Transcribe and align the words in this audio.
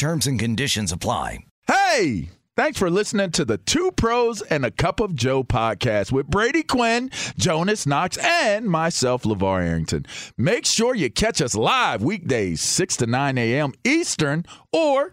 Terms 0.00 0.26
and 0.26 0.40
conditions 0.40 0.92
apply. 0.92 1.40
Hey! 1.68 2.30
Thanks 2.56 2.78
for 2.78 2.88
listening 2.88 3.32
to 3.32 3.44
the 3.44 3.58
Two 3.58 3.90
Pros 3.90 4.40
and 4.40 4.64
a 4.64 4.70
Cup 4.70 4.98
of 4.98 5.14
Joe 5.14 5.44
podcast 5.44 6.10
with 6.10 6.26
Brady 6.26 6.62
Quinn, 6.62 7.10
Jonas 7.36 7.86
Knox, 7.86 8.16
and 8.16 8.64
myself, 8.64 9.24
LaVar 9.24 9.62
Arrington. 9.62 10.06
Make 10.38 10.64
sure 10.64 10.94
you 10.94 11.10
catch 11.10 11.42
us 11.42 11.54
live 11.54 12.02
weekdays, 12.02 12.62
6 12.62 12.96
to 12.96 13.06
9 13.06 13.36
a.m. 13.36 13.74
Eastern 13.84 14.46
or 14.72 15.12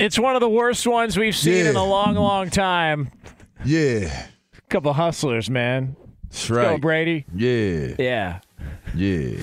It's 0.00 0.18
one 0.18 0.34
of 0.34 0.40
the 0.40 0.48
worst 0.48 0.86
ones 0.86 1.16
we've 1.18 1.36
seen 1.36 1.66
in 1.66 1.76
a 1.76 1.84
long, 1.84 2.14
long 2.14 2.50
time. 2.50 3.10
Yeah, 3.64 4.26
Couple 4.68 4.92
hustlers, 4.92 5.50
man. 5.50 5.96
that's 6.24 6.48
Let's 6.48 6.64
go, 6.64 6.70
right. 6.72 6.80
Brady. 6.80 7.26
Yeah, 7.34 7.94
Yeah. 7.98 8.40
yeah. 8.94 9.40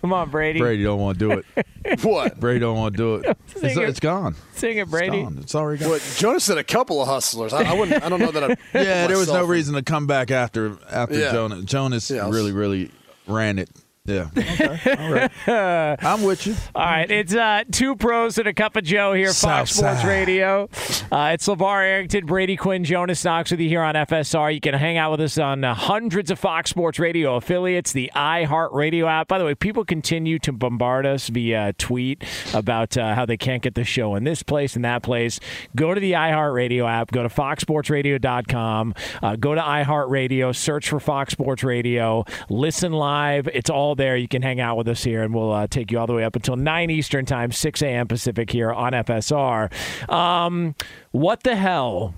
Come 0.00 0.12
on, 0.12 0.30
Brady. 0.30 0.58
Brady 0.58 0.82
don't 0.84 1.00
want 1.00 1.18
to 1.18 1.28
do 1.28 1.32
it. 1.32 1.66
What? 2.04 2.38
Brady 2.40 2.60
don't 2.60 2.76
want 2.76 2.96
to 2.96 2.96
do 2.96 3.14
it. 3.16 3.36
It's, 3.56 3.76
it. 3.76 3.88
it's 3.88 4.00
gone. 4.00 4.34
Sing 4.54 4.76
it, 4.78 4.82
It's 4.82 4.90
Brady. 4.90 5.22
gone. 5.22 5.38
It's 5.40 5.54
already 5.54 5.80
gone. 5.80 5.90
What? 5.90 6.14
Jonas 6.16 6.44
said 6.44 6.58
a 6.58 6.64
couple 6.64 7.00
of 7.02 7.08
hustlers. 7.08 7.52
I, 7.52 7.62
I 7.64 7.74
wouldn't. 7.74 8.02
I 8.02 8.08
don't 8.08 8.20
know 8.20 8.30
that. 8.30 8.44
I 8.44 8.56
Yeah, 8.78 9.06
there 9.06 9.16
was 9.18 9.26
no 9.28 9.34
myself- 9.34 9.50
reason 9.50 9.74
to 9.74 9.82
come 9.82 10.06
back 10.06 10.30
after 10.30 10.76
after 10.90 11.18
Yeah. 11.18 11.32
Jonas. 11.32 11.64
Jonas 11.64 12.10
Yeah, 12.10 12.26
was- 12.26 12.36
really, 12.36 12.52
really 12.52 12.90
ran 13.26 13.58
it. 13.58 13.70
Yeah. 14.04 14.30
Okay. 14.62 14.96
All 14.98 15.12
right. 15.12 15.98
I'm 16.04 16.22
with 16.22 16.46
you. 16.46 16.54
All 16.74 16.84
right, 16.84 17.10
it's 17.10 17.34
uh, 17.34 17.62
two 17.70 17.94
pros 17.96 18.38
and 18.38 18.46
a 18.46 18.52
cup 18.54 18.76
of 18.76 18.84
Joe 18.84 19.12
here, 19.12 19.28
Fox 19.28 19.36
South 19.38 19.68
Sports 19.68 20.00
side. 20.00 20.08
Radio. 20.08 20.64
Uh, 21.10 21.30
it's 21.34 21.46
LaVar 21.46 21.84
Arrington, 21.84 22.26
Brady 22.26 22.56
Quinn, 22.56 22.84
Jonas 22.84 23.24
Knox 23.24 23.50
with 23.50 23.60
you 23.60 23.68
here 23.68 23.82
on 23.82 23.94
FSR. 23.94 24.54
You 24.54 24.60
can 24.60 24.74
hang 24.74 24.98
out 24.98 25.10
with 25.12 25.20
us 25.20 25.38
on 25.38 25.62
uh, 25.64 25.74
hundreds 25.74 26.30
of 26.30 26.38
Fox 26.38 26.70
Sports 26.70 26.98
Radio 26.98 27.36
affiliates, 27.36 27.92
the 27.92 28.10
iHeart 28.14 28.72
Radio 28.72 29.06
app. 29.08 29.28
By 29.28 29.38
the 29.38 29.44
way, 29.44 29.54
people 29.54 29.84
continue 29.84 30.38
to 30.40 30.52
bombard 30.52 31.06
us 31.06 31.28
via 31.28 31.72
tweet 31.74 32.24
about 32.54 32.96
uh, 32.96 33.14
how 33.14 33.26
they 33.26 33.36
can't 33.36 33.62
get 33.62 33.74
the 33.74 33.84
show 33.84 34.14
in 34.14 34.24
this 34.24 34.42
place 34.42 34.74
and 34.76 34.84
that 34.84 35.02
place. 35.02 35.38
Go 35.76 35.92
to 35.94 36.00
the 36.00 36.12
iHeart 36.12 36.54
Radio 36.54 36.86
app, 36.86 37.10
go 37.10 37.22
to 37.22 37.28
foxsportsradio.com, 37.28 38.94
uh, 39.22 39.36
go 39.36 39.54
to 39.54 39.60
iHeart 39.60 40.08
Radio, 40.10 40.52
search 40.52 40.88
for 40.88 41.00
Fox 41.00 41.32
Sports 41.32 41.62
Radio, 41.62 42.24
listen 42.48 42.92
live. 42.92 43.48
It's 43.48 43.70
all 43.70 43.91
there. 43.94 44.16
You 44.16 44.28
can 44.28 44.42
hang 44.42 44.60
out 44.60 44.76
with 44.76 44.88
us 44.88 45.04
here, 45.04 45.22
and 45.22 45.34
we'll 45.34 45.52
uh, 45.52 45.66
take 45.66 45.90
you 45.90 45.98
all 45.98 46.06
the 46.06 46.14
way 46.14 46.24
up 46.24 46.36
until 46.36 46.56
9 46.56 46.90
Eastern 46.90 47.24
Time, 47.26 47.52
6 47.52 47.82
a.m. 47.82 48.06
Pacific 48.08 48.50
here 48.50 48.72
on 48.72 48.92
FSR. 48.92 49.70
Um, 50.10 50.74
what 51.10 51.42
the 51.42 51.56
hell 51.56 52.14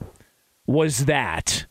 was 0.66 1.04
that 1.06 1.66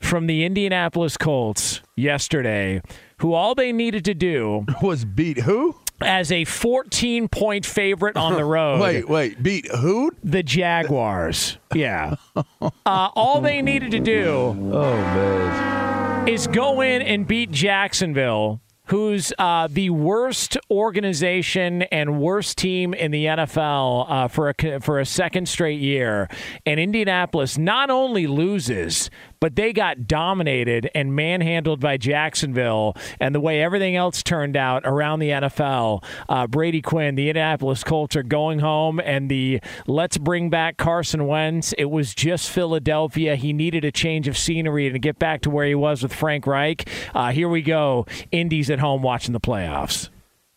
from 0.00 0.26
the 0.26 0.44
Indianapolis 0.44 1.16
Colts 1.16 1.80
yesterday, 1.96 2.80
who 3.18 3.34
all 3.34 3.54
they 3.54 3.72
needed 3.72 4.04
to 4.06 4.14
do 4.14 4.66
Was 4.82 5.04
beat 5.04 5.38
who? 5.40 5.76
as 6.00 6.32
a 6.32 6.44
14 6.44 7.28
point 7.28 7.64
favorite 7.64 8.16
on 8.16 8.32
the 8.34 8.44
road 8.44 8.80
Wait, 8.80 9.08
wait. 9.08 9.40
Beat 9.40 9.70
who? 9.70 10.10
the 10.24 10.42
Jaguars. 10.42 11.58
Yeah. 11.74 12.16
Uh, 12.84 13.08
all 13.14 13.40
they 13.40 13.62
needed 13.62 13.90
to 13.92 14.00
do 14.00 14.26
Oh 14.72 14.96
man. 14.96 16.26
is 16.28 16.46
go 16.48 16.80
in 16.80 17.00
and 17.02 17.26
beat 17.26 17.50
Jacksonville, 17.52 18.60
who's 18.86 19.32
uh, 19.38 19.68
the 19.70 19.90
worst 19.90 20.56
organization 20.70 21.82
and 21.82 22.20
worst 22.20 22.58
team 22.58 22.94
in 22.94 23.10
the 23.10 23.26
NFL 23.26 24.06
uh, 24.08 24.28
for 24.28 24.50
a 24.50 24.80
for 24.80 24.98
a 24.98 25.06
second 25.06 25.48
straight 25.48 25.80
year. 25.80 26.28
And 26.66 26.80
Indianapolis 26.80 27.56
not 27.58 27.90
only 27.90 28.26
loses, 28.26 29.10
but 29.42 29.56
they 29.56 29.72
got 29.72 30.06
dominated 30.06 30.88
and 30.94 31.16
manhandled 31.16 31.80
by 31.80 31.96
Jacksonville. 31.96 32.96
And 33.18 33.34
the 33.34 33.40
way 33.40 33.60
everything 33.60 33.96
else 33.96 34.22
turned 34.22 34.56
out 34.56 34.82
around 34.84 35.18
the 35.18 35.30
NFL, 35.30 36.04
uh, 36.28 36.46
Brady 36.46 36.80
Quinn, 36.80 37.16
the 37.16 37.28
Indianapolis 37.28 37.82
Colts 37.82 38.14
are 38.14 38.22
going 38.22 38.60
home, 38.60 39.00
and 39.00 39.28
the 39.28 39.60
let's 39.88 40.16
bring 40.16 40.48
back 40.48 40.76
Carson 40.76 41.26
Wentz. 41.26 41.74
It 41.76 41.86
was 41.86 42.14
just 42.14 42.50
Philadelphia. 42.50 43.34
He 43.34 43.52
needed 43.52 43.84
a 43.84 43.90
change 43.90 44.28
of 44.28 44.38
scenery 44.38 44.86
and 44.86 44.94
to 44.94 45.00
get 45.00 45.18
back 45.18 45.40
to 45.40 45.50
where 45.50 45.66
he 45.66 45.74
was 45.74 46.04
with 46.04 46.14
Frank 46.14 46.46
Reich. 46.46 46.88
Uh, 47.12 47.32
here 47.32 47.48
we 47.48 47.62
go. 47.62 48.06
Indy's 48.30 48.70
at 48.70 48.78
home 48.78 49.02
watching 49.02 49.32
the 49.32 49.40
playoffs. 49.40 50.08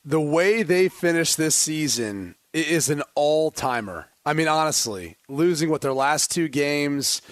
The 0.05 0.21
way 0.21 0.61
they 0.61 0.89
finished 0.89 1.37
this 1.37 1.55
season 1.55 2.35
is 2.53 2.91
an 2.91 3.01
all 3.15 3.49
timer. 3.49 4.09
I 4.27 4.33
mean, 4.33 4.47
honestly, 4.47 5.17
losing 5.27 5.71
what 5.71 5.81
their 5.81 5.91
last 5.91 6.29
two 6.29 6.47
games, 6.47 7.23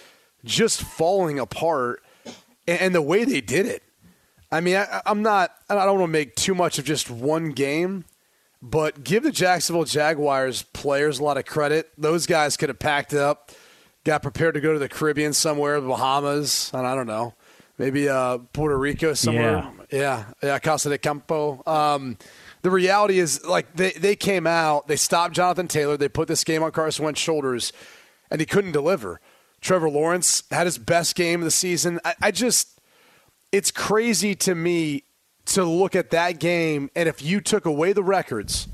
just 0.44 0.81
falling 0.81 1.40
apart, 1.40 2.04
and, 2.68 2.80
and 2.80 2.95
the 2.95 3.01
way 3.01 3.24
they 3.24 3.42
did 3.42 3.66
it. 3.66 3.84
I 4.51 4.62
mean, 4.62 4.75
I, 4.75 5.01
I'm 5.06 5.24
not. 5.24 5.51
I 5.69 5.74
don't 5.86 6.00
want 6.00 6.10
to 6.10 6.13
make 6.13 6.36
too 6.36 6.54
much 6.54 6.78
of 6.78 6.86
just 6.86 7.10
one 7.10 7.51
game, 7.51 8.06
but 8.62 9.04
give 9.04 9.24
the 9.24 9.31
Jacksonville 9.31 9.86
Jaguars 9.86 10.62
players 10.62 11.19
a 11.19 11.24
lot 11.24 11.38
of 11.38 11.45
credit. 11.45 11.92
Those 11.98 12.28
guys 12.28 12.56
could 12.56 12.69
have 12.69 12.80
packed 12.80 13.13
up, 13.13 13.51
got 14.04 14.22
prepared 14.22 14.54
to 14.54 14.62
go 14.62 14.74
to 14.74 14.80
the 14.80 14.90
Caribbean 14.90 15.34
somewhere, 15.34 15.81
the 15.81 15.88
Bahamas, 15.88 16.69
and 16.74 16.86
I 16.86 16.94
don't 16.94 17.07
know, 17.07 17.34
maybe 17.80 18.07
uh, 18.07 18.38
Puerto 18.54 18.78
Rico 18.78 19.13
somewhere. 19.13 19.68
Yeah, 19.92 20.25
yeah, 20.42 20.60
Casa 20.60 20.89
de 20.89 20.98
Campo. 20.98 21.63
Um, 21.66 22.18
the 22.62 22.69
reality 22.69 23.18
is, 23.19 23.44
like 23.44 23.75
they 23.75 23.92
they 23.92 24.16
came 24.16 24.46
out, 24.46 24.88
they 24.88 24.98
stopped 24.98 25.34
Jonathan 25.34 25.68
Taylor, 25.68 25.98
they 25.98 26.10
put 26.10 26.28
this 26.28 26.44
game 26.44 26.62
on 26.62 26.72
Carson 26.72 27.06
Wentz's 27.06 27.24
shoulders, 27.24 27.74
and 28.30 28.39
he 28.39 28.46
couldn't 28.46 28.72
deliver. 28.72 29.19
Trevor 29.63 29.89
Lawrence 29.89 30.44
had 30.51 30.68
his 30.68 30.77
best 30.77 31.15
game 31.15 31.39
of 31.39 31.45
the 31.45 31.51
season. 31.51 32.00
I, 32.04 32.15
I 32.21 32.31
just, 32.31 32.81
it's 33.51 33.71
crazy 33.71 34.36
to 34.36 34.54
me 34.54 35.04
to 35.45 35.63
look 35.63 35.95
at 35.95 36.12
that 36.12 36.39
game, 36.39 36.92
and 36.95 37.10
if 37.10 37.21
you 37.24 37.42
took 37.42 37.65
away 37.65 37.94
the 37.94 38.04
records, 38.04 38.68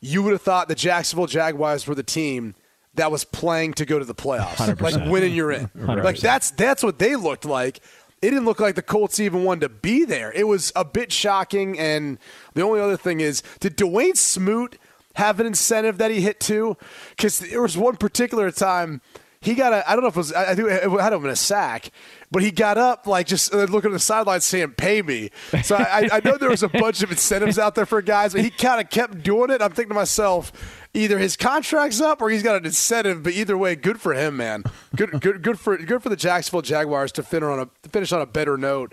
you 0.00 0.22
would 0.22 0.32
have 0.32 0.42
thought 0.42 0.68
the 0.68 0.74
Jacksonville 0.74 1.26
Jaguars 1.26 1.86
were 1.86 1.94
the 1.94 2.02
team 2.02 2.54
that 2.94 3.12
was 3.12 3.24
playing 3.24 3.74
to 3.74 3.84
go 3.84 3.98
to 3.98 4.04
the 4.04 4.14
playoffs, 4.14 4.56
100%. 4.56 4.80
like 4.80 5.10
winning 5.10 5.34
you're 5.34 5.52
in. 5.52 5.68
100%. 5.68 6.02
Like 6.02 6.18
that's 6.18 6.50
that's 6.52 6.82
what 6.82 6.98
they 6.98 7.14
looked 7.14 7.44
like. 7.44 7.78
It 8.20 8.30
didn't 8.30 8.46
look 8.46 8.60
like 8.60 8.74
the 8.74 8.82
Colts 8.82 9.20
even 9.20 9.44
wanted 9.44 9.60
to 9.60 9.68
be 9.68 10.04
there. 10.04 10.32
It 10.32 10.48
was 10.48 10.72
a 10.74 10.84
bit 10.84 11.12
shocking. 11.12 11.78
And 11.78 12.18
the 12.54 12.62
only 12.62 12.80
other 12.80 12.96
thing 12.96 13.20
is, 13.20 13.42
did 13.60 13.76
Dawuane 13.76 14.16
Smoot 14.16 14.76
have 15.14 15.38
an 15.38 15.46
incentive 15.46 15.98
that 15.98 16.10
he 16.10 16.20
hit 16.22 16.40
too? 16.40 16.76
Because 17.10 17.38
there 17.38 17.62
was 17.62 17.78
one 17.78 17.96
particular 17.96 18.50
time 18.50 19.00
he 19.40 19.54
got 19.54 19.72
a 19.72 19.88
I 19.88 19.94
don't 19.94 20.02
know 20.02 20.08
if 20.08 20.16
it 20.16 20.18
was 20.18 20.32
I 20.32 20.50
I 20.50 20.54
think 20.54 20.68
it 20.68 20.82
had 21.00 21.12
him 21.12 21.24
in 21.24 21.30
a 21.30 21.36
sack, 21.36 21.90
but 22.30 22.42
he 22.42 22.50
got 22.50 22.76
up 22.78 23.06
like 23.06 23.26
just 23.26 23.54
uh, 23.54 23.64
looking 23.64 23.90
at 23.90 23.92
the 23.92 23.98
sideline 23.98 24.40
saying 24.40 24.72
"Pay 24.72 25.02
me." 25.02 25.30
So 25.62 25.76
I, 25.76 26.08
I 26.12 26.20
know 26.24 26.36
there 26.36 26.50
was 26.50 26.62
a 26.62 26.68
bunch 26.68 27.02
of 27.02 27.10
incentives 27.10 27.58
out 27.58 27.74
there 27.74 27.86
for 27.86 28.02
guys, 28.02 28.32
but 28.32 28.42
he 28.42 28.50
kind 28.50 28.80
of 28.80 28.90
kept 28.90 29.22
doing 29.22 29.50
it. 29.50 29.62
I'm 29.62 29.70
thinking 29.70 29.90
to 29.90 29.94
myself, 29.94 30.52
either 30.94 31.18
his 31.18 31.36
contract's 31.36 32.00
up 32.00 32.20
or 32.20 32.30
he's 32.30 32.42
got 32.42 32.56
an 32.56 32.66
incentive. 32.66 33.22
But 33.22 33.34
either 33.34 33.56
way, 33.56 33.76
good 33.76 34.00
for 34.00 34.12
him, 34.14 34.36
man. 34.36 34.64
Good 34.96 35.20
good 35.20 35.42
good 35.42 35.58
for 35.60 35.76
good 35.76 36.02
for 36.02 36.08
the 36.08 36.16
Jacksonville 36.16 36.62
Jaguars 36.62 37.12
to 37.12 37.22
finish 37.22 37.46
on 37.46 37.60
a 37.60 37.66
to 37.82 37.88
finish 37.90 38.12
on 38.12 38.20
a 38.20 38.26
better 38.26 38.56
note 38.56 38.92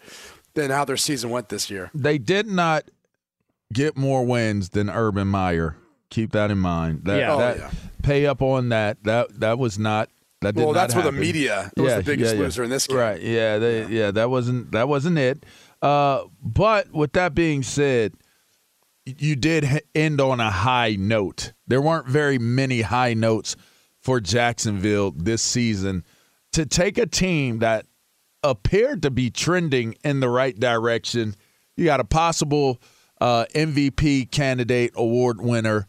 than 0.54 0.70
how 0.72 0.86
their 0.86 0.98
season 0.98 1.30
went 1.32 1.50
this 1.50 1.70
year. 1.70 1.90
They 1.94 2.18
did 2.18 2.48
not 2.48 2.86
get 3.74 3.98
more 3.98 4.26
wins 4.26 4.70
than 4.70 4.90
Urban 4.90 5.28
Meyer. 5.28 5.76
Keep 6.12 6.32
that 6.34 6.52
in 6.52 6.60
mind. 6.60 7.02
That, 7.06 7.18
Yeah. 7.18 7.34
Oh, 7.34 7.40
yeah. 7.40 7.72
pay 8.04 8.26
up 8.26 8.42
on 8.42 8.70
that. 8.70 9.04
That 9.04 9.40
that 9.40 9.58
was 9.60 9.78
not. 9.80 10.10
That 10.42 10.56
Well, 10.56 10.74
that's 10.74 10.94
where 10.94 11.04
the 11.04 11.12
media 11.12 11.72
was 11.78 11.96
the 11.96 12.04
biggest 12.04 12.36
loser 12.36 12.64
in 12.64 12.70
this 12.70 12.88
game. 12.88 12.98
Right? 12.98 13.22
Yeah. 13.22 13.58
They, 13.58 13.86
yeah. 13.88 14.12
That 14.12 14.30
wasn't. 14.30 14.72
That 14.72 14.88
wasn't 14.88 15.18
it. 15.18 15.46
Uh, 15.82 16.26
but 16.42 16.92
with 16.92 17.14
that 17.14 17.34
being 17.36 17.64
said, 17.64 18.14
you 19.06 19.36
did 19.36 19.84
end 19.94 20.20
on 20.20 20.40
a 20.40 20.50
high 20.50 20.96
note. 20.98 21.54
There 21.68 21.82
weren't 21.82 22.08
very 22.08 22.40
many 22.40 22.82
high 22.82 23.14
notes 23.14 23.56
for 24.02 24.20
Jacksonville 24.20 25.12
this 25.12 25.42
season. 25.42 26.04
To 26.54 26.66
take 26.66 26.98
a 26.98 27.06
team 27.06 27.60
that 27.60 27.86
appeared 28.44 29.02
to 29.04 29.12
be 29.12 29.30
trending 29.30 29.96
in 30.04 30.20
the 30.20 30.30
right 30.30 30.58
direction, 30.58 31.36
you 31.76 31.86
got 31.86 32.00
a 32.00 32.06
possible 32.06 32.82
uh, 33.20 33.46
MVP 33.54 34.32
candidate, 34.32 34.94
award 34.96 35.42
winner, 35.42 35.88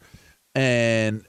and 0.54 1.25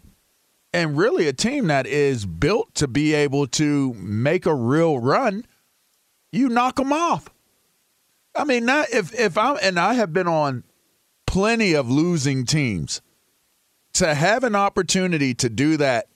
and 0.78 0.96
really 0.96 1.28
a 1.28 1.34
team 1.34 1.66
that 1.68 1.88
is 1.88 2.28
built 2.28 2.76
to 2.76 2.88
be 2.88 3.16
able 3.16 3.48
to 3.48 3.96
make 3.96 4.46
a 4.46 4.54
real 4.54 5.00
run. 5.00 5.44
You 6.32 6.50
knock 6.50 6.76
them 6.76 6.94
off. 6.94 7.32
I 8.36 8.44
mean, 8.44 8.66
not 8.66 8.92
if 8.92 9.12
if 9.20 9.40
I'm 9.40 9.58
and 9.64 9.80
I 9.80 9.96
have 9.96 10.14
been 10.14 10.28
on 10.28 10.64
plenty 11.26 11.74
of 11.74 11.90
losing 11.90 12.46
teams. 12.46 13.02
To 13.94 14.14
have 14.14 14.44
an 14.44 14.56
opportunity 14.56 15.34
to 15.34 15.50
do 15.50 15.78
that 15.78 16.10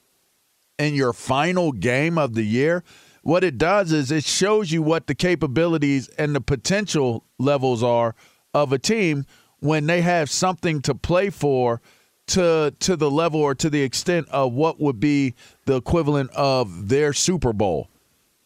in 0.78 0.94
your 0.94 1.14
final 1.14 1.72
game 1.72 2.20
of 2.20 2.36
the 2.36 2.44
year, 2.44 2.84
what 3.24 3.44
it 3.44 3.58
does 3.58 3.92
is 3.92 4.12
it 4.12 4.24
shows 4.24 4.72
you 4.72 4.84
what 4.84 5.08
the 5.08 5.16
capabilities 5.16 6.08
and 6.10 6.36
the 6.36 6.42
potential 6.42 7.26
levels 7.40 7.82
are 7.82 8.14
of 8.54 8.72
a 8.72 8.78
team 8.78 9.26
when 9.58 9.88
they 9.88 10.02
have 10.02 10.30
something 10.30 10.84
to 10.84 10.94
play 10.94 11.32
for 11.32 11.82
to 12.28 12.74
to 12.80 12.96
the 12.96 13.12
level 13.12 13.42
or 13.42 13.56
to 13.56 13.70
the 13.70 13.82
extent 13.82 14.28
of 14.30 14.54
what 14.54 14.80
would 14.80 15.00
be 15.00 15.36
the 15.66 15.76
equivalent 15.76 16.32
of 16.32 16.90
their 16.90 17.14
Super 17.14 17.54
Bowl. 17.54 17.90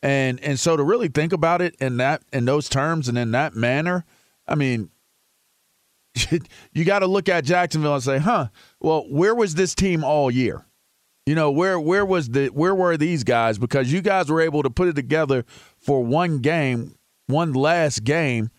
And 0.01 0.39
and 0.41 0.59
so 0.59 0.77
to 0.77 0.83
really 0.83 1.07
think 1.07 1.33
about 1.33 1.61
it 1.61 1.75
in 1.79 1.97
that 1.97 2.23
in 2.31 2.45
those 2.45 2.69
terms 2.69 3.07
and 3.07 3.17
in 3.17 3.31
that 3.31 3.55
manner, 3.55 4.05
I 4.47 4.55
mean, 4.55 4.89
you 6.73 6.85
got 6.85 6.99
to 6.99 7.07
look 7.07 7.29
at 7.29 7.43
Jacksonville 7.43 7.95
and 7.95 8.03
say, 8.03 8.19
"Huh, 8.19 8.47
well, 8.79 9.05
where 9.09 9.35
was 9.35 9.55
this 9.55 9.75
team 9.75 10.03
all 10.03 10.29
year? 10.29 10.65
You 11.25 11.33
know, 11.33 11.49
where 11.49 11.79
where 11.79 12.05
was 12.05 12.29
the 12.29 12.47
where 12.49 12.75
were 12.75 12.97
these 12.97 13.23
guys? 13.23 13.57
Because 13.57 13.91
you 13.91 14.01
guys 14.01 14.29
were 14.29 14.41
able 14.41 14.61
to 14.61 14.69
put 14.69 14.87
it 14.87 14.95
together 14.95 15.43
for 15.77 16.03
one 16.03 16.39
game, 16.39 16.95
one 17.25 17.53
last 17.53 18.03
game, 18.03 18.51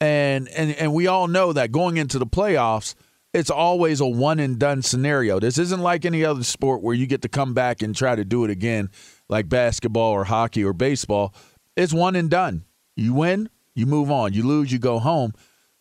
and 0.00 0.48
and 0.50 0.72
and 0.76 0.94
we 0.94 1.08
all 1.08 1.26
know 1.26 1.52
that 1.52 1.72
going 1.72 1.96
into 1.96 2.20
the 2.20 2.26
playoffs, 2.26 2.94
it's 3.36 3.50
always 3.50 4.00
a 4.00 4.06
one 4.06 4.38
and 4.38 4.58
done 4.58 4.80
scenario. 4.80 5.38
This 5.38 5.58
isn't 5.58 5.80
like 5.80 6.06
any 6.06 6.24
other 6.24 6.42
sport 6.42 6.82
where 6.82 6.94
you 6.94 7.06
get 7.06 7.20
to 7.20 7.28
come 7.28 7.52
back 7.52 7.82
and 7.82 7.94
try 7.94 8.16
to 8.16 8.24
do 8.24 8.44
it 8.44 8.50
again, 8.50 8.88
like 9.28 9.46
basketball 9.46 10.12
or 10.12 10.24
hockey 10.24 10.64
or 10.64 10.72
baseball. 10.72 11.34
It's 11.76 11.92
one 11.92 12.16
and 12.16 12.30
done. 12.30 12.64
You 12.96 13.12
win, 13.12 13.50
you 13.74 13.84
move 13.84 14.10
on. 14.10 14.32
You 14.32 14.42
lose, 14.42 14.72
you 14.72 14.78
go 14.78 14.98
home. 14.98 15.34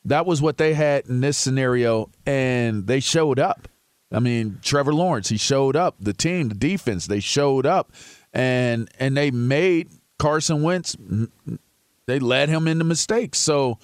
That 0.04 0.26
was 0.26 0.42
what 0.42 0.58
they 0.58 0.74
had 0.74 1.08
in 1.08 1.22
this 1.22 1.38
scenario, 1.38 2.10
and 2.26 2.88
they 2.88 3.00
showed 3.00 3.40
up. 3.40 3.70
I 4.12 4.20
mean, 4.20 4.60
Trevor 4.62 4.94
Lawrence, 4.94 5.30
he 5.30 5.38
showed 5.38 5.78
up. 5.78 5.96
The 5.98 6.14
team, 6.14 6.50
the 6.50 6.56
defense, 6.56 7.08
they 7.08 7.22
showed 7.22 7.66
up, 7.66 7.94
and 8.34 8.90
and 9.00 9.16
they 9.16 9.32
made 9.32 9.92
Carson 10.20 10.62
Wentz. 10.62 10.98
They 12.06 12.20
led 12.20 12.50
him 12.50 12.68
into 12.68 12.84
mistakes. 12.84 13.40
So, 13.40 13.80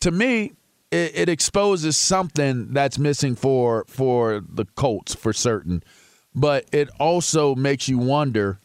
to 0.00 0.12
me, 0.12 0.52
it, 0.90 1.12
it 1.14 1.28
exposes 1.28 1.96
something 1.96 2.72
that's 2.72 2.98
missing 2.98 3.36
for 3.36 3.84
for 3.88 4.42
the 4.46 4.64
Colts 4.64 5.14
for 5.14 5.32
certain. 5.32 5.82
But 6.34 6.66
it 6.72 6.88
also 6.98 7.54
makes 7.54 7.88
you 7.88 7.98
wonder: 7.98 8.60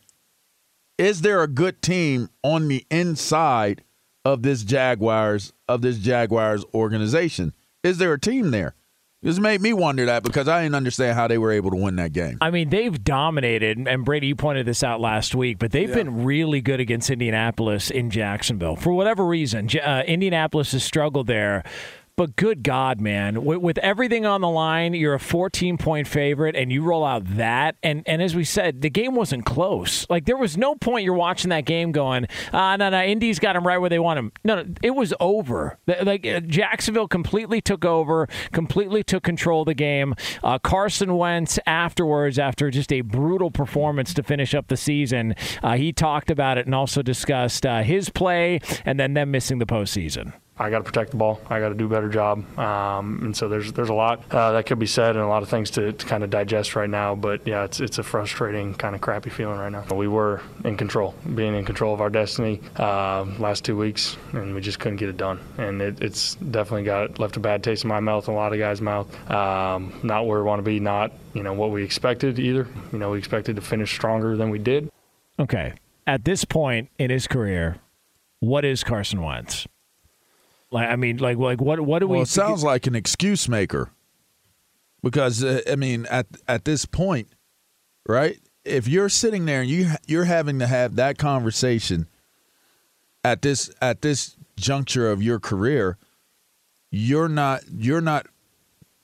Is 0.98 1.22
there 1.22 1.42
a 1.42 1.48
good 1.48 1.82
team 1.82 2.30
on 2.44 2.68
the 2.68 2.86
inside 2.90 3.84
of 4.24 4.42
this 4.42 4.64
Jaguars 4.64 5.54
of 5.68 5.82
this 5.82 5.98
Jaguars 6.00 6.64
organization? 6.74 7.54
Is 7.84 7.98
there 7.98 8.14
a 8.14 8.20
team 8.20 8.52
there? 8.52 8.76
This 9.22 9.40
made 9.40 9.60
me 9.60 9.74
wonder 9.74 10.06
that 10.06 10.22
because 10.22 10.48
I 10.48 10.62
didn't 10.62 10.76
understand 10.76 11.16
how 11.16 11.28
they 11.28 11.40
were 11.40 11.52
able 11.52 11.72
to 11.72 11.78
win 11.78 11.96
that 11.96 12.14
game. 12.14 12.38
I 12.42 12.52
mean, 12.52 12.70
they've 12.70 13.04
dominated, 13.04 13.80
and 13.88 14.06
Brady, 14.06 14.28
you 14.28 14.36
pointed 14.36 14.68
this 14.68 14.84
out 14.84 15.02
last 15.02 15.34
week, 15.34 15.58
but 15.58 15.72
they've 15.72 15.92
been 15.92 16.24
really 16.24 16.62
good 16.62 16.80
against 16.80 17.10
Indianapolis 17.10 17.90
in 17.90 18.12
Jacksonville. 18.12 18.76
For 18.76 18.94
whatever 18.94 19.26
reason, 19.26 19.68
uh, 19.84 20.04
Indianapolis 20.06 20.74
has 20.74 20.84
struggled 20.84 21.26
there. 21.26 21.64
But 22.18 22.38
good 22.38 22.64
God, 22.64 23.02
man, 23.02 23.44
with, 23.44 23.58
with 23.58 23.78
everything 23.80 24.26
on 24.26 24.40
the 24.40 24.50
line, 24.50 24.94
you're 24.94 25.16
a 25.16 25.20
14 25.20 25.78
point 25.78 26.08
favorite, 26.08 26.56
and 26.56 26.72
you 26.72 26.82
roll 26.82 27.04
out 27.04 27.24
that. 27.36 27.76
And, 27.84 28.04
and 28.06 28.22
as 28.22 28.34
we 28.34 28.46
said, 28.46 28.82
the 28.82 28.90
game 28.90 29.16
wasn't 29.16 29.46
close. 29.46 30.10
Like, 30.10 30.24
there 30.24 30.38
was 30.38 30.56
no 30.56 30.76
point 30.76 31.04
you're 31.04 31.14
watching 31.14 31.50
that 31.50 31.66
game 31.66 31.92
going, 31.92 32.28
ah, 32.54 32.78
no, 32.78 32.90
no, 32.90 33.04
Indy's 33.04 33.38
got 33.38 33.54
them 33.54 33.68
right 33.68 33.80
where 33.80 33.90
they 33.90 34.00
want 34.00 34.18
them. 34.18 34.32
No, 34.46 34.64
no, 34.64 34.74
it 34.82 34.92
was 34.92 35.14
over. 35.20 35.78
Like, 35.88 36.26
uh, 36.26 36.40
Jacksonville 36.40 37.10
completely 37.10 37.60
took 37.60 37.84
over, 37.84 38.30
completely 38.54 39.04
took 39.04 39.24
control 39.24 39.64
of 39.64 39.66
the 39.66 39.74
game. 39.74 40.16
Uh, 40.42 40.58
Carson 40.58 41.18
Wentz, 41.18 41.60
afterwards, 41.66 42.40
after 42.40 42.72
just 42.72 42.94
a 42.94 43.02
brutal 43.02 43.52
performance 43.52 44.14
to 44.14 44.24
finish 44.24 44.56
up 44.56 44.70
the 44.70 44.78
season, 44.78 45.36
uh, 45.62 45.76
he 45.76 45.92
talked 45.92 46.32
about 46.32 46.58
it 46.58 46.66
and 46.66 46.74
also 46.74 47.02
discussed 47.02 47.66
uh, 47.66 47.84
his 47.84 48.10
play 48.10 48.62
and 48.86 48.98
then 48.98 49.16
them 49.16 49.32
missing 49.32 49.60
the 49.60 49.66
postseason. 49.66 50.32
I 50.58 50.70
got 50.70 50.78
to 50.80 50.84
protect 50.86 51.12
the 51.12 51.18
ball. 51.18 51.42
I 51.50 51.60
got 51.60 51.70
to 51.70 51.76
do 51.76 51.86
a 51.86 51.90
better 51.90 52.08
job. 52.08 52.58
Um, 52.58 53.20
and 53.24 53.36
so 53.36 53.50
there's 53.50 53.74
there's 53.74 53.90
a 53.90 53.94
lot 53.94 54.24
uh, 54.32 54.54
that 54.54 54.66
could 54.66 54.80
be 54.80 54.86
said 54.86 55.16
and 55.16 55.24
a 55.24 55.28
lot 55.28 55.44
of 55.44 55.50
things 55.50 55.70
to, 55.72 55.92
to 55.92 56.06
kind 56.06 56.24
of 56.24 56.30
digest 56.30 56.76
right 56.78 56.90
now. 56.90 57.14
But 57.14 57.46
yeah, 57.46 57.66
it's 57.66 57.82
it's 57.82 57.98
a 57.98 58.04
frustrating 58.04 58.74
kind 58.74 58.96
of 58.96 59.02
crappy 59.02 59.30
feeling 59.30 59.60
right 59.60 59.72
now. 59.72 59.84
We 59.94 60.08
were 60.08 60.42
in 60.64 60.78
control, 60.78 61.14
being 61.34 61.56
in 61.56 61.66
control 61.66 61.94
of 61.94 62.00
our 62.00 62.10
destiny 62.10 62.62
uh, 62.78 63.26
last 63.38 63.66
two 63.66 63.76
weeks, 63.76 64.16
and 64.32 64.56
we 64.56 64.62
just 64.62 64.80
couldn't 64.80 64.98
get 64.98 65.10
it 65.10 65.18
done. 65.18 65.42
And 65.58 65.82
it, 65.82 66.02
it's 66.02 66.36
definitely 66.36 66.84
got 66.84 67.20
left 67.20 67.36
a 67.36 67.42
bad 67.42 67.62
taste 67.62 67.84
in 67.84 67.90
my 67.90 68.00
mouth, 68.00 68.30
and 68.30 68.36
a 68.36 68.40
lot 68.40 68.54
of 68.54 68.60
guys' 68.60 68.80
mouth. 68.80 69.08
Um, 69.30 70.00
not 70.04 70.26
where 70.26 70.40
we 70.40 70.46
want 70.46 70.60
to 70.60 70.64
be. 70.64 70.80
Not 70.80 71.12
you 71.34 71.44
know 71.44 71.54
what 71.54 71.72
we 71.72 71.84
expected 71.84 72.40
either. 72.40 72.66
You 72.94 73.00
know 73.00 73.12
we 73.12 73.18
expected 73.18 73.58
to 73.58 73.62
finish 73.62 73.92
stronger 73.92 74.38
than 74.38 74.50
we 74.52 74.60
did. 74.60 74.90
Okay. 75.38 75.74
At 76.08 76.24
this 76.24 76.46
point 76.46 76.90
in 77.00 77.10
his 77.10 77.28
career, 77.28 77.78
what 78.40 78.64
is 78.64 78.84
Carson 78.84 79.22
Wentz? 79.22 79.68
Like, 80.76 80.90
I 80.90 80.98
mean, 80.98 81.18
like, 81.18 81.38
like 81.38 81.62
what? 81.62 81.80
What 81.80 82.00
do 82.00 82.08
Well, 82.08 82.20
we? 82.20 82.24
it 82.24 82.28
sounds 82.28 82.62
like 82.62 82.86
an 82.86 82.96
excuse 82.96 83.48
maker. 83.48 83.92
Because 85.02 85.42
uh, 85.42 85.62
I 85.72 85.78
mean, 85.78 86.06
at 86.08 86.28
at 86.50 86.66
this 86.66 86.84
point, 86.86 87.30
right? 88.06 88.38
If 88.66 88.86
you're 88.86 89.08
sitting 89.08 89.46
there 89.46 89.62
and 89.62 89.70
you 89.70 89.92
you're 90.06 90.26
having 90.26 90.60
to 90.60 90.68
have 90.68 90.98
that 90.98 91.18
conversation 91.18 92.10
at 93.24 93.42
this 93.42 93.72
at 93.82 94.02
this 94.02 94.36
juncture 94.58 95.10
of 95.10 95.24
your 95.24 95.40
career, 95.40 95.98
you're 96.92 97.30
not 97.30 97.62
you're 97.72 98.02
not 98.02 98.28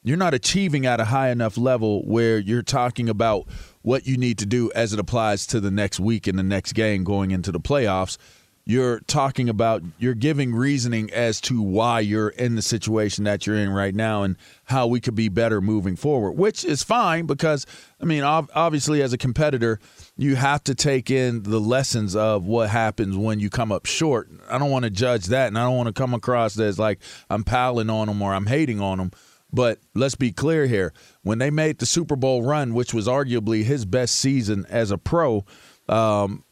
you're 0.04 0.18
not 0.18 0.34
achieving 0.34 0.86
at 0.86 1.00
a 1.00 1.06
high 1.06 1.30
enough 1.30 1.58
level 1.58 2.01
where 2.06 2.38
you're 2.38 2.63
talking 2.63 3.08
about 3.08 3.48
what 3.82 4.06
you 4.06 4.18
need 4.18 4.38
to 4.40 4.46
do 4.46 4.70
as 4.75 4.92
it 4.92 5.00
applies 5.00 5.48
to 5.48 5.62
the 5.62 5.72
next 5.72 6.01
week 6.01 6.28
and 6.28 6.38
the 6.38 6.44
next 6.44 6.74
game 6.74 7.06
going 7.06 7.32
into 7.32 7.50
the 7.50 7.62
playoffs. 7.62 8.18
You're 8.65 9.00
talking 9.01 9.50
about 9.50 9.82
you're 9.98 10.13
giving 10.13 10.53
reasoning 10.53 11.12
as 11.12 11.41
to 11.41 11.62
why 11.62 12.00
you're 12.00 12.30
in 12.30 12.56
the 12.56 12.62
situation 12.62 13.24
that 13.24 13.46
you're 13.46 13.56
in 13.56 13.70
right 13.70 13.96
now 13.96 14.24
and 14.24 14.38
how 14.65 14.88
we 14.88 15.00
could 15.00 15.15
be 15.15 15.30
better 15.30 15.62
moving 15.62 15.96
forward 15.96 16.32
which 16.34 16.63
is 16.63 16.84
fine 16.84 17.25
because 17.25 17.65
i 18.00 18.06
mean 18.06 18.24
obviously 18.24 19.01
as 19.01 19.13
a 19.13 19.18
competitor 19.18 19.80
you 20.18 20.36
have 20.36 20.63
to 20.63 20.75
take 20.75 21.10
in 21.10 21.44
the 21.44 21.60
lessons 21.60 22.15
of 22.15 22.46
what 22.46 22.70
happens 22.70 23.18
when 23.18 23.39
you 23.39 23.50
come 23.50 23.72
up 23.72 23.86
short. 23.86 24.30
I 24.50 24.58
don't 24.58 24.70
want 24.70 24.84
to 24.84 24.91
judge 24.91 25.25
that 25.27 25.48
and 25.48 25.58
i 25.58 25.63
don't 25.63 25.77
want 25.77 25.88
to 25.88 25.94
come 25.94 26.13
across 26.13 26.60
as 26.60 26.77
like 26.77 27.00
i'm 27.30 27.44
piling 27.44 27.89
on 27.89 28.08
them 28.08 28.22
or 28.22 28.34
i'm 28.34 28.46
hating 28.46 28.80
on 28.80 28.98
them 28.98 29.12
but 29.53 29.80
let's 29.94 30.15
be 30.15 30.32
clear 30.32 30.65
here. 30.65 30.94
When 31.24 31.38
they 31.38 31.50
made 31.50 31.80
the 31.80 31.86
super 31.86 32.15
bowl 32.15 32.44
run 32.44 32.74
which 32.74 32.94
was 32.94 33.08
arguably 33.08 33.63
his 33.63 33.86
best 33.86 34.15
season 34.15 34.65
as 34.70 34.91
a 34.91 34.98
pro 34.98 35.46
um, 35.89 36.44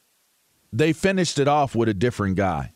they 0.72 0.94
finished 0.94 1.40
it 1.40 1.48
off 1.48 1.76
with 1.76 1.90
a 1.90 1.94
different 1.94 2.36
guy. 2.36 2.74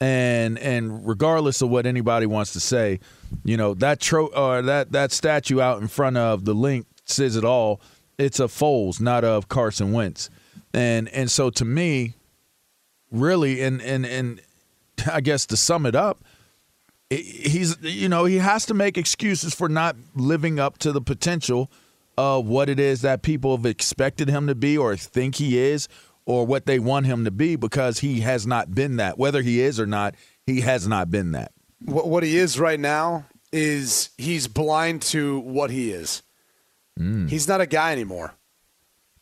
And 0.00 0.58
and 0.58 1.06
regardless 1.06 1.60
of 1.60 1.70
what 1.70 1.84
anybody 1.84 2.26
wants 2.26 2.52
to 2.52 2.60
say, 2.60 3.00
you 3.44 3.56
know, 3.56 3.74
that 3.74 4.00
tro- 4.00 4.28
or 4.28 4.62
that 4.62 4.92
that 4.92 5.10
statue 5.10 5.60
out 5.60 5.80
in 5.80 5.88
front 5.88 6.16
of 6.16 6.44
the 6.44 6.54
Linc 6.54 6.86
says 7.04 7.34
it 7.34 7.44
all. 7.44 7.80
It's 8.16 8.38
of 8.40 8.52
Foles, 8.52 9.00
not 9.00 9.24
of 9.24 9.48
Carson 9.48 9.92
Wentz. 9.92 10.30
And 10.72 11.08
and 11.08 11.30
so 11.30 11.50
to 11.50 11.64
me, 11.64 12.14
really 13.10 13.60
and 13.60 13.82
and 13.82 14.06
and 14.06 14.40
I 15.12 15.20
guess 15.20 15.46
to 15.46 15.56
sum 15.56 15.84
it 15.84 15.96
up, 15.96 16.20
he's 17.10 17.76
you 17.82 18.08
know, 18.08 18.24
he 18.24 18.36
has 18.38 18.66
to 18.66 18.74
make 18.74 18.96
excuses 18.96 19.52
for 19.52 19.68
not 19.68 19.96
living 20.14 20.60
up 20.60 20.78
to 20.78 20.92
the 20.92 21.00
potential 21.00 21.70
of 22.16 22.46
what 22.46 22.68
it 22.68 22.80
is 22.80 23.02
that 23.02 23.22
people 23.22 23.56
have 23.56 23.64
expected 23.66 24.28
him 24.28 24.48
to 24.48 24.54
be 24.54 24.76
or 24.76 24.96
think 24.96 25.36
he 25.36 25.58
is 25.58 25.88
or 26.28 26.46
what 26.46 26.66
they 26.66 26.78
want 26.78 27.06
him 27.06 27.24
to 27.24 27.30
be 27.30 27.56
because 27.56 28.00
he 28.00 28.20
has 28.20 28.46
not 28.46 28.74
been 28.74 28.96
that. 28.96 29.18
Whether 29.18 29.40
he 29.40 29.60
is 29.60 29.80
or 29.80 29.86
not, 29.86 30.14
he 30.44 30.60
has 30.60 30.86
not 30.86 31.10
been 31.10 31.32
that. 31.32 31.52
What, 31.80 32.06
what 32.06 32.22
he 32.22 32.36
is 32.36 32.60
right 32.60 32.78
now 32.78 33.24
is 33.50 34.10
he's 34.18 34.46
blind 34.46 35.00
to 35.02 35.40
what 35.40 35.70
he 35.70 35.90
is. 35.90 36.22
Mm. 37.00 37.30
He's 37.30 37.48
not 37.48 37.62
a 37.62 37.66
guy 37.66 37.92
anymore. 37.92 38.34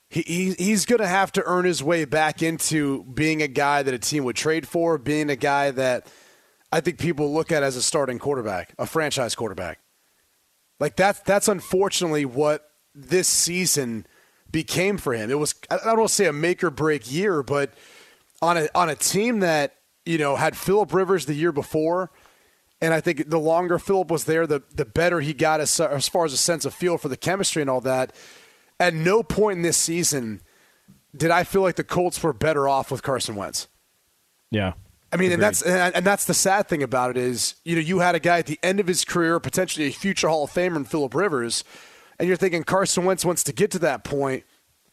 He, 0.08 0.22
he 0.22 0.52
he's 0.54 0.84
going 0.84 1.00
to 1.00 1.06
have 1.06 1.30
to 1.32 1.44
earn 1.46 1.64
his 1.64 1.80
way 1.80 2.06
back 2.06 2.42
into 2.42 3.04
being 3.04 3.40
a 3.40 3.48
guy 3.48 3.84
that 3.84 3.94
a 3.94 3.98
team 4.00 4.24
would 4.24 4.36
trade 4.36 4.66
for, 4.66 4.98
being 4.98 5.30
a 5.30 5.36
guy 5.36 5.70
that 5.70 6.08
I 6.72 6.80
think 6.80 6.98
people 6.98 7.32
look 7.32 7.52
at 7.52 7.62
as 7.62 7.76
a 7.76 7.82
starting 7.82 8.18
quarterback, 8.18 8.74
a 8.78 8.86
franchise 8.86 9.36
quarterback. 9.36 9.78
Like 10.80 10.96
that's 10.96 11.20
that's 11.20 11.46
unfortunately 11.46 12.24
what 12.24 12.68
this 12.94 13.28
season 13.28 14.06
became 14.50 14.98
for 14.98 15.12
him. 15.12 15.30
It 15.30 15.38
was 15.38 15.54
I 15.70 15.76
don't 15.76 15.98
want 15.98 16.08
to 16.08 16.14
say 16.14 16.26
a 16.26 16.32
make 16.32 16.62
or 16.62 16.70
break 16.70 17.10
year, 17.10 17.42
but 17.42 17.72
on 18.42 18.56
a 18.56 18.68
on 18.74 18.88
a 18.88 18.94
team 18.94 19.40
that 19.40 19.74
you 20.04 20.18
know 20.18 20.36
had 20.36 20.56
Philip 20.56 20.92
Rivers 20.92 21.26
the 21.26 21.34
year 21.34 21.52
before, 21.52 22.10
and 22.80 22.94
I 22.94 23.00
think 23.00 23.28
the 23.28 23.38
longer 23.38 23.78
Philip 23.78 24.10
was 24.10 24.24
there, 24.24 24.46
the 24.46 24.62
the 24.74 24.84
better 24.84 25.20
he 25.20 25.34
got 25.34 25.60
as, 25.60 25.78
as 25.80 26.08
far 26.08 26.24
as 26.24 26.32
a 26.32 26.38
sense 26.38 26.64
of 26.64 26.74
feel 26.74 26.98
for 26.98 27.08
the 27.08 27.16
chemistry 27.16 27.62
and 27.62 27.70
all 27.70 27.80
that. 27.82 28.14
At 28.78 28.92
no 28.92 29.22
point 29.22 29.56
in 29.56 29.62
this 29.62 29.78
season 29.78 30.42
did 31.16 31.30
I 31.30 31.44
feel 31.44 31.62
like 31.62 31.76
the 31.76 31.84
Colts 31.84 32.22
were 32.22 32.32
better 32.32 32.68
off 32.68 32.90
with 32.90 33.02
Carson 33.02 33.36
Wentz. 33.36 33.68
Yeah. 34.50 34.74
I 35.12 35.16
mean, 35.16 35.32
and 35.32 35.40
that's 35.40 35.62
and 35.62 36.04
that's 36.04 36.24
the 36.24 36.34
sad 36.34 36.68
thing 36.68 36.82
about 36.82 37.10
it 37.10 37.16
is, 37.16 37.54
you 37.64 37.76
know, 37.76 37.80
you 37.80 38.00
had 38.00 38.14
a 38.14 38.20
guy 38.20 38.38
at 38.38 38.46
the 38.46 38.58
end 38.62 38.80
of 38.80 38.86
his 38.86 39.04
career, 39.04 39.38
potentially 39.40 39.86
a 39.86 39.92
future 39.92 40.28
Hall 40.28 40.44
of 40.44 40.50
Famer 40.50 40.76
in 40.76 40.84
Philip 40.84 41.14
Rivers, 41.14 41.64
and 42.18 42.28
you're 42.28 42.36
thinking 42.36 42.64
Carson 42.64 43.04
Wentz 43.04 43.24
wants 43.24 43.44
to 43.44 43.52
get 43.52 43.70
to 43.72 43.78
that 43.80 44.04
point. 44.04 44.44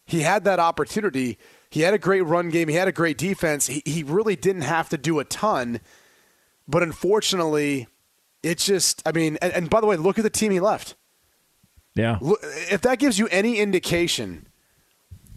He 0.06 0.22
had 0.22 0.44
that 0.44 0.60
opportunity. 0.60 1.38
He 1.70 1.82
had 1.82 1.94
a 1.94 1.98
great 1.98 2.22
run 2.22 2.50
game. 2.50 2.68
He 2.68 2.75
had 2.75 2.88
a 2.88 2.92
great 2.92 3.18
defense. 3.18 3.68
He, 3.68 3.82
he 3.86 4.03
really 4.03 4.36
didn't 4.36 4.63
have 4.63 4.89
to 4.89 4.98
do 4.98 5.20
a 5.20 5.24
ton. 5.24 5.80
But 6.68 6.84
unfortunately, 6.84 7.88
it's 8.42 8.65
just, 8.65 9.01
I 9.06 9.12
mean, 9.12 9.38
and, 9.42 9.53
and 9.53 9.70
by 9.70 9.82
the 9.82 9.88
way, 9.88 9.96
look 9.96 10.18
at 10.18 10.24
the 10.24 10.30
team 10.30 10.51
he 10.51 10.60
left. 10.60 10.96
Yeah. 11.96 12.18
If 12.22 12.82
that 12.82 13.00
gives 13.00 13.18
you 13.18 13.27
any 13.27 13.58
indication 13.60 14.48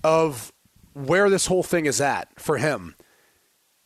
of 0.02 0.52
where 0.95 1.28
this 1.31 1.47
whole 1.47 1.62
thing 1.62 1.87
is 1.87 2.00
at 2.00 2.28
for 2.40 2.59
him, 2.59 2.97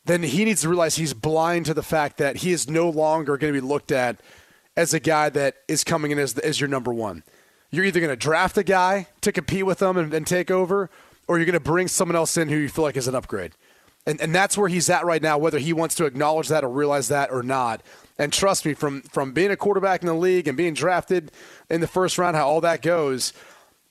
then 0.05 0.23
he 0.23 0.45
needs 0.45 0.63
to 0.63 0.69
realize 0.69 0.97
he's 0.97 1.13
blind 1.13 1.67
to 1.67 1.75
the 1.75 1.83
fact 1.83 2.17
that 2.19 2.37
he 2.37 2.53
is 2.53 2.71
no 2.71 2.89
longer 2.89 3.37
going 3.37 3.53
to 3.53 3.61
be 3.61 3.67
looked 3.67 3.93
at 3.93 4.21
as 4.77 4.95
a 4.95 5.01
guy 5.01 5.29
that 5.29 5.57
is 5.69 5.85
coming 5.85 6.11
in 6.11 6.19
as, 6.19 6.39
as 6.39 6.61
your 6.61 6.69
number 6.69 6.93
one 6.93 7.23
you're 7.71 7.85
either 7.85 8.01
going 8.01 8.11
to 8.11 8.17
draft 8.17 8.59
a 8.59 8.63
guy 8.63 9.07
to 9.21 9.33
compete 9.33 9.67
with 9.67 9.79
them 9.79 9.97
and, 9.97 10.13
and 10.13 10.27
take 10.27 10.51
over, 10.51 10.91
or 11.29 11.39
you're 11.39 11.47
going 11.47 11.53
to 11.55 11.61
bring 11.61 11.89
someone 11.89 12.17
else 12.17 12.37
in 12.37 12.49
who 12.49 12.57
you 12.57 12.69
feel 12.69 12.85
like 12.85 12.97
is 12.97 13.09
an 13.09 13.15
upgrade. 13.15 13.53
And, 14.07 14.21
and 14.21 14.35
that's 14.35 14.57
where 14.57 14.69
he's 14.69 14.91
at 14.91 15.05
right 15.05 15.23
now, 15.23 15.39
whether 15.39 15.59
he 15.59 15.73
wants 15.73 15.95
to 15.97 16.07
acknowledge 16.07 16.49
that 16.49 16.65
or 16.65 16.71
realize 16.71 17.09
that 17.09 17.31
or 17.31 17.43
not. 17.43 17.83
And 18.19 18.33
trust 18.33 18.67
me, 18.67 18.75
from, 18.75 19.03
from 19.03 19.33
being 19.33 19.51
a 19.51 19.57
quarterback 19.57 20.01
in 20.01 20.07
the 20.07 20.15
league 20.15 20.49
and 20.49 20.57
being 20.57 20.75
drafted 20.75 21.31
in 21.69 21.81
the 21.81 21.87
first 21.87 22.19
round, 22.19 22.37
how 22.37 22.49
all 22.49 22.61
that 22.63 22.83
goes, 22.83 23.33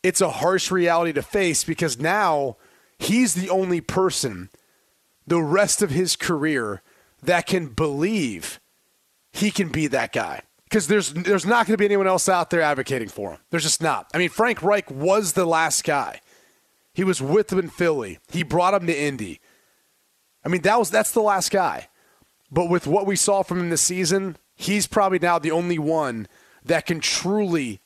it's 0.03 0.21
a 0.21 0.29
harsh 0.29 0.71
reality 0.71 1.13
to 1.13 1.21
face 1.21 1.63
because 1.63 1.99
now 1.99 2.57
he's 2.97 3.33
the 3.33 3.49
only 3.49 3.81
person 3.81 4.49
the 5.25 5.41
rest 5.41 5.81
of 5.81 5.91
his 5.91 6.15
career 6.15 6.81
that 7.21 7.45
can 7.45 7.67
believe 7.67 8.59
he 9.31 9.51
can 9.51 9.69
be 9.69 9.87
that 9.87 10.11
guy 10.11 10.41
because 10.69 10.87
there's 10.87 11.13
there's 11.13 11.45
not 11.45 11.65
going 11.65 11.73
to 11.73 11.77
be 11.77 11.85
anyone 11.85 12.07
else 12.07 12.29
out 12.29 12.49
there 12.49 12.61
advocating 12.61 13.09
for 13.09 13.31
him. 13.31 13.39
There's 13.49 13.63
just 13.63 13.81
not. 13.81 14.07
I 14.13 14.17
mean, 14.17 14.29
Frank 14.29 14.61
Reich 14.61 14.89
was 14.91 15.33
the 15.33 15.45
last 15.45 15.83
guy. 15.83 16.21
He 16.93 17.03
was 17.03 17.21
with 17.21 17.51
him 17.51 17.59
in 17.59 17.69
Philly. 17.69 18.19
He 18.31 18.43
brought 18.43 18.73
him 18.73 18.87
to 18.87 18.97
Indy. 18.97 19.39
I 20.45 20.49
mean, 20.49 20.61
that 20.61 20.77
was 20.77 20.91
that's 20.91 21.11
the 21.11 21.21
last 21.21 21.51
guy. 21.51 21.87
But 22.51 22.69
with 22.69 22.87
what 22.87 23.05
we 23.05 23.15
saw 23.15 23.43
from 23.43 23.59
him 23.59 23.69
this 23.69 23.81
season, 23.81 24.37
he's 24.55 24.87
probably 24.87 25.19
now 25.19 25.39
the 25.39 25.51
only 25.51 25.79
one 25.79 26.27
that 26.63 26.85
can 26.85 26.99
truly 26.99 27.81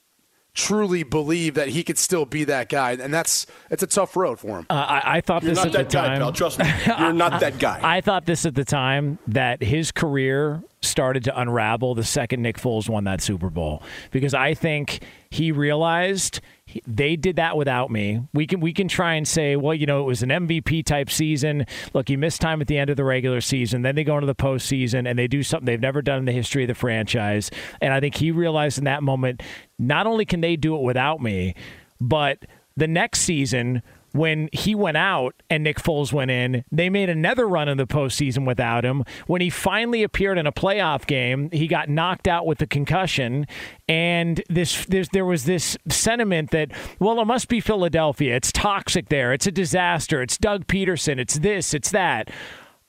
truly 0.53 1.01
believe 1.01 1.55
that 1.55 1.69
he 1.69 1.83
could 1.83 1.97
still 1.97 2.25
be 2.25 2.43
that 2.43 2.69
guy, 2.69 2.91
and 2.91 3.13
that's 3.13 3.47
it's 3.71 3.81
a 3.81 3.87
tough 3.87 4.15
road 4.15 4.39
for 4.39 4.59
him. 4.59 4.67
Uh, 4.69 4.73
I, 4.73 5.17
I, 5.17 5.21
thought 5.21 5.41
You're 5.41 5.55
this 5.55 5.57
not 5.57 5.67
at 5.67 5.73
that 5.73 5.89
the 5.89 5.93
guy, 5.93 6.07
time. 6.09 6.19
pal. 6.19 6.31
Trust 6.31 6.59
me, 6.59 6.71
you're 6.85 7.13
not 7.13 7.39
that 7.39 7.57
guy. 7.59 7.79
I 7.83 8.01
thought 8.01 8.25
this 8.25 8.45
at 8.45 8.55
the 8.55 8.65
time 8.65 9.17
that 9.27 9.63
his 9.63 9.91
career 9.91 10.63
started 10.83 11.23
to 11.25 11.39
unravel 11.39 11.95
the 11.95 12.03
second 12.03 12.41
Nick 12.41 12.57
Foles 12.57 12.89
won 12.89 13.03
that 13.05 13.21
Super 13.21 13.49
Bowl 13.49 13.81
because 14.11 14.33
I 14.33 14.53
think 14.53 15.03
he 15.29 15.51
realized 15.51 16.41
they 16.87 17.15
did 17.15 17.35
that 17.37 17.57
without 17.57 17.91
me. 17.91 18.21
We 18.33 18.47
can 18.47 18.59
we 18.59 18.73
can 18.73 18.87
try 18.87 19.15
and 19.15 19.27
say, 19.27 19.55
well, 19.55 19.73
you 19.73 19.85
know, 19.85 20.01
it 20.01 20.05
was 20.05 20.23
an 20.23 20.29
MVP 20.29 20.85
type 20.85 21.09
season. 21.09 21.65
Look, 21.93 22.09
you 22.09 22.17
missed 22.17 22.41
time 22.41 22.61
at 22.61 22.67
the 22.67 22.77
end 22.77 22.89
of 22.89 22.97
the 22.97 23.03
regular 23.03 23.41
season, 23.41 23.81
then 23.81 23.95
they 23.95 24.03
go 24.03 24.15
into 24.15 24.27
the 24.27 24.35
postseason 24.35 25.09
and 25.09 25.17
they 25.17 25.27
do 25.27 25.43
something 25.43 25.65
they've 25.65 25.79
never 25.79 26.01
done 26.01 26.19
in 26.19 26.25
the 26.25 26.31
history 26.31 26.63
of 26.63 26.67
the 26.67 26.75
franchise. 26.75 27.51
And 27.81 27.93
I 27.93 27.99
think 27.99 28.15
he 28.15 28.31
realized 28.31 28.77
in 28.77 28.83
that 28.85 29.03
moment, 29.03 29.41
not 29.79 30.07
only 30.07 30.25
can 30.25 30.41
they 30.41 30.55
do 30.55 30.75
it 30.75 30.81
without 30.81 31.21
me, 31.21 31.55
but 31.99 32.39
the 32.75 32.87
next 32.87 33.21
season 33.21 33.81
when 34.13 34.47
he 34.53 34.73
went 34.73 34.97
out 34.97 35.35
and 35.49 35.63
Nick 35.63 35.77
Foles 35.79 36.13
went 36.13 36.31
in, 36.31 36.63
they 36.71 36.89
made 36.89 37.09
another 37.09 37.47
run 37.47 37.67
in 37.67 37.77
the 37.77 37.87
postseason 37.87 38.47
without 38.47 38.85
him. 38.85 39.03
When 39.27 39.41
he 39.41 39.49
finally 39.49 40.03
appeared 40.03 40.37
in 40.37 40.47
a 40.47 40.51
playoff 40.51 41.05
game, 41.05 41.49
he 41.51 41.67
got 41.67 41.89
knocked 41.89 42.27
out 42.27 42.45
with 42.45 42.61
a 42.61 42.67
concussion, 42.67 43.45
and 43.87 44.41
this, 44.49 44.85
this 44.85 45.09
there 45.09 45.25
was 45.25 45.45
this 45.45 45.77
sentiment 45.89 46.51
that 46.51 46.71
well, 46.99 47.19
it 47.19 47.25
must 47.25 47.47
be 47.49 47.59
Philadelphia. 47.59 48.35
It's 48.35 48.51
toxic 48.51 49.09
there. 49.09 49.33
It's 49.33 49.47
a 49.47 49.51
disaster. 49.51 50.21
It's 50.21 50.37
Doug 50.37 50.67
Pederson. 50.67 51.19
It's 51.19 51.39
this. 51.39 51.73
It's 51.73 51.91
that. 51.91 52.29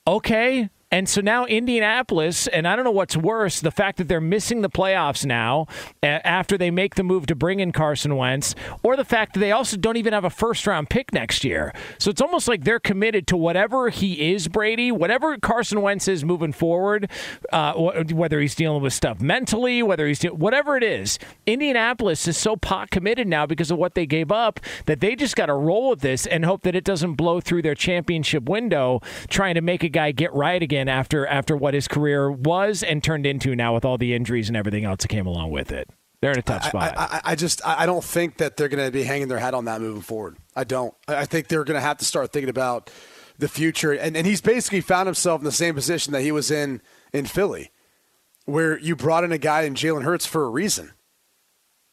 Okay, 0.07 0.69
and 0.95 1.09
so 1.09 1.21
now 1.21 1.45
Indianapolis, 1.47 2.47
and 2.47 2.69
I 2.69 2.77
don't 2.77 2.85
know 2.85 2.93
what's 2.93 3.17
worse, 3.17 3.59
the 3.59 3.73
fact 3.73 3.99
that 3.99 4.07
they're 4.07 4.21
missing 4.21 4.63
the 4.63 4.71
playoffs 4.71 5.27
now 5.27 5.67
after 6.05 6.57
they 6.57 6.71
make 6.71 6.95
the 6.95 7.03
move 7.03 7.27
to 7.27 7.35
bring 7.35 7.59
in 7.59 7.73
Carson 7.73 8.17
Wentz, 8.17 8.55
or 8.85 8.95
the 8.95 9.05
fact 9.05 9.35
that 9.35 9.41
they 9.41 9.51
also 9.51 9.77
don't 9.77 9.97
even 9.97 10.13
have 10.13 10.25
a 10.25 10.31
first 10.31 10.69
round 10.69 10.89
pick 10.89 11.13
next 11.13 11.43
year. 11.43 11.73
So 11.99 12.11
it's 12.11 12.21
almost 12.21 12.47
like 12.47 12.63
they're 12.63 12.79
committed 12.79 13.27
to 13.27 13.37
whatever 13.37 13.89
he 13.89 14.33
is, 14.35 14.47
Brady, 14.47 14.93
whatever 14.93 15.37
Carson 15.37 15.83
Wentz 15.83 16.07
is 16.07 16.25
moving 16.25 16.53
forward, 16.53 17.11
uh, 17.53 17.73
whether 17.75 18.39
he's 18.39 18.55
dealing 18.55 18.81
with 18.81 18.93
stuff 18.93 19.21
mentally, 19.21 19.83
whether 19.83 20.07
he's 20.07 20.21
de- 20.21 20.33
whatever 20.33 20.77
it 20.77 20.85
is. 20.85 21.19
Indianapolis 21.45 22.29
is 22.29 22.37
so 22.37 22.55
pot 22.55 22.93
committed 22.93 23.27
now 23.27 23.47
because 23.47 23.73
of 23.73 23.79
what 23.79 23.97
they 23.97 24.07
gave 24.07 24.31
up 24.31 24.61
that 24.87 25.01
they 25.01 25.17
just 25.17 25.35
got 25.35 25.47
to 25.47 25.55
roll 25.55 25.91
with 25.91 26.03
this 26.03 26.25
and 26.25 26.45
hope 26.45 26.63
that 26.63 26.77
it 26.77 26.85
doesn't 26.85 27.15
blow 27.15 27.41
through 27.41 27.63
their 27.63 27.75
championship 27.75 28.49
window 28.49 29.01
trying 29.29 29.57
to 29.57 29.61
make 29.61 29.83
a 29.83 29.89
guy 29.89 30.13
get 30.13 30.33
right 30.33 30.63
again 30.63 30.84
after 30.89 31.27
after 31.27 31.57
what 31.57 31.75
his 31.75 31.89
career 31.89 32.31
was 32.31 32.83
and 32.83 33.03
turned 33.03 33.27
into 33.27 33.55
now 33.55 33.75
with 33.75 33.85
all 33.85 33.99
the 33.99 34.15
injuries 34.15 34.49
and 34.49 34.57
everything 34.57 34.85
else 34.85 35.03
that 35.03 35.09
came 35.09 35.27
along 35.27 35.51
with 35.51 35.73
it. 35.73 35.89
They're 36.21 36.33
in 36.33 36.39
a 36.39 36.43
tough 36.43 36.65
spot. 36.65 36.95
I, 36.97 37.03
I, 37.03 37.21
I 37.33 37.35
just 37.35 37.61
I 37.67 37.85
don't 37.85 38.03
think 38.03 38.39
that 38.39 38.57
they're 38.57 38.69
going 38.69 38.85
to 38.85 38.91
be 38.91 39.03
hanging 39.03 39.29
their 39.29 39.39
hat 39.39 39.53
on 39.53 39.67
that 39.67 39.81
moving 39.81 40.01
forward. 40.01 40.39
I 40.57 40.65
don't. 40.65 40.95
I 41.07 41.27
think 41.27 41.49
they're 41.49 41.65
going 41.65 41.75
to 41.75 41.87
have 41.87 41.99
to 41.99 42.05
start 42.05 42.33
thinking 42.33 42.49
about 42.49 42.91
the 43.39 43.49
future. 43.49 43.93
And 43.93 44.17
and 44.17 44.27
he's 44.27 44.41
basically 44.41 44.81
found 44.81 45.07
himself 45.07 45.41
in 45.41 45.45
the 45.45 45.53
same 45.53 45.75
position 45.75 46.13
that 46.13 46.23
he 46.23 46.33
was 46.33 46.51
in 46.51 46.81
in 47.13 47.27
Philly, 47.27 47.71
where 48.47 48.79
you 48.79 48.97
brought 48.97 49.25
in 49.25 49.33
a 49.33 49.39
guy 49.39 49.63
in 49.63 49.75
Jalen 49.75 50.03
Hurts 50.03 50.25
for 50.25 50.45
a 50.45 50.49
reason. 50.49 50.93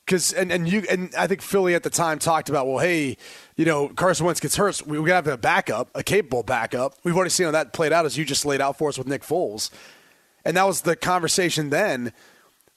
Because 0.05 0.33
and, 0.33 0.51
and 0.51 0.67
you 0.67 0.83
and 0.89 1.13
I 1.17 1.27
think 1.27 1.41
Philly 1.41 1.75
at 1.75 1.83
the 1.83 1.89
time 1.89 2.19
talked 2.19 2.49
about 2.49 2.67
well, 2.67 2.79
hey, 2.79 3.17
you 3.55 3.65
know 3.65 3.89
Carson 3.89 4.25
Wentz 4.25 4.39
gets 4.39 4.55
hurt, 4.55 4.75
so 4.75 4.85
we, 4.85 4.99
we 4.99 5.07
gotta 5.07 5.29
have 5.29 5.39
a 5.39 5.41
backup, 5.41 5.89
a 5.95 6.03
capable 6.03 6.43
backup. 6.43 6.95
We've 7.03 7.15
already 7.15 7.29
seen 7.29 7.45
how 7.45 7.51
that 7.51 7.73
played 7.73 7.93
out 7.93 8.05
as 8.05 8.17
you 8.17 8.25
just 8.25 8.45
laid 8.45 8.61
out 8.61 8.77
for 8.77 8.89
us 8.89 8.97
with 8.97 9.07
Nick 9.07 9.23
Foles, 9.23 9.69
and 10.43 10.57
that 10.57 10.65
was 10.65 10.81
the 10.81 10.95
conversation 10.95 11.69
then. 11.69 12.13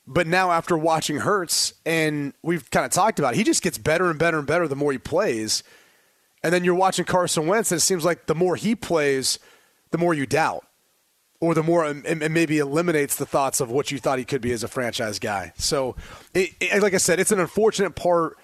But 0.07 0.27
now 0.27 0.51
after 0.53 0.77
watching 0.77 1.17
Hurts, 1.17 1.73
and 1.87 2.35
we've 2.43 2.71
kind 2.71 2.85
of 2.85 2.93
talked 2.93 3.19
about, 3.19 3.35
it, 3.35 3.39
he 3.39 3.45
just 3.45 3.63
gets 3.63 3.79
better 3.79 4.11
and 4.11 4.19
better 4.19 4.39
and 4.39 4.47
better 4.47 4.69
the 4.69 4.77
more 4.77 4.93
he 4.93 4.99
plays. 4.99 5.63
And 6.43 6.53
then 6.53 6.63
you're 6.63 6.75
watching 6.75 7.07
Carson 7.07 7.47
Wentz, 7.47 7.73
and 7.73 7.79
it 7.79 7.81
seems 7.81 8.05
like 8.05 8.27
the 8.27 8.35
more 8.35 8.55
he 8.55 8.75
plays, 8.75 9.39
the 9.93 9.97
more 9.97 10.13
you 10.13 10.27
doubt 10.27 10.67
or 11.45 11.55
the 11.55 11.63
more 11.63 11.87
it, 11.87 12.31
maybe 12.31 12.59
eliminates 12.59 13.17
the 13.17 13.27
thoughts 13.27 13.61
of 13.61 13.71
what 13.71 13.91
you 13.91 13.99
thought 13.99 14.19
he 14.19 14.25
could 14.25 14.41
be 14.41 14.53
as 14.53 14.65
a 14.65 14.69
franchise 14.69 15.19
guy. 15.19 15.53
So, 15.57 15.97
it, 16.33 16.51
it, 16.61 16.83
like 16.83 16.95
I 16.95 16.99
said, 16.99 17.21
it's 17.21 17.33
an 17.33 17.41
unfortunate 17.41 17.95
part 17.95 18.37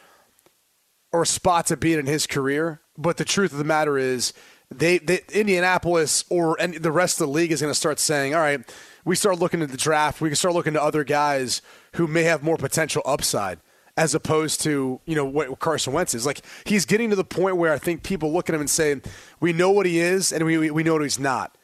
or 1.12 1.25
spot 1.25 1.66
to 1.66 1.76
be 1.76 1.95
in 1.95 2.07
his 2.07 2.26
career. 2.26 2.80
But 2.97 3.16
the 3.16 3.25
truth 3.25 3.52
of 3.52 3.59
the 3.59 3.64
matter 3.64 3.97
is, 3.97 4.33
they, 4.71 4.99
they 4.99 5.21
Indianapolis 5.33 6.25
or 6.30 6.61
and 6.61 6.75
the 6.75 6.92
rest 6.92 7.21
of 7.21 7.26
the 7.26 7.33
league 7.33 7.50
is 7.50 7.61
going 7.61 7.73
to 7.73 7.78
start 7.78 7.99
saying, 7.99 8.35
all 8.35 8.40
right, 8.40 8.61
we 9.04 9.16
start 9.16 9.38
looking 9.38 9.62
at 9.62 9.71
the 9.71 9.76
draft. 9.76 10.21
We 10.21 10.28
can 10.28 10.37
start 10.37 10.54
looking 10.54 10.75
to 10.75 10.83
other 10.83 11.02
guys 11.02 11.62
who 11.95 12.07
may 12.07 12.23
have 12.25 12.42
more 12.42 12.57
potential 12.57 13.02
upside 13.04 13.59
as 13.97 14.14
opposed 14.14 14.61
to 14.62 15.00
you 15.07 15.14
know 15.16 15.25
what 15.25 15.59
Carson 15.59 15.92
Wentz 15.92 16.14
is. 16.14 16.25
Like 16.25 16.42
he's 16.64 16.87
getting 16.87 17.11
to 17.11 17.16
the 17.16 17.25
point 17.25 17.57
where 17.57 17.73
I 17.73 17.78
think 17.78 18.02
people 18.02 18.33
look 18.33 18.49
at 18.49 18.54
him 18.54 18.61
and 18.61 18.71
say, 18.71 19.00
we 19.40 19.52
know 19.52 19.71
what 19.71 19.87
he 19.87 19.99
is 19.99 20.33
and 20.33 20.45
we 20.45 20.71
we 20.71 20.83
know 20.85 20.92
what 20.92 21.02
he's 21.02 21.19
not 21.19 21.57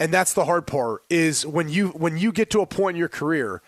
and 0.00 0.12
that's 0.12 0.32
the 0.32 0.44
hard 0.44 0.66
part 0.66 1.02
is 1.10 1.46
when 1.46 1.68
you 1.68 1.88
when 1.88 2.16
you 2.16 2.32
get 2.32 2.50
to 2.50 2.60
a 2.60 2.66
point 2.66 2.96
in 2.96 2.98
your 2.98 3.08
career 3.08 3.62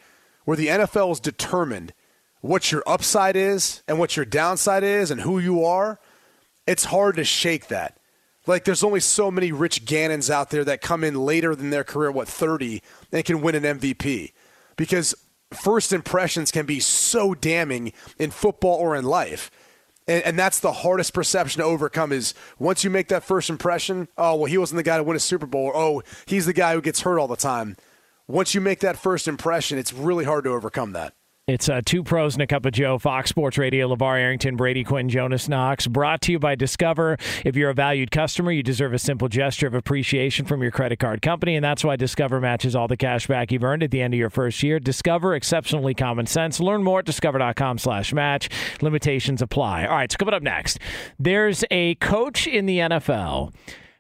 where 0.45 0.57
the 0.57 0.69
NFL 0.69 1.13
is 1.13 1.21
determined 1.21 1.93
what 2.41 2.73
your 2.73 2.83
upside 2.87 3.37
is 3.37 3.83
and 3.87 3.99
what 3.99 4.17
your 4.17 4.25
downside 4.25 4.83
is 4.83 5.11
and 5.11 5.21
who 5.21 5.39
you 5.39 5.65
are, 5.65 6.01
it's 6.67 6.87
hard 6.87 7.17
to 7.17 7.25
shake 7.25 7.69
that. 7.69 7.99
Like 8.47 8.65
there's 8.65 8.83
only 8.83 9.01
so 9.01 9.31
many 9.31 9.53
Rich 9.53 9.85
Gannons 9.85 10.31
out 10.31 10.51
there 10.51 10.65
that 10.65 10.81
come 10.81 11.05
in 11.05 11.15
later 11.15 11.55
than 11.55 11.71
their 11.71 11.85
career, 11.85 12.11
what 12.11 12.29
30, 12.29 12.83
and 13.13 13.25
can 13.25 13.43
win 13.43 13.55
an 13.55 13.79
MVP 13.79 14.33
because 14.77 15.15
first 15.53 15.93
impressions 15.93 16.51
can 16.51 16.65
be 16.65 16.81
so 16.81 17.35
damning 17.35 17.93
in 18.19 18.31
football 18.31 18.77
or 18.77 18.97
in 18.97 19.05
life. 19.05 19.51
And, 20.11 20.25
and, 20.25 20.39
that's 20.39 20.59
the 20.59 20.73
hardest 20.73 21.15
perception 21.15 21.61
to 21.61 21.65
overcome 21.65 22.11
is 22.11 22.35
once 22.59 22.83
you 22.83 22.91
make 22.91 23.07
that 23.09 23.23
first 23.23 23.49
impression, 23.49 24.09
oh, 24.19 24.35
well, 24.35 24.47
he 24.47 24.59
wasn't 24.59 24.79
the 24.79 24.83
guy 24.83 24.97
to 24.97 25.05
win 25.05 25.17
a 25.17 25.21
Super 25.21 25.47
Bowl, 25.47 25.67
or 25.67 25.77
oh, 25.77 26.03
he's 26.27 26.47
the 26.47 26.53
guy 26.53 26.75
who 26.75 26.83
gets 26.83 27.03
hurt 27.03 27.21
all 27.21 27.29
the 27.29 27.37
time. 27.37 27.77
Once 28.27 28.53
you 28.53 28.61
make 28.61 28.81
that 28.81 28.99
first 28.99 29.29
impression, 29.29 29.79
it's 29.79 29.93
really 29.93 30.25
hard 30.25 30.43
to 30.45 30.51
overcome 30.51 30.95
that. 30.95 31.15
It's 31.47 31.69
uh, 31.69 31.81
two 31.85 32.05
pros 32.05 32.35
and 32.35 32.43
a 32.43 32.47
cup 32.47 32.65
of 32.65 32.73
Joe. 32.73 32.99
Fox 32.99 33.31
Sports 33.31 33.59
Radio. 33.59 33.89
LaVar 33.89 34.21
Arrington, 34.21 34.55
Brady 34.55 34.85
Quinn, 34.85 35.09
Jonas 35.09 35.49
Knox. 35.49 35.89
Brought 35.89 36.21
to 36.23 36.33
you 36.33 36.39
by 36.39 36.55
Discover. 36.55 37.17
If 37.45 37.57
you're 37.57 37.71
a 37.71 37.75
valued 37.75 38.13
customer, 38.13 38.53
you 38.53 38.63
deserve 38.63 38.93
a 38.93 39.01
simple 39.01 39.27
gesture 39.27 39.67
of 39.67 39.75
appreciation 39.75 40.47
from 40.47 40.63
your 40.63 40.71
credit 40.71 41.01
card 41.01 41.23
company, 41.23 41.57
and 41.57 41.65
that's 41.65 41.83
why 41.83 41.97
Discover 41.97 42.41
matches 42.41 42.77
all 42.77 42.87
the 42.87 42.97
cash 42.97 43.27
back 43.27 43.51
you've 43.51 43.65
earned 43.65 43.83
at 43.83 43.91
the 43.91 44.01
end 44.01 44.15
of 44.15 44.19
your 44.19 44.31
first 44.31 44.63
year. 44.63 44.79
Discover, 44.79 45.35
exceptionally 45.35 45.95
common 45.95 46.27
sense. 46.27 46.61
Learn 46.61 46.85
more 46.85 47.01
at 47.01 47.05
discover.com 47.07 47.79
slash 47.79 48.13
match. 48.13 48.49
Limitations 48.81 49.43
apply. 49.43 49.87
All 49.87 49.97
right, 49.97 50.13
so 50.13 50.19
coming 50.19 50.35
up 50.35 50.43
next, 50.43 50.79
there's 51.19 51.65
a 51.73 51.97
coach 51.97 52.47
in 52.47 52.67
the 52.67 52.79
NFL 52.79 53.53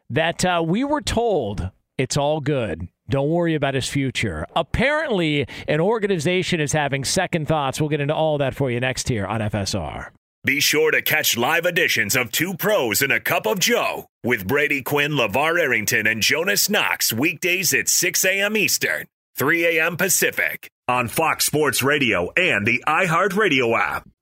that 0.08 0.44
uh, 0.44 0.62
we 0.64 0.84
were 0.84 1.00
told 1.00 1.70
it's 1.98 2.16
all 2.16 2.40
good 2.40 2.86
don't 3.10 3.28
worry 3.28 3.54
about 3.54 3.74
his 3.74 3.88
future. 3.88 4.46
Apparently, 4.56 5.46
an 5.68 5.80
organization 5.80 6.60
is 6.60 6.72
having 6.72 7.04
second 7.04 7.48
thoughts. 7.48 7.80
We'll 7.80 7.90
get 7.90 8.00
into 8.00 8.14
all 8.14 8.38
that 8.38 8.54
for 8.54 8.70
you 8.70 8.80
next 8.80 9.08
here 9.08 9.26
on 9.26 9.40
FSR. 9.40 10.08
Be 10.42 10.58
sure 10.58 10.90
to 10.90 11.02
catch 11.02 11.36
live 11.36 11.66
editions 11.66 12.16
of 12.16 12.32
Two 12.32 12.54
Pros 12.54 13.02
and 13.02 13.12
a 13.12 13.20
Cup 13.20 13.46
of 13.46 13.58
Joe 13.58 14.06
with 14.24 14.46
Brady 14.48 14.80
Quinn, 14.80 15.12
LaVar 15.12 15.60
Arrington, 15.60 16.06
and 16.06 16.22
Jonas 16.22 16.70
Knox 16.70 17.12
weekdays 17.12 17.74
at 17.74 17.90
6 17.90 18.24
a.m. 18.24 18.56
Eastern, 18.56 19.06
3 19.36 19.78
a.m. 19.78 19.98
Pacific 19.98 20.70
on 20.88 21.08
Fox 21.08 21.44
Sports 21.44 21.82
Radio 21.82 22.30
and 22.38 22.66
the 22.66 22.82
iHeartRadio 22.88 23.78
app. 23.78 24.08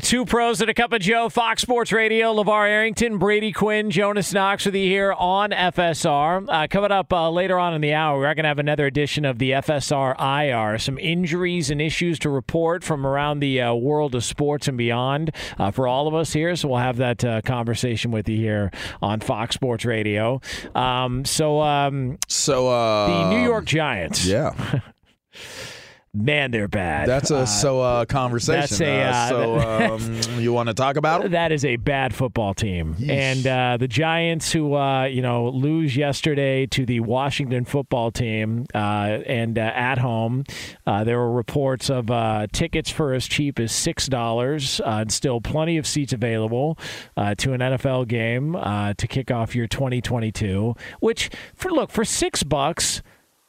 Two 0.00 0.24
pros 0.24 0.60
and 0.60 0.70
a 0.70 0.74
cup 0.74 0.92
of 0.92 1.00
Joe, 1.00 1.28
Fox 1.28 1.62
Sports 1.62 1.92
Radio, 1.92 2.32
LaVar 2.34 2.68
Arrington, 2.68 3.18
Brady 3.18 3.52
Quinn, 3.52 3.90
Jonas 3.90 4.32
Knox 4.32 4.64
with 4.64 4.74
you 4.74 4.88
here 4.88 5.12
on 5.12 5.50
FSR. 5.50 6.46
Uh, 6.48 6.66
coming 6.68 6.92
up 6.92 7.12
uh, 7.12 7.30
later 7.30 7.58
on 7.58 7.74
in 7.74 7.80
the 7.80 7.94
hour, 7.94 8.18
we're 8.18 8.34
going 8.34 8.44
to 8.44 8.48
have 8.48 8.58
another 8.58 8.86
edition 8.86 9.24
of 9.24 9.38
the 9.38 9.52
FSR 9.52 10.14
IR. 10.18 10.78
Some 10.78 10.98
injuries 10.98 11.70
and 11.70 11.80
issues 11.80 12.18
to 12.20 12.30
report 12.30 12.84
from 12.84 13.06
around 13.06 13.40
the 13.40 13.60
uh, 13.60 13.74
world 13.74 14.14
of 14.14 14.24
sports 14.24 14.68
and 14.68 14.78
beyond 14.78 15.34
uh, 15.58 15.70
for 15.70 15.88
all 15.88 16.06
of 16.06 16.14
us 16.14 16.32
here. 16.32 16.54
So 16.54 16.68
we'll 16.68 16.78
have 16.78 16.98
that 16.98 17.24
uh, 17.24 17.40
conversation 17.42 18.10
with 18.10 18.28
you 18.28 18.36
here 18.36 18.70
on 19.02 19.20
Fox 19.20 19.54
Sports 19.54 19.84
Radio. 19.84 20.40
Um, 20.74 21.24
so, 21.24 21.60
um, 21.60 22.18
so 22.28 22.68
uh, 22.68 23.06
the 23.06 23.36
New 23.36 23.42
York 23.42 23.64
Giants. 23.64 24.26
Yeah. 24.26 24.80
Man, 26.20 26.50
they're 26.50 26.66
bad. 26.66 27.08
That's 27.08 27.30
a 27.30 27.38
uh, 27.38 27.46
so 27.46 27.80
uh, 27.80 28.04
conversation. 28.04 28.60
That's 28.60 28.80
a, 28.80 29.02
uh, 29.02 29.36
uh 29.36 29.98
so 29.98 30.30
um, 30.34 30.40
you 30.40 30.52
want 30.52 30.68
to 30.68 30.74
talk 30.74 30.96
about 30.96 31.24
it? 31.24 31.30
That 31.30 31.52
is 31.52 31.64
a 31.64 31.76
bad 31.76 32.12
football 32.12 32.54
team, 32.54 32.96
Yeesh. 32.96 33.10
and 33.10 33.46
uh, 33.46 33.76
the 33.76 33.86
Giants, 33.86 34.50
who 34.50 34.74
uh, 34.74 35.04
you 35.04 35.22
know 35.22 35.48
lose 35.48 35.96
yesterday 35.96 36.66
to 36.66 36.84
the 36.84 36.98
Washington 37.00 37.64
football 37.64 38.10
team, 38.10 38.66
and 38.74 39.58
at 39.58 39.98
home, 39.98 40.44
there 40.84 41.18
were 41.18 41.30
reports 41.30 41.88
of 41.88 42.10
tickets 42.50 42.90
for 42.90 43.14
as 43.14 43.28
cheap 43.28 43.60
as 43.60 43.70
six 43.70 44.08
dollars, 44.08 44.80
and 44.84 45.12
still 45.12 45.40
plenty 45.40 45.78
of 45.78 45.86
seats 45.86 46.12
available 46.12 46.76
to 47.16 47.52
an 47.52 47.60
NFL 47.60 48.08
game 48.08 48.54
to 48.54 49.06
kick 49.06 49.30
off 49.30 49.54
your 49.54 49.68
2022. 49.68 50.74
Which, 50.98 51.30
for 51.54 51.70
look 51.70 51.92
for 51.92 52.04
six 52.04 52.42
bucks 52.42 53.02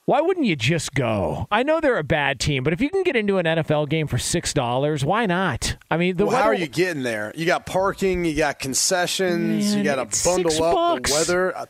why 0.09 0.21
wouldn't 0.21 0.47
you 0.47 0.55
just 0.55 0.95
go? 0.95 1.45
I 1.51 1.61
know 1.61 1.79
they're 1.79 1.99
a 1.99 2.03
bad 2.03 2.39
team, 2.39 2.63
but 2.63 2.73
if 2.73 2.81
you 2.81 2.89
can 2.89 3.03
get 3.03 3.15
into 3.15 3.37
an 3.37 3.45
NFL 3.45 3.89
game 3.89 4.07
for 4.07 4.17
six 4.17 4.55
dollars, 4.55 5.05
why 5.05 5.27
not? 5.27 5.77
I 5.91 5.97
mean, 5.97 6.17
well, 6.17 6.29
weather... 6.29 6.39
how 6.41 6.47
are 6.47 6.53
you 6.55 6.65
getting 6.65 7.03
there? 7.03 7.31
You 7.35 7.45
got 7.45 7.67
parking, 7.67 8.25
you 8.25 8.35
got 8.35 8.57
concessions, 8.57 9.69
Man, 9.69 9.77
you 9.77 9.83
got 9.83 10.11
to 10.11 10.23
bundle 10.27 10.63
up 10.63 10.73
bucks. 10.73 11.11
the 11.11 11.15
weather. 11.15 11.55
Uh, 11.55 11.65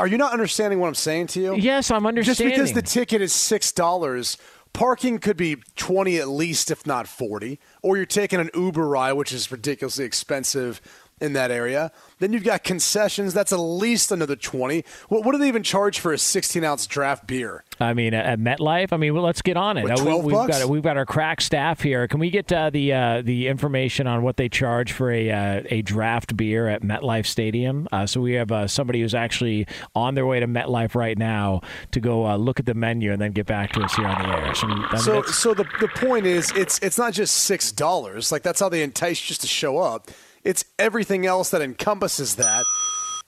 are 0.00 0.08
you 0.08 0.18
not 0.18 0.32
understanding 0.32 0.80
what 0.80 0.88
I'm 0.88 0.96
saying 0.96 1.28
to 1.28 1.40
you? 1.40 1.54
Yes, 1.54 1.92
I'm 1.92 2.06
understanding. 2.06 2.56
Just 2.56 2.58
because 2.58 2.72
the 2.72 2.82
ticket 2.82 3.22
is 3.22 3.32
six 3.32 3.70
dollars, 3.70 4.36
parking 4.72 5.20
could 5.20 5.36
be 5.36 5.58
twenty 5.76 6.16
at 6.16 6.26
least, 6.26 6.72
if 6.72 6.88
not 6.88 7.06
forty. 7.06 7.60
Or 7.82 7.96
you're 7.96 8.04
taking 8.04 8.40
an 8.40 8.50
Uber 8.52 8.88
ride, 8.88 9.12
which 9.12 9.32
is 9.32 9.52
ridiculously 9.52 10.04
expensive 10.04 10.80
in 11.20 11.32
that 11.34 11.50
area. 11.50 11.92
Then 12.18 12.32
you've 12.32 12.44
got 12.44 12.64
concessions. 12.64 13.32
That's 13.32 13.52
at 13.52 13.58
least 13.58 14.10
another 14.10 14.36
20. 14.36 14.84
What, 15.08 15.24
what 15.24 15.32
do 15.32 15.38
they 15.38 15.48
even 15.48 15.62
charge 15.62 16.00
for 16.00 16.12
a 16.12 16.18
16 16.18 16.64
ounce 16.64 16.86
draft 16.86 17.26
beer? 17.26 17.64
I 17.80 17.94
mean, 17.94 18.14
at 18.14 18.38
MetLife. 18.38 18.92
I 18.92 18.96
mean, 18.96 19.14
well, 19.14 19.22
let's 19.22 19.42
get 19.42 19.56
on 19.56 19.76
it. 19.76 19.84
What, 19.84 19.98
12 19.98 20.24
we, 20.24 20.34
have 20.34 20.48
got 20.48 20.68
we've 20.68 20.82
got 20.82 20.96
our 20.96 21.06
crack 21.06 21.40
staff 21.40 21.80
here. 21.80 22.06
Can 22.08 22.20
we 22.20 22.30
get 22.30 22.52
uh, 22.52 22.70
the 22.70 22.92
uh, 22.92 23.22
the 23.22 23.48
information 23.48 24.06
on 24.06 24.22
what 24.22 24.36
they 24.36 24.48
charge 24.48 24.92
for 24.92 25.10
a 25.10 25.30
uh, 25.30 25.62
a 25.66 25.82
draft 25.82 26.36
beer 26.36 26.68
at 26.68 26.82
MetLife 26.82 27.26
Stadium? 27.26 27.88
Uh, 27.92 28.06
so 28.06 28.20
we 28.20 28.32
have 28.34 28.52
uh, 28.52 28.66
somebody 28.66 29.00
who's 29.00 29.14
actually 29.14 29.66
on 29.94 30.14
their 30.14 30.26
way 30.26 30.40
to 30.40 30.46
MetLife 30.46 30.94
right 30.94 31.18
now 31.18 31.60
to 31.92 32.00
go 32.00 32.26
uh, 32.26 32.36
look 32.36 32.58
at 32.58 32.66
the 32.66 32.74
menu 32.74 33.12
and 33.12 33.20
then 33.20 33.32
get 33.32 33.46
back 33.46 33.72
to 33.72 33.82
us 33.82 33.94
here 33.94 34.06
on 34.06 34.22
the 34.22 34.28
air. 34.28 34.54
So, 34.54 34.66
I 34.66 34.74
mean, 34.74 34.98
so, 34.98 35.22
so 35.22 35.54
the 35.54 35.64
the 35.80 35.88
point 35.88 36.26
is, 36.26 36.52
it's 36.56 36.78
it's 36.80 36.98
not 36.98 37.12
just 37.12 37.34
six 37.34 37.72
dollars. 37.72 38.32
Like 38.32 38.42
that's 38.42 38.60
how 38.60 38.68
they 38.68 38.82
entice 38.82 39.20
just 39.20 39.40
to 39.42 39.46
show 39.46 39.78
up. 39.78 40.10
It's 40.44 40.64
everything 40.78 41.26
else 41.26 41.50
that 41.50 41.62
encompasses 41.62 42.36
that. 42.36 42.64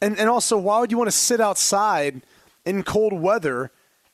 And, 0.00 0.18
and 0.18 0.29
also, 0.29 0.59
why 0.59 0.81
would 0.81 0.90
you 0.90 0.98
want 0.98 1.09
to 1.09 1.16
sit 1.16 1.40
outside 1.40 2.22
in 2.64 2.83
cold 2.83 3.12
weather 3.12 3.70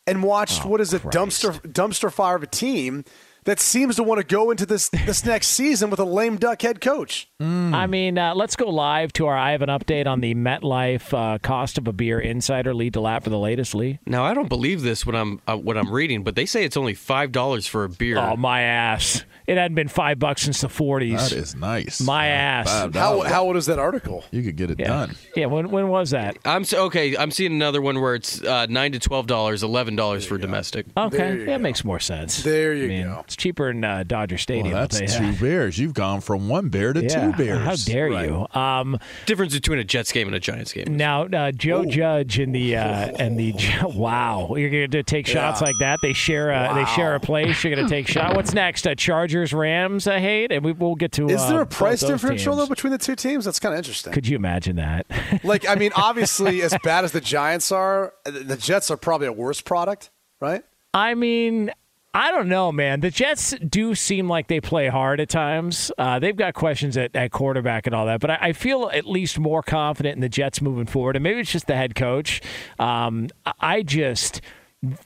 and 0.06 0.22
watch 0.22 0.60
oh, 0.64 0.68
what 0.68 0.80
is 0.80 0.92
a 0.92 0.98
Christ. 0.98 1.16
dumpster 1.16 1.72
dumpster 1.72 2.12
fire 2.12 2.36
of 2.36 2.42
a 2.42 2.46
team 2.46 3.04
that 3.44 3.60
seems 3.60 3.96
to 3.96 4.02
want 4.02 4.18
to 4.20 4.24
go 4.26 4.50
into 4.50 4.66
this 4.66 4.88
this 4.88 5.24
next 5.24 5.48
season 5.60 5.90
with 5.90 6.00
a 6.00 6.04
lame 6.04 6.36
duck 6.36 6.62
head 6.62 6.80
coach. 6.80 7.28
Mm. 7.40 7.74
I 7.74 7.86
mean, 7.86 8.18
uh, 8.18 8.34
let's 8.34 8.56
go 8.56 8.68
live 8.68 9.12
to 9.14 9.26
our. 9.26 9.36
I 9.36 9.52
have 9.52 9.62
an 9.62 9.68
update 9.68 10.06
on 10.06 10.20
the 10.20 10.34
MetLife 10.34 11.12
uh, 11.12 11.38
cost 11.38 11.78
of 11.78 11.88
a 11.88 11.92
beer 11.92 12.20
insider. 12.20 12.74
Lee 12.74 12.90
DeLapp 12.90 13.24
for 13.24 13.30
the 13.30 13.38
latest. 13.38 13.74
Lee. 13.74 13.98
Now 14.06 14.24
I 14.24 14.34
don't 14.34 14.48
believe 14.48 14.82
this 14.82 15.06
when 15.06 15.14
I'm 15.14 15.40
uh, 15.46 15.56
what 15.56 15.76
I'm 15.76 15.90
reading, 15.90 16.22
but 16.22 16.34
they 16.34 16.46
say 16.46 16.64
it's 16.64 16.76
only 16.76 16.94
five 16.94 17.32
dollars 17.32 17.66
for 17.66 17.84
a 17.84 17.88
beer. 17.88 18.18
Oh 18.18 18.36
my 18.36 18.62
ass! 18.62 19.24
It 19.46 19.56
hadn't 19.56 19.74
been 19.74 19.88
five 19.88 20.20
bucks 20.20 20.42
since 20.42 20.60
the 20.60 20.68
40s. 20.68 21.30
That 21.30 21.32
is 21.32 21.56
nice. 21.56 22.00
My 22.00 22.28
ass. 22.28 22.70
How, 22.94 23.22
how 23.22 23.44
old 23.44 23.56
is 23.56 23.66
that 23.66 23.80
article? 23.80 24.22
You 24.30 24.44
could 24.44 24.54
get 24.54 24.70
it 24.70 24.78
yeah. 24.78 24.86
done. 24.86 25.16
Yeah. 25.34 25.46
When 25.46 25.70
when 25.70 25.88
was 25.88 26.10
that? 26.10 26.36
I'm 26.44 26.62
so, 26.62 26.84
okay. 26.84 27.16
I'm 27.16 27.32
seeing 27.32 27.52
another 27.52 27.82
one 27.82 28.00
where 28.00 28.14
it's 28.14 28.40
uh, 28.44 28.66
nine 28.66 28.92
to 28.92 29.00
twelve 29.00 29.26
dollars, 29.26 29.64
eleven 29.64 29.96
dollars 29.96 30.24
for 30.24 30.38
domestic. 30.38 30.86
Okay, 30.96 31.46
that 31.46 31.60
makes 31.60 31.84
more 31.84 31.98
sense. 31.98 32.44
There 32.44 32.74
you 32.74 32.84
I 32.84 32.88
mean, 32.88 33.06
go. 33.06 33.24
It's 33.30 33.36
cheaper 33.36 33.70
in 33.70 33.84
uh, 33.84 34.02
Dodger 34.02 34.38
Stadium. 34.38 34.74
Well, 34.74 34.88
that's 34.88 35.16
two 35.16 35.32
bears. 35.36 35.78
You've 35.78 35.94
gone 35.94 36.20
from 36.20 36.48
one 36.48 36.68
bear 36.68 36.92
to 36.92 37.00
yeah. 37.00 37.30
two 37.30 37.36
bears. 37.36 37.60
How 37.60 37.76
dare 37.76 38.10
right. 38.10 38.28
you? 38.28 38.60
Um, 38.60 38.98
Difference 39.24 39.54
between 39.54 39.78
a 39.78 39.84
Jets 39.84 40.10
game 40.10 40.26
and 40.26 40.34
a 40.34 40.40
Giants 40.40 40.72
game. 40.72 40.96
Now, 40.96 41.26
uh, 41.26 41.52
Joe 41.52 41.82
Ooh. 41.82 41.86
Judge 41.86 42.40
and 42.40 42.52
the 42.52 42.74
uh, 42.74 43.12
and 43.20 43.38
the 43.38 43.54
wow, 43.94 44.56
you're 44.56 44.68
going 44.68 44.90
to 44.90 45.04
take 45.04 45.28
shots 45.28 45.60
yeah. 45.60 45.68
like 45.68 45.76
that. 45.78 46.00
They 46.02 46.12
share 46.12 46.50
a 46.50 46.54
wow. 46.54 46.74
they 46.74 46.84
share 46.86 47.14
a 47.14 47.20
place. 47.20 47.62
You're 47.62 47.72
going 47.72 47.86
to 47.86 47.94
take 47.94 48.08
shot. 48.08 48.34
What's 48.34 48.52
next? 48.52 48.84
Uh, 48.84 48.96
Chargers 48.96 49.52
Rams. 49.52 50.08
I 50.08 50.18
hate, 50.18 50.50
and 50.50 50.64
we, 50.64 50.72
will 50.72 50.96
get 50.96 51.12
to. 51.12 51.28
Is 51.28 51.46
there 51.46 51.60
uh, 51.60 51.62
a 51.62 51.66
price 51.66 52.00
differential 52.00 52.54
teams. 52.54 52.64
though 52.64 52.74
between 52.74 52.90
the 52.90 52.98
two 52.98 53.14
teams? 53.14 53.44
That's 53.44 53.60
kind 53.60 53.74
of 53.74 53.78
interesting. 53.78 54.12
Could 54.12 54.26
you 54.26 54.34
imagine 54.34 54.74
that? 54.74 55.06
like, 55.44 55.68
I 55.68 55.76
mean, 55.76 55.92
obviously, 55.94 56.62
as 56.62 56.74
bad 56.82 57.04
as 57.04 57.12
the 57.12 57.20
Giants 57.20 57.70
are, 57.70 58.12
the 58.24 58.56
Jets 58.56 58.90
are 58.90 58.96
probably 58.96 59.28
a 59.28 59.32
worse 59.32 59.60
product, 59.60 60.10
right? 60.40 60.64
I 60.92 61.14
mean, 61.14 61.70
I 62.12 62.32
don't 62.32 62.48
know, 62.48 62.72
man. 62.72 63.00
The 63.00 63.10
Jets 63.10 63.54
do 63.66 63.94
seem 63.94 64.28
like 64.28 64.48
they 64.48 64.60
play 64.60 64.88
hard 64.88 65.20
at 65.20 65.28
times. 65.28 65.92
Uh, 65.96 66.18
they've 66.18 66.34
got 66.34 66.54
questions 66.54 66.96
at, 66.96 67.14
at 67.14 67.30
quarterback 67.30 67.86
and 67.86 67.94
all 67.94 68.06
that, 68.06 68.20
but 68.20 68.30
I, 68.30 68.38
I, 68.40 68.52
feel 68.52 68.90
at 68.92 69.06
least 69.06 69.38
more 69.38 69.62
confident 69.62 70.16
in 70.16 70.20
the 70.20 70.28
Jets 70.28 70.60
moving 70.60 70.86
forward. 70.86 71.14
And 71.14 71.22
maybe 71.22 71.38
it's 71.38 71.52
just 71.52 71.68
the 71.68 71.76
head 71.76 71.94
coach. 71.94 72.40
Um, 72.80 73.28
I 73.60 73.82
just 73.82 74.40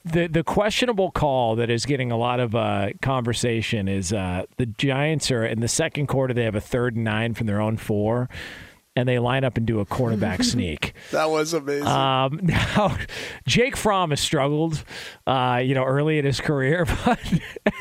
the 0.04 0.28
the 0.28 0.44
questionable 0.44 1.10
call 1.10 1.56
that 1.56 1.68
is 1.68 1.84
getting 1.84 2.10
a 2.12 2.16
lot 2.16 2.40
of 2.40 2.54
uh, 2.54 2.90
conversation 3.02 3.88
is 3.88 4.12
uh, 4.12 4.44
the 4.56 4.66
Giants 4.66 5.30
are 5.30 5.44
in 5.44 5.60
the 5.60 5.68
second 5.68 6.06
quarter. 6.06 6.32
They 6.32 6.44
have 6.44 6.54
a 6.54 6.60
third 6.60 6.94
and 6.94 7.04
nine 7.04 7.34
from 7.34 7.46
their 7.46 7.60
own 7.60 7.76
four 7.76 8.30
and 8.96 9.08
they 9.08 9.18
line 9.18 9.42
up 9.44 9.56
and 9.56 9.66
do 9.66 9.80
a 9.80 9.84
quarterback 9.84 10.42
sneak. 10.44 10.94
That 11.10 11.30
was 11.30 11.52
amazing. 11.52 11.86
Um, 11.86 12.40
now, 12.42 12.96
Jake 13.46 13.76
Fromm 13.76 14.10
has 14.10 14.20
struggled, 14.20 14.84
uh, 15.26 15.60
you 15.64 15.74
know, 15.74 15.84
early 15.84 16.18
in 16.18 16.24
his 16.24 16.40
career, 16.40 16.86
but 17.04 17.18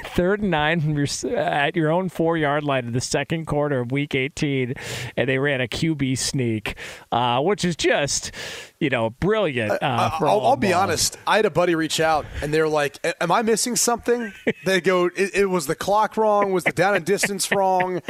third 0.07 0.41
and 0.41 0.51
nine 0.51 0.81
from 0.81 0.97
your, 0.97 1.37
at 1.37 1.75
your 1.75 1.91
own 1.91 2.09
four 2.09 2.37
yard 2.37 2.63
line 2.63 2.85
in 2.85 2.93
the 2.93 3.01
second 3.01 3.45
quarter 3.45 3.79
of 3.79 3.91
Week 3.91 4.15
18, 4.15 4.73
and 5.15 5.29
they 5.29 5.37
ran 5.37 5.61
a 5.61 5.67
QB 5.67 6.17
sneak, 6.17 6.75
uh, 7.11 7.39
which 7.41 7.63
is 7.63 7.75
just, 7.75 8.31
you 8.79 8.89
know, 8.89 9.11
brilliant. 9.11 9.71
Uh, 9.71 10.09
I'll, 10.19 10.41
I'll 10.41 10.55
be 10.55 10.73
honest. 10.73 11.17
I 11.27 11.35
had 11.35 11.45
a 11.45 11.51
buddy 11.51 11.75
reach 11.75 11.99
out, 11.99 12.25
and 12.41 12.53
they're 12.53 12.67
like, 12.67 12.99
"Am 13.21 13.31
I 13.31 13.41
missing 13.41 13.75
something?" 13.75 14.33
they 14.65 14.81
go, 14.81 15.05
it, 15.15 15.35
"It 15.35 15.45
was 15.45 15.67
the 15.67 15.75
clock 15.75 16.17
wrong. 16.17 16.51
Was 16.51 16.63
the 16.63 16.71
down 16.71 16.95
and 16.95 17.05
distance 17.05 17.51
wrong?" 17.51 18.01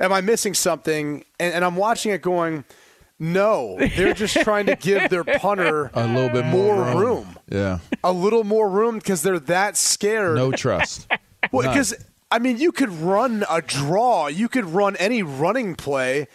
Am 0.00 0.12
I 0.12 0.20
missing 0.20 0.54
something? 0.54 1.24
And, 1.38 1.54
and 1.54 1.64
I'm 1.64 1.76
watching 1.76 2.12
it 2.12 2.22
going, 2.22 2.64
no, 3.18 3.76
they're 3.78 4.14
just 4.14 4.34
trying 4.42 4.66
to 4.66 4.76
give 4.76 5.08
their 5.10 5.24
punter 5.24 5.90
a 5.94 6.06
little 6.06 6.28
bit 6.28 6.44
more, 6.46 6.76
more 6.76 6.84
room. 6.84 6.98
room. 6.98 7.38
Yeah, 7.50 7.78
a 8.04 8.12
little 8.12 8.44
more 8.44 8.68
room 8.68 8.98
because 8.98 9.22
they're 9.22 9.38
that 9.40 9.76
scared. 9.76 10.36
No 10.36 10.52
trust. 10.52 11.06
well, 11.52 11.68
because 11.68 11.94
I 12.30 12.38
mean, 12.38 12.58
you 12.58 12.72
could 12.72 12.90
run 12.90 13.44
a 13.48 13.62
draw, 13.62 14.26
you 14.26 14.48
could 14.48 14.66
run 14.66 14.96
any 14.96 15.22
running 15.22 15.74
play. 15.76 16.28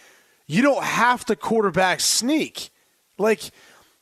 You 0.46 0.62
don't 0.62 0.82
have 0.82 1.24
to 1.26 1.36
quarterback 1.36 2.00
sneak. 2.00 2.70
Like 3.18 3.50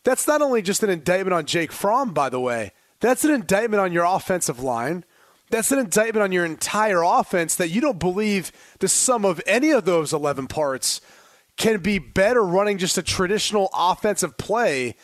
that's 0.04 0.26
not 0.26 0.40
only 0.40 0.62
just 0.62 0.82
an 0.82 0.90
indictment 0.90 1.34
on 1.34 1.44
Jake 1.44 1.72
Fromm, 1.72 2.14
by 2.14 2.28
the 2.28 2.40
way. 2.40 2.72
That's 3.00 3.24
an 3.24 3.30
indictment 3.30 3.80
on 3.80 3.92
your 3.92 4.04
offensive 4.04 4.60
line. 4.60 5.04
That's 5.50 5.72
an 5.72 5.78
indictment 5.78 6.22
on 6.22 6.32
your 6.32 6.44
entire 6.44 7.02
offense 7.02 7.56
that 7.56 7.68
you 7.68 7.80
don't 7.80 7.98
believe 7.98 8.52
the 8.78 8.88
sum 8.88 9.24
of 9.24 9.40
any 9.46 9.70
of 9.70 9.84
those 9.84 10.12
11 10.12 10.46
parts 10.46 11.00
can 11.56 11.80
be 11.80 11.98
better 11.98 12.42
running 12.42 12.78
just 12.78 12.96
a 12.96 13.02
traditional 13.02 13.68
offensive 13.74 14.38
play 14.38 14.94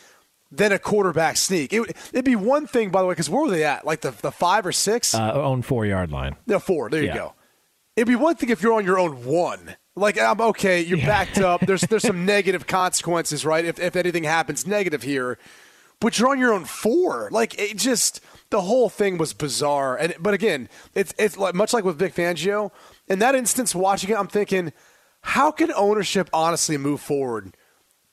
than 0.50 0.72
a 0.72 0.78
quarterback 0.78 1.36
sneak. 1.36 1.72
It, 1.72 1.94
would 2.14 2.24
be 2.24 2.36
one 2.36 2.66
thing, 2.66 2.90
by 2.90 3.02
the 3.02 3.06
way, 3.06 3.12
because 3.12 3.28
where 3.28 3.42
were 3.42 3.50
they 3.50 3.64
at? 3.64 3.84
Like 3.84 4.00
the, 4.00 4.12
the 4.12 4.30
five 4.30 4.64
or 4.64 4.72
six? 4.72 5.14
Uh, 5.14 5.32
own 5.32 5.62
four 5.62 5.84
yard 5.84 6.10
line. 6.10 6.36
No, 6.46 6.58
four. 6.58 6.88
There 6.88 7.02
you 7.02 7.12
go. 7.12 7.34
It'd 7.96 8.08
be 8.08 8.14
one 8.14 8.36
thing 8.36 8.50
if 8.50 8.62
you're 8.62 8.74
on 8.74 8.84
your 8.84 8.98
own 8.98 9.24
one. 9.24 9.76
Like 9.94 10.20
I'm 10.20 10.40
okay, 10.40 10.82
you're 10.82 10.98
yeah. 10.98 11.06
backed 11.06 11.38
up. 11.38 11.62
There's 11.62 11.80
there's 11.80 12.02
some 12.02 12.26
negative 12.26 12.66
consequences, 12.66 13.46
right? 13.46 13.64
If 13.64 13.80
if 13.80 13.96
anything 13.96 14.24
happens 14.24 14.66
negative 14.66 15.02
here, 15.02 15.38
but 16.00 16.18
you're 16.18 16.28
on 16.28 16.38
your 16.38 16.52
own 16.52 16.64
four. 16.64 17.28
Like 17.30 17.58
it 17.58 17.76
just 17.76 18.20
the 18.50 18.62
whole 18.62 18.88
thing 18.88 19.18
was 19.18 19.32
bizarre. 19.32 19.96
And 19.96 20.14
but 20.20 20.34
again, 20.34 20.68
it's 20.94 21.14
it's 21.18 21.36
like 21.36 21.54
much 21.54 21.72
like 21.72 21.84
with 21.84 21.98
Vic 21.98 22.14
Fangio. 22.14 22.70
In 23.08 23.18
that 23.20 23.34
instance, 23.34 23.74
watching 23.74 24.10
it, 24.10 24.18
I'm 24.18 24.28
thinking, 24.28 24.72
how 25.22 25.50
can 25.50 25.72
ownership 25.72 26.28
honestly 26.32 26.76
move 26.76 27.00
forward 27.00 27.56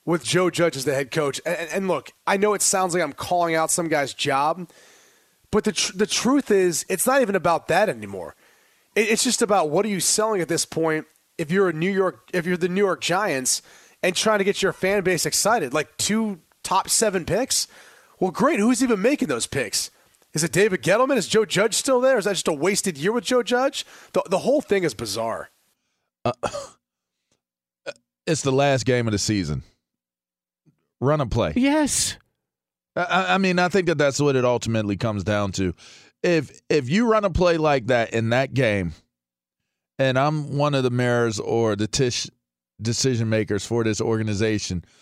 with 0.05 0.23
Joe 0.23 0.49
Judge 0.49 0.77
as 0.77 0.85
the 0.85 0.93
head 0.93 1.11
coach? 1.11 1.41
And, 1.45 1.69
and 1.71 1.87
look, 1.87 2.11
I 2.25 2.37
know 2.37 2.53
it 2.53 2.61
sounds 2.61 2.93
like 2.93 3.03
I'm 3.03 3.13
calling 3.13 3.55
out 3.55 3.71
some 3.71 3.87
guy's 3.87 4.13
job, 4.13 4.69
but 5.51 5.63
the 5.63 5.71
tr- 5.71 5.97
the 5.97 6.07
truth 6.07 6.51
is, 6.51 6.85
it's 6.89 7.05
not 7.05 7.21
even 7.21 7.35
about 7.35 7.67
that 7.67 7.89
anymore. 7.89 8.35
It, 8.95 9.09
it's 9.09 9.23
just 9.23 9.41
about 9.41 9.69
what 9.69 9.85
are 9.85 9.89
you 9.89 9.99
selling 9.99 10.41
at 10.41 10.47
this 10.47 10.65
point. 10.65 11.05
If 11.37 11.51
you're 11.51 11.69
a 11.69 11.73
New 11.73 11.91
York, 11.91 12.29
if 12.33 12.45
you're 12.45 12.57
the 12.57 12.69
New 12.69 12.85
York 12.85 13.01
Giants, 13.01 13.61
and 14.03 14.15
trying 14.15 14.39
to 14.39 14.43
get 14.43 14.61
your 14.61 14.73
fan 14.73 15.03
base 15.03 15.25
excited, 15.25 15.73
like 15.73 15.95
two 15.97 16.39
top 16.73 16.89
seven 16.89 17.23
picks. 17.25 17.67
Well, 18.19 18.31
great. 18.31 18.59
Who's 18.59 18.83
even 18.83 19.01
making 19.01 19.27
those 19.27 19.47
picks? 19.47 19.91
Is 20.33 20.43
it 20.43 20.51
David 20.51 20.81
Gettleman? 20.81 21.17
Is 21.17 21.27
Joe 21.27 21.45
Judge 21.45 21.75
still 21.75 22.01
there? 22.01 22.17
Is 22.17 22.25
that 22.25 22.33
just 22.33 22.47
a 22.47 22.53
wasted 22.53 22.97
year 22.97 23.11
with 23.11 23.23
Joe 23.23 23.43
Judge? 23.43 23.85
The, 24.13 24.23
the 24.29 24.39
whole 24.39 24.61
thing 24.61 24.83
is 24.83 24.95
bizarre. 24.95 25.51
Uh, 26.25 26.33
it's 28.27 28.41
the 28.41 28.51
last 28.51 28.85
game 28.85 29.07
of 29.07 29.11
the 29.11 29.19
season. 29.19 29.61
Run 30.99 31.21
and 31.21 31.29
play. 31.29 31.53
Yes. 31.55 32.17
I, 32.95 33.35
I, 33.35 33.37
mean, 33.37 33.59
I 33.59 33.69
think 33.69 33.87
that 33.87 33.99
that's 33.99 34.19
what 34.19 34.35
it 34.35 34.45
ultimately 34.45 34.97
comes 34.97 35.23
down 35.23 35.51
to. 35.53 35.75
If 36.23 36.61
if 36.69 36.89
you 36.89 37.11
run 37.11 37.25
a 37.25 37.29
play 37.29 37.57
like 37.57 37.87
that 37.87 38.13
in 38.13 38.29
that 38.29 38.53
game, 38.53 38.93
and 39.99 40.17
I'm 40.17 40.57
one 40.57 40.73
of 40.73 40.83
the 40.83 40.89
Maras 40.89 41.37
or 41.37 41.75
the 41.75 41.85
Tisch 41.85 42.29
decision 42.81 43.29
makers 43.29 43.63
for 43.63 43.83
this 43.83 44.01
organization– 44.01 44.85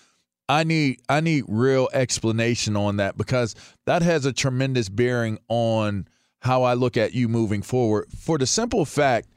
I 0.51 0.65
need 0.65 0.99
I 1.07 1.21
need 1.21 1.45
real 1.47 1.87
explanation 1.93 2.75
on 2.75 2.97
that 2.97 3.17
because 3.17 3.55
that 3.85 4.01
has 4.01 4.25
a 4.25 4.33
tremendous 4.33 4.89
bearing 4.89 5.39
on 5.47 6.09
how 6.41 6.63
I 6.63 6.73
look 6.73 6.97
at 6.97 7.13
you 7.13 7.29
moving 7.29 7.61
forward. 7.61 8.09
For 8.11 8.37
the 8.37 8.45
simple 8.45 8.83
fact 8.83 9.29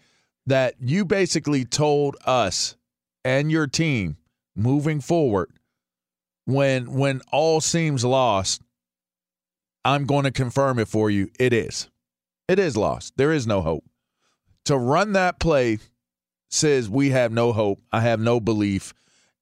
that 0.47 0.75
you 0.81 1.05
basically 1.05 1.65
told 1.65 2.17
us 2.27 2.75
and 3.25 3.49
your 3.49 3.69
team 3.69 4.17
moving 4.57 5.01
forward 5.01 5.51
when 6.47 6.93
when 6.95 7.21
all 7.31 7.61
seems 7.61 8.05
lost, 8.05 8.61
I'm 9.85 10.07
going 10.07 10.25
to 10.25 10.33
confirm 10.33 10.81
it 10.81 10.89
for 10.89 11.11
you. 11.11 11.31
It 11.39 11.53
is. 11.53 11.89
It 12.49 12.59
is 12.59 12.77
lost. 12.77 13.13
There 13.17 13.33
is 13.33 13.47
no 13.47 13.63
hope. 13.63 13.85
To 14.65 14.77
run 14.77 15.13
that 15.13 15.39
play 15.39 15.79
says 16.51 16.91
we 16.91 17.11
have 17.11 17.31
no 17.31 17.53
hope. 17.53 17.81
I 17.93 18.01
have 18.01 18.19
no 18.19 18.41
belief 18.41 18.95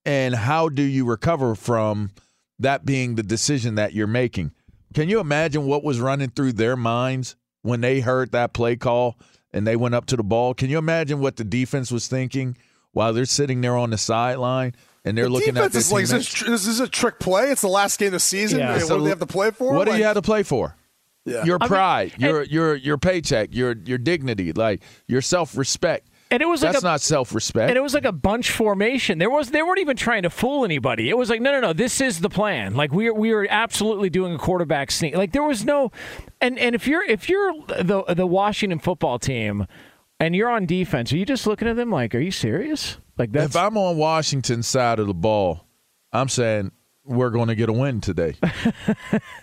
and 0.04 0.34
how 0.34 0.68
do 0.68 0.82
you 0.82 1.04
recover 1.04 1.54
from 1.54 2.10
that 2.58 2.84
being 2.84 3.14
the 3.14 3.22
decision 3.22 3.76
that 3.76 3.92
you're 3.92 4.06
making? 4.06 4.52
Can 4.94 5.08
you 5.08 5.20
imagine 5.20 5.66
what 5.66 5.82
was 5.82 6.00
running 6.00 6.30
through 6.30 6.52
their 6.52 6.76
minds 6.76 7.36
when 7.62 7.80
they 7.80 8.00
heard 8.00 8.32
that 8.32 8.52
play 8.52 8.76
call 8.76 9.18
and 9.52 9.66
they 9.66 9.76
went 9.76 9.94
up 9.94 10.06
to 10.06 10.16
the 10.16 10.22
ball? 10.22 10.54
Can 10.54 10.70
you 10.70 10.78
imagine 10.78 11.20
what 11.20 11.36
the 11.36 11.44
defense 11.44 11.90
was 11.90 12.08
thinking 12.08 12.56
while 12.92 13.12
they're 13.12 13.24
sitting 13.24 13.60
there 13.60 13.76
on 13.76 13.90
the 13.90 13.98
sideline 13.98 14.74
and 15.04 15.16
they're 15.16 15.24
the 15.24 15.30
looking 15.30 15.56
at 15.56 15.72
this? 15.72 15.90
Like, 15.90 16.04
is 16.04 16.10
this, 16.10 16.40
this 16.40 16.66
is 16.66 16.80
a 16.80 16.88
trick 16.88 17.18
play. 17.18 17.50
It's 17.50 17.62
the 17.62 17.68
last 17.68 17.98
game 17.98 18.08
of 18.08 18.12
the 18.12 18.20
season. 18.20 18.58
Yeah. 18.58 18.74
What 18.74 18.88
do 18.88 19.02
they 19.02 19.08
have 19.08 19.20
to 19.20 19.26
play 19.26 19.50
for? 19.50 19.72
What 19.72 19.88
like, 19.88 19.96
do 19.96 19.98
you 19.98 20.04
have 20.04 20.16
to 20.16 20.22
play 20.22 20.42
for? 20.42 20.76
Yeah. 21.24 21.44
Your 21.44 21.60
pride, 21.60 22.14
I 22.16 22.18
mean, 22.18 22.30
your 22.30 22.42
your 22.42 22.74
your 22.74 22.98
paycheck, 22.98 23.54
your 23.54 23.76
your 23.84 23.98
dignity, 23.98 24.52
like 24.52 24.82
your 25.06 25.22
self 25.22 25.56
respect. 25.56 26.08
And 26.32 26.42
it 26.42 26.46
was 26.46 26.62
like 26.62 26.72
that's 26.72 26.82
a, 26.82 26.86
not 26.86 27.00
self 27.02 27.34
respect. 27.34 27.68
And 27.68 27.76
it 27.76 27.82
was 27.82 27.92
like 27.92 28.06
a 28.06 28.12
bunch 28.12 28.50
formation. 28.50 29.18
There 29.18 29.28
was 29.28 29.50
they 29.50 29.62
weren't 29.62 29.80
even 29.80 29.98
trying 29.98 30.22
to 30.22 30.30
fool 30.30 30.64
anybody. 30.64 31.10
It 31.10 31.16
was 31.18 31.28
like 31.28 31.42
no 31.42 31.52
no 31.52 31.60
no 31.60 31.72
this 31.74 32.00
is 32.00 32.20
the 32.20 32.30
plan. 32.30 32.74
Like 32.74 32.90
we 32.90 33.08
are, 33.08 33.14
we 33.14 33.32
are 33.32 33.46
absolutely 33.50 34.08
doing 34.08 34.34
a 34.34 34.38
quarterback 34.38 34.90
sneak. 34.90 35.14
Like 35.14 35.32
there 35.32 35.42
was 35.42 35.66
no 35.66 35.92
and 36.40 36.58
and 36.58 36.74
if 36.74 36.86
you're 36.86 37.04
if 37.04 37.28
you're 37.28 37.52
the 37.66 38.02
the 38.14 38.26
Washington 38.26 38.78
football 38.78 39.18
team 39.18 39.66
and 40.18 40.34
you're 40.34 40.48
on 40.48 40.64
defense, 40.64 41.12
are 41.12 41.18
you 41.18 41.26
just 41.26 41.46
looking 41.46 41.68
at 41.68 41.76
them 41.76 41.90
like 41.90 42.14
are 42.14 42.20
you 42.20 42.30
serious? 42.30 42.96
Like 43.18 43.32
that's 43.32 43.54
If 43.54 43.56
I'm 43.56 43.76
on 43.76 43.98
Washington's 43.98 44.66
side 44.66 44.98
of 44.98 45.06
the 45.06 45.14
ball, 45.14 45.66
I'm 46.14 46.30
saying 46.30 46.72
we're 47.04 47.30
going 47.30 47.48
to 47.48 47.54
get 47.54 47.68
a 47.68 47.72
win 47.72 48.00
today. 48.00 48.36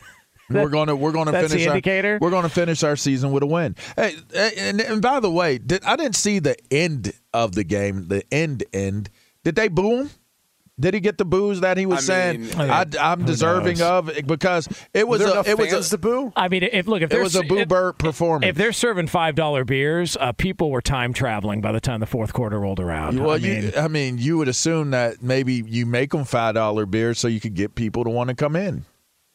we're 0.49 0.69
gonna 0.69 0.95
we're 0.95 1.11
gonna 1.11 1.31
That's 1.31 1.49
finish 1.49 1.65
the 1.65 1.71
indicator. 1.71 2.13
Our, 2.13 2.19
we're 2.19 2.31
gonna 2.31 2.49
finish 2.49 2.83
our 2.83 2.95
season 2.95 3.31
with 3.31 3.43
a 3.43 3.47
win. 3.47 3.75
Hey, 3.95 4.15
and, 4.35 4.81
and 4.81 5.01
by 5.01 5.19
the 5.19 5.31
way, 5.31 5.57
did, 5.57 5.83
I 5.83 5.95
didn't 5.95 6.15
see 6.15 6.39
the 6.39 6.55
end 6.71 7.13
of 7.33 7.53
the 7.53 7.63
game. 7.63 8.07
The 8.07 8.23
end 8.33 8.63
end. 8.73 9.09
Did 9.43 9.55
they 9.55 9.67
boo 9.67 10.01
him? 10.01 10.09
Did 10.79 10.93
he 10.93 11.01
get 11.01 11.17
the 11.17 11.25
boos 11.25 11.59
that 11.59 11.77
he 11.77 11.85
was 11.85 12.09
I 12.09 12.13
saying? 12.13 12.41
Mean, 12.41 12.55
I, 12.57 12.85
am 12.99 13.25
deserving 13.25 13.79
knows? 13.79 14.17
of 14.17 14.27
because 14.27 14.69
it 14.93 15.05
was 15.05 15.21
a 15.21 15.43
it 15.45 15.57
was 15.57 15.87
a, 15.87 15.91
the 15.91 15.97
boo. 15.97 16.31
I 16.37 16.47
mean, 16.47 16.63
if 16.63 16.87
look 16.87 17.01
if 17.01 17.11
it 17.11 17.21
was 17.21 17.35
a 17.35 17.43
boo 17.43 17.65
Burt 17.65 17.97
performance. 17.97 18.49
If 18.49 18.55
they're 18.55 18.71
serving 18.71 19.07
five 19.07 19.35
dollar 19.35 19.65
beers, 19.65 20.15
uh, 20.17 20.31
people 20.31 20.71
were 20.71 20.81
time 20.81 21.11
traveling 21.11 21.59
by 21.59 21.73
the 21.73 21.81
time 21.81 21.99
the 21.99 22.05
fourth 22.05 22.31
quarter 22.31 22.59
rolled 22.59 22.79
around. 22.79 23.19
Well, 23.19 23.31
I 23.35 23.39
mean, 23.39 23.63
you, 23.63 23.71
I 23.75 23.87
mean, 23.89 24.17
you 24.19 24.37
would 24.37 24.47
assume 24.47 24.91
that 24.91 25.21
maybe 25.21 25.55
you 25.67 25.85
make 25.85 26.11
them 26.11 26.23
five 26.23 26.55
dollar 26.55 26.85
beers 26.85 27.19
so 27.19 27.27
you 27.27 27.41
could 27.41 27.55
get 27.55 27.75
people 27.75 28.05
to 28.05 28.09
want 28.09 28.29
to 28.29 28.35
come 28.35 28.55
in. 28.55 28.85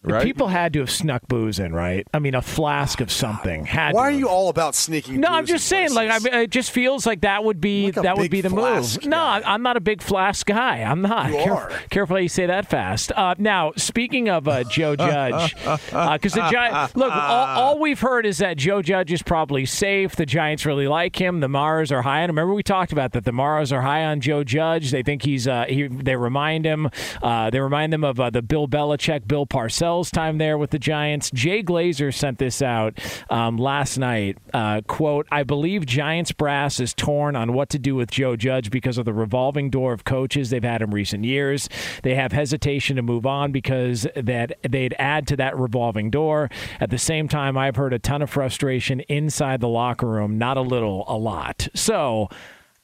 Right? 0.06 0.22
People 0.22 0.48
had 0.48 0.74
to 0.74 0.80
have 0.80 0.90
snuck 0.90 1.26
booze 1.28 1.58
in, 1.58 1.74
right? 1.74 2.06
I 2.12 2.18
mean, 2.18 2.34
a 2.34 2.42
flask 2.42 3.00
of 3.00 3.10
something 3.10 3.64
had. 3.64 3.94
Why 3.94 4.02
are 4.02 4.10
you 4.10 4.28
all 4.28 4.50
about 4.50 4.74
sneaking? 4.74 5.20
No, 5.20 5.28
I'm 5.28 5.46
just 5.46 5.66
saying. 5.66 5.94
Like, 5.94 6.10
I 6.10 6.18
mean, 6.18 6.34
it 6.42 6.50
just 6.50 6.72
feels 6.72 7.06
like 7.06 7.22
that 7.22 7.42
would 7.42 7.58
be 7.58 7.86
like 7.86 7.94
that 8.02 8.18
would 8.18 8.30
be 8.30 8.42
the 8.42 8.50
move. 8.50 9.00
Guy. 9.00 9.08
No, 9.08 9.18
I'm 9.18 9.62
not 9.62 9.78
a 9.78 9.80
big 9.80 10.02
flask 10.02 10.44
guy. 10.46 10.82
I'm 10.82 11.00
not. 11.00 11.30
You 11.30 11.36
careful, 11.36 11.56
are. 11.56 11.70
careful 11.88 12.16
how 12.16 12.20
you 12.20 12.28
say 12.28 12.44
that 12.44 12.68
fast. 12.68 13.12
Uh, 13.12 13.34
now, 13.38 13.72
speaking 13.76 14.28
of 14.28 14.46
uh, 14.46 14.64
Joe 14.64 14.94
Judge, 15.04 15.54
because 15.54 15.88
uh, 15.94 16.18
the 16.18 16.50
Giants 16.50 16.94
look, 16.96 17.10
all, 17.10 17.46
all, 17.46 17.78
we've 17.78 18.00
heard 18.00 18.26
is 18.26 18.38
that 18.38 18.58
Joe 18.58 18.82
Judge 18.82 19.10
is 19.10 19.22
probably 19.22 19.64
safe. 19.64 20.16
The 20.16 20.26
Giants 20.26 20.66
really 20.66 20.86
like 20.86 21.18
him. 21.18 21.40
The 21.40 21.48
Maras 21.48 21.90
are 21.90 22.02
high 22.02 22.24
on 22.24 22.30
him. 22.30 22.36
Remember 22.36 22.52
we 22.52 22.62
talked 22.62 22.92
about 22.92 23.12
that. 23.12 23.24
The 23.24 23.32
Maras 23.32 23.72
are 23.72 23.80
high 23.80 24.04
on 24.04 24.20
Joe 24.20 24.44
Judge. 24.44 24.90
They 24.90 25.02
think 25.02 25.22
he's. 25.22 25.48
Uh, 25.48 25.64
he, 25.66 25.86
they 25.86 26.16
remind 26.16 26.66
him. 26.66 26.90
Uh, 27.22 27.48
they 27.48 27.60
remind 27.60 27.90
them 27.90 28.04
of 28.04 28.20
uh, 28.20 28.28
the 28.28 28.42
Bill 28.42 28.68
Belichick, 28.68 29.26
Bill 29.26 29.46
Parcells 29.46 29.93
Time 30.02 30.38
there 30.38 30.58
with 30.58 30.70
the 30.70 30.78
Giants. 30.78 31.30
Jay 31.30 31.62
Glazer 31.62 32.12
sent 32.12 32.38
this 32.38 32.60
out 32.60 32.98
um, 33.30 33.56
last 33.56 33.96
night. 33.98 34.38
Uh, 34.52 34.80
quote, 34.86 35.26
I 35.30 35.42
believe 35.44 35.86
Giants 35.86 36.32
brass 36.32 36.80
is 36.80 36.92
torn 36.92 37.36
on 37.36 37.52
what 37.52 37.68
to 37.70 37.78
do 37.78 37.94
with 37.94 38.10
Joe 38.10 38.34
Judge 38.36 38.70
because 38.70 38.98
of 38.98 39.04
the 39.04 39.12
revolving 39.12 39.70
door 39.70 39.92
of 39.92 40.04
coaches 40.04 40.50
they've 40.50 40.62
had 40.62 40.82
in 40.82 40.90
recent 40.90 41.24
years. 41.24 41.68
They 42.02 42.14
have 42.16 42.32
hesitation 42.32 42.96
to 42.96 43.02
move 43.02 43.26
on 43.26 43.52
because 43.52 44.06
that 44.16 44.58
they'd 44.68 44.94
add 44.98 45.26
to 45.28 45.36
that 45.36 45.56
revolving 45.56 46.10
door. 46.10 46.50
At 46.80 46.90
the 46.90 46.98
same 46.98 47.28
time, 47.28 47.56
I've 47.56 47.76
heard 47.76 47.92
a 47.92 47.98
ton 47.98 48.22
of 48.22 48.30
frustration 48.30 49.00
inside 49.00 49.60
the 49.60 49.68
locker 49.68 50.08
room, 50.08 50.38
not 50.38 50.56
a 50.56 50.62
little, 50.62 51.04
a 51.06 51.16
lot. 51.16 51.68
So 51.74 52.28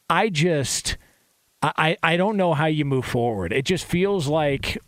I 0.09 0.29
just 0.29 0.97
I, 1.63 1.97
I 2.03 2.17
don't 2.17 2.37
know 2.37 2.55
how 2.55 2.67
you 2.67 2.85
move 2.85 3.05
forward. 3.05 3.53
It 3.53 3.65
just 3.67 3.85
feels 3.85 4.29
like 4.29 4.79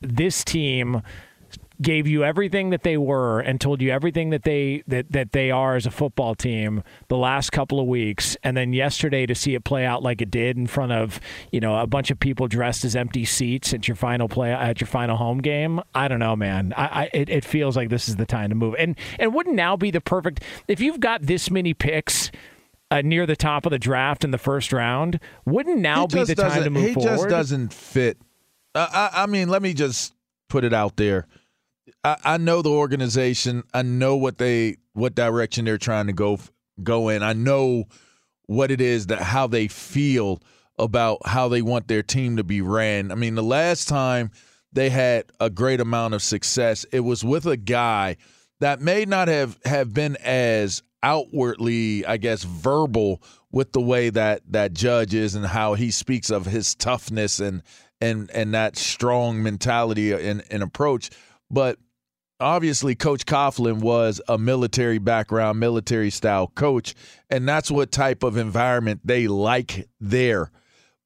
this 0.00 0.44
team 0.44 1.02
gave 1.80 2.06
you 2.08 2.24
everything 2.24 2.70
that 2.70 2.82
they 2.82 2.96
were 2.96 3.40
and 3.40 3.60
told 3.60 3.80
you 3.80 3.90
everything 3.90 4.30
that 4.30 4.42
they 4.42 4.82
that, 4.86 5.10
that 5.12 5.32
they 5.32 5.50
are 5.50 5.76
as 5.76 5.86
a 5.86 5.90
football 5.90 6.34
team 6.34 6.82
the 7.08 7.16
last 7.16 7.50
couple 7.50 7.78
of 7.78 7.86
weeks 7.86 8.36
and 8.42 8.56
then 8.56 8.72
yesterday 8.72 9.26
to 9.26 9.34
see 9.34 9.54
it 9.54 9.64
play 9.64 9.84
out 9.84 10.02
like 10.02 10.20
it 10.20 10.30
did 10.30 10.56
in 10.56 10.66
front 10.66 10.92
of 10.92 11.20
you 11.52 11.60
know 11.60 11.78
a 11.78 11.86
bunch 11.86 12.10
of 12.10 12.18
people 12.18 12.48
dressed 12.48 12.84
as 12.84 12.96
empty 12.96 13.24
seats 13.24 13.72
at 13.72 13.86
your 13.86 13.94
final 13.94 14.28
play 14.28 14.52
at 14.52 14.80
your 14.80 14.88
final 14.88 15.16
home 15.16 15.38
game 15.38 15.80
I 15.94 16.08
don't 16.08 16.18
know 16.18 16.34
man 16.34 16.74
I, 16.76 16.86
I 16.86 17.10
it, 17.12 17.28
it 17.28 17.44
feels 17.44 17.76
like 17.76 17.90
this 17.90 18.08
is 18.08 18.16
the 18.16 18.26
time 18.26 18.50
to 18.50 18.56
move 18.56 18.74
and 18.78 18.96
and 19.18 19.32
wouldn't 19.32 19.56
now 19.56 19.76
be 19.76 19.90
the 19.90 20.00
perfect 20.00 20.42
if 20.66 20.80
you've 20.80 21.00
got 21.00 21.22
this 21.22 21.50
many 21.50 21.74
picks 21.74 22.30
uh, 22.90 23.02
near 23.02 23.26
the 23.26 23.36
top 23.36 23.66
of 23.66 23.70
the 23.70 23.78
draft 23.78 24.24
in 24.24 24.30
the 24.30 24.38
first 24.38 24.72
round, 24.72 25.20
wouldn't 25.44 25.78
now 25.78 26.06
be 26.06 26.24
the 26.24 26.34
time 26.34 26.64
to 26.64 26.70
move 26.70 26.88
he 26.88 26.94
forward? 26.94 27.10
He 27.10 27.16
just 27.16 27.28
doesn't 27.28 27.72
fit. 27.72 28.18
Uh, 28.74 28.88
I, 28.90 29.22
I, 29.24 29.26
mean, 29.26 29.48
let 29.48 29.60
me 29.60 29.74
just 29.74 30.14
put 30.48 30.64
it 30.64 30.72
out 30.72 30.96
there. 30.96 31.26
I, 32.04 32.16
I, 32.24 32.36
know 32.36 32.62
the 32.62 32.70
organization. 32.70 33.64
I 33.74 33.82
know 33.82 34.16
what 34.16 34.38
they 34.38 34.76
what 34.92 35.14
direction 35.14 35.64
they're 35.64 35.78
trying 35.78 36.06
to 36.06 36.12
go 36.12 36.38
go 36.82 37.08
in. 37.08 37.22
I 37.22 37.32
know 37.32 37.84
what 38.46 38.70
it 38.70 38.80
is 38.80 39.08
that 39.08 39.20
how 39.20 39.46
they 39.46 39.68
feel 39.68 40.40
about 40.78 41.26
how 41.26 41.48
they 41.48 41.62
want 41.62 41.88
their 41.88 42.02
team 42.02 42.36
to 42.36 42.44
be 42.44 42.60
ran. 42.60 43.10
I 43.10 43.14
mean, 43.14 43.34
the 43.34 43.42
last 43.42 43.88
time 43.88 44.30
they 44.72 44.90
had 44.90 45.24
a 45.40 45.50
great 45.50 45.80
amount 45.80 46.14
of 46.14 46.22
success, 46.22 46.84
it 46.92 47.00
was 47.00 47.24
with 47.24 47.46
a 47.46 47.56
guy 47.56 48.16
that 48.60 48.80
may 48.80 49.04
not 49.04 49.28
have 49.28 49.58
have 49.64 49.92
been 49.92 50.16
as 50.16 50.82
outwardly, 51.02 52.04
I 52.06 52.16
guess, 52.16 52.42
verbal 52.44 53.22
with 53.50 53.72
the 53.72 53.80
way 53.80 54.10
that 54.10 54.42
that 54.48 54.72
judge 54.72 55.14
is 55.14 55.34
and 55.34 55.46
how 55.46 55.74
he 55.74 55.90
speaks 55.90 56.30
of 56.30 56.46
his 56.46 56.74
toughness 56.74 57.40
and 57.40 57.62
and 58.00 58.30
and 58.30 58.54
that 58.54 58.76
strong 58.76 59.42
mentality 59.42 60.12
and, 60.12 60.44
and 60.50 60.62
approach. 60.62 61.10
But 61.50 61.78
obviously, 62.40 62.94
Coach 62.94 63.26
Coughlin 63.26 63.80
was 63.80 64.20
a 64.28 64.38
military 64.38 64.98
background, 64.98 65.60
military 65.60 66.10
style 66.10 66.48
coach, 66.48 66.94
and 67.30 67.48
that's 67.48 67.70
what 67.70 67.92
type 67.92 68.22
of 68.22 68.36
environment 68.36 69.00
they 69.04 69.28
like 69.28 69.88
there. 70.00 70.50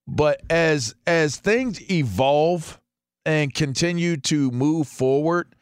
But 0.07 0.43
as 0.51 0.95
as 1.07 1.37
things 1.37 1.81
evolve 1.91 2.81
and 3.25 3.55
continue 3.55 4.17
to 4.19 4.51
move 4.51 4.89
forward, 4.89 5.55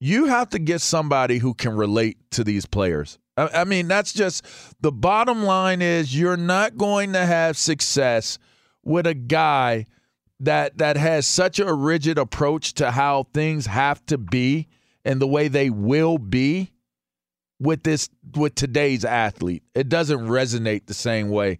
you 0.00 0.26
have 0.26 0.48
to 0.50 0.58
get 0.58 0.80
somebody 0.80 1.38
who 1.38 1.54
can 1.54 1.76
relate 1.76 2.18
to 2.32 2.42
these 2.42 2.66
players. 2.66 3.18
I, 3.36 3.64
mean, 3.64 3.88
that's 3.88 4.12
just 4.12 4.44
the 4.82 4.92
bottom 4.92 5.44
line 5.44 5.80
is 5.80 6.18
you're 6.18 6.36
not 6.36 6.76
going 6.76 7.14
to 7.14 7.24
have 7.24 7.56
success 7.56 8.38
with 8.82 9.06
a 9.06 9.14
guy 9.14 9.86
that 10.40 10.78
that 10.78 10.96
has 10.96 11.26
such 11.26 11.58
a 11.58 11.72
rigid 11.72 12.18
approach 12.18 12.74
to 12.74 12.90
how 12.90 13.28
things 13.32 13.66
have 13.66 14.04
to 14.06 14.18
be 14.18 14.68
and 15.10 15.20
the 15.20 15.26
way 15.26 15.48
they 15.48 15.70
will 15.70 16.18
be 16.18 16.70
with 17.58 17.82
this 17.82 18.08
with 18.36 18.54
today's 18.54 19.04
athlete. 19.04 19.64
It 19.74 19.88
doesn't 19.88 20.20
resonate 20.20 20.86
the 20.86 20.94
same 20.94 21.30
way. 21.30 21.58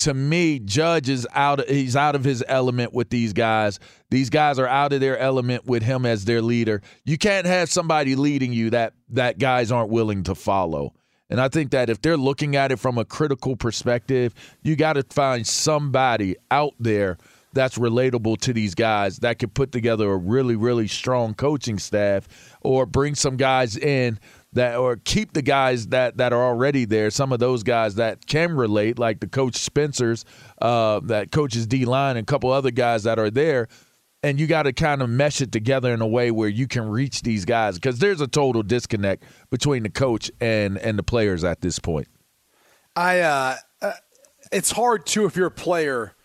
To 0.00 0.14
me, 0.14 0.60
Judge 0.60 1.10
is 1.10 1.28
out 1.34 1.68
he's 1.68 1.94
out 1.94 2.14
of 2.14 2.24
his 2.24 2.42
element 2.48 2.94
with 2.94 3.10
these 3.10 3.34
guys. 3.34 3.80
These 4.10 4.30
guys 4.30 4.58
are 4.58 4.66
out 4.66 4.94
of 4.94 5.00
their 5.00 5.18
element 5.18 5.66
with 5.66 5.82
him 5.82 6.06
as 6.06 6.24
their 6.24 6.40
leader. 6.40 6.80
You 7.04 7.18
can't 7.18 7.46
have 7.46 7.68
somebody 7.70 8.16
leading 8.16 8.54
you 8.54 8.70
that 8.70 8.94
that 9.10 9.38
guys 9.38 9.70
aren't 9.70 9.90
willing 9.90 10.22
to 10.22 10.34
follow. 10.34 10.94
And 11.28 11.38
I 11.38 11.48
think 11.48 11.72
that 11.72 11.90
if 11.90 12.00
they're 12.00 12.16
looking 12.16 12.56
at 12.56 12.72
it 12.72 12.78
from 12.78 12.96
a 12.96 13.04
critical 13.04 13.56
perspective, 13.56 14.32
you 14.62 14.74
got 14.74 14.94
to 14.94 15.02
find 15.10 15.46
somebody 15.46 16.36
out 16.50 16.72
there 16.80 17.18
that's 17.56 17.78
relatable 17.78 18.38
to 18.42 18.52
these 18.52 18.74
guys 18.74 19.18
that 19.18 19.38
could 19.40 19.54
put 19.54 19.72
together 19.72 20.10
a 20.10 20.16
really, 20.16 20.54
really 20.54 20.86
strong 20.86 21.34
coaching 21.34 21.78
staff 21.78 22.28
or 22.60 22.86
bring 22.86 23.14
some 23.14 23.36
guys 23.36 23.76
in 23.76 24.20
that 24.52 24.76
or 24.76 24.96
keep 24.96 25.32
the 25.32 25.42
guys 25.42 25.88
that, 25.88 26.18
that 26.18 26.32
are 26.32 26.42
already 26.42 26.84
there, 26.84 27.10
some 27.10 27.32
of 27.32 27.40
those 27.40 27.62
guys 27.62 27.96
that 27.96 28.26
can 28.26 28.54
relate, 28.54 28.98
like 28.98 29.20
the 29.20 29.26
coach 29.26 29.56
Spencer's, 29.56 30.24
uh, 30.62 31.00
that 31.04 31.32
coaches 31.32 31.66
D 31.66 31.84
line, 31.84 32.16
and 32.16 32.28
a 32.28 32.30
couple 32.30 32.50
other 32.52 32.70
guys 32.70 33.02
that 33.02 33.18
are 33.18 33.30
there 33.30 33.68
and 34.22 34.40
you 34.40 34.46
got 34.48 34.64
to 34.64 34.72
kind 34.72 35.02
of 35.02 35.08
mesh 35.08 35.40
it 35.40 35.52
together 35.52 35.92
in 35.94 36.00
a 36.00 36.06
way 36.06 36.32
where 36.32 36.48
you 36.48 36.66
can 36.66 36.88
reach 36.88 37.22
these 37.22 37.44
guys 37.44 37.76
because 37.76 38.00
there's 38.00 38.20
a 38.20 38.26
total 38.26 38.62
disconnect 38.62 39.22
between 39.50 39.84
the 39.84 39.90
coach 39.90 40.32
and 40.40 40.78
and 40.78 40.98
the 40.98 41.02
players 41.02 41.44
at 41.44 41.60
this 41.60 41.78
point. 41.78 42.08
I 42.96 43.20
uh, 43.20 43.56
uh 43.80 43.92
it's 44.50 44.72
hard 44.72 45.06
too 45.06 45.26
if 45.26 45.36
you're 45.36 45.46
a 45.46 45.50
player 45.50 46.15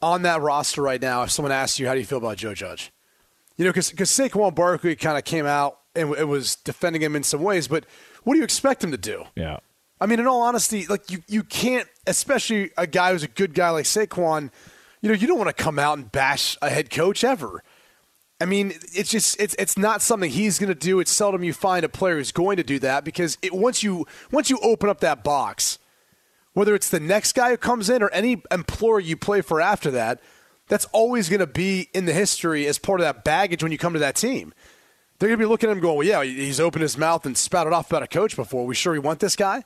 on 0.00 0.22
that 0.22 0.40
roster 0.40 0.82
right 0.82 1.00
now. 1.00 1.22
If 1.22 1.30
someone 1.30 1.52
asks 1.52 1.78
you 1.78 1.86
how 1.86 1.94
do 1.94 2.00
you 2.00 2.06
feel 2.06 2.18
about 2.18 2.36
Joe 2.36 2.54
Judge, 2.54 2.92
you 3.56 3.64
know, 3.64 3.70
because 3.70 3.92
Saquon 3.92 4.54
Barkley 4.54 4.96
kind 4.96 5.18
of 5.18 5.24
came 5.24 5.46
out 5.46 5.78
and 5.94 6.14
it 6.14 6.28
was 6.28 6.56
defending 6.56 7.02
him 7.02 7.16
in 7.16 7.22
some 7.22 7.42
ways, 7.42 7.68
but 7.68 7.84
what 8.24 8.34
do 8.34 8.38
you 8.38 8.44
expect 8.44 8.84
him 8.84 8.90
to 8.92 8.98
do? 8.98 9.24
Yeah. 9.34 9.58
I 10.00 10.06
mean, 10.06 10.20
in 10.20 10.26
all 10.26 10.42
honesty, 10.42 10.86
like 10.86 11.10
you, 11.10 11.22
you 11.26 11.42
can't, 11.42 11.88
especially 12.06 12.70
a 12.76 12.86
guy 12.86 13.12
who's 13.12 13.24
a 13.24 13.28
good 13.28 13.52
guy 13.52 13.70
like 13.70 13.84
Saquon 13.84 14.50
you 15.00 15.08
know, 15.08 15.14
you 15.14 15.26
don't 15.26 15.38
want 15.38 15.54
to 15.54 15.62
come 15.62 15.78
out 15.78 15.98
and 15.98 16.10
bash 16.10 16.56
a 16.60 16.70
head 16.70 16.90
coach 16.90 17.22
ever. 17.22 17.62
I 18.40 18.44
mean, 18.44 18.72
it's 18.94 19.10
just 19.10 19.40
it's 19.40 19.54
it's 19.58 19.76
not 19.76 20.00
something 20.00 20.30
he's 20.30 20.58
going 20.58 20.68
to 20.68 20.74
do. 20.74 21.00
It's 21.00 21.10
seldom 21.10 21.42
you 21.42 21.52
find 21.52 21.84
a 21.84 21.88
player 21.88 22.16
who's 22.16 22.32
going 22.32 22.56
to 22.56 22.62
do 22.62 22.78
that 22.80 23.04
because 23.04 23.36
it, 23.42 23.52
once 23.52 23.82
you 23.82 24.06
once 24.30 24.48
you 24.48 24.58
open 24.62 24.88
up 24.88 25.00
that 25.00 25.24
box, 25.24 25.78
whether 26.58 26.74
it's 26.74 26.88
the 26.88 26.98
next 26.98 27.34
guy 27.36 27.50
who 27.50 27.56
comes 27.56 27.88
in 27.88 28.02
or 28.02 28.10
any 28.10 28.42
employer 28.50 28.98
you 28.98 29.16
play 29.16 29.40
for 29.40 29.60
after 29.60 29.92
that, 29.92 30.20
that's 30.66 30.86
always 30.86 31.28
going 31.28 31.38
to 31.38 31.46
be 31.46 31.88
in 31.94 32.04
the 32.04 32.12
history 32.12 32.66
as 32.66 32.80
part 32.80 32.98
of 32.98 33.04
that 33.04 33.22
baggage 33.22 33.62
when 33.62 33.70
you 33.70 33.78
come 33.78 33.92
to 33.92 34.00
that 34.00 34.16
team. 34.16 34.52
They're 35.18 35.28
going 35.28 35.38
to 35.38 35.44
be 35.44 35.48
looking 35.48 35.70
at 35.70 35.76
him 35.76 35.80
going, 35.80 35.98
"Well, 35.98 36.04
yeah, 36.04 36.24
he's 36.24 36.58
opened 36.58 36.82
his 36.82 36.98
mouth 36.98 37.24
and 37.24 37.38
spouted 37.38 37.72
off 37.72 37.88
about 37.88 38.02
a 38.02 38.08
coach 38.08 38.34
before. 38.34 38.66
We 38.66 38.74
sure 38.74 38.92
we 38.92 38.98
want 38.98 39.20
this 39.20 39.36
guy?" 39.36 39.62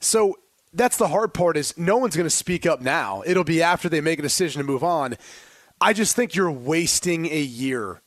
So 0.00 0.38
that's 0.72 0.96
the 0.96 1.08
hard 1.08 1.34
part 1.34 1.58
is 1.58 1.76
no 1.76 1.98
one's 1.98 2.16
going 2.16 2.24
to 2.24 2.30
speak 2.30 2.64
up 2.64 2.80
now. 2.80 3.22
It'll 3.26 3.44
be 3.44 3.62
after 3.62 3.90
they 3.90 4.00
make 4.00 4.18
a 4.18 4.22
decision 4.22 4.62
to 4.62 4.66
move 4.66 4.82
on. 4.82 5.18
I 5.78 5.92
just 5.92 6.16
think 6.16 6.34
you're 6.34 6.50
wasting 6.50 7.26
a 7.26 7.40
year 7.40 8.00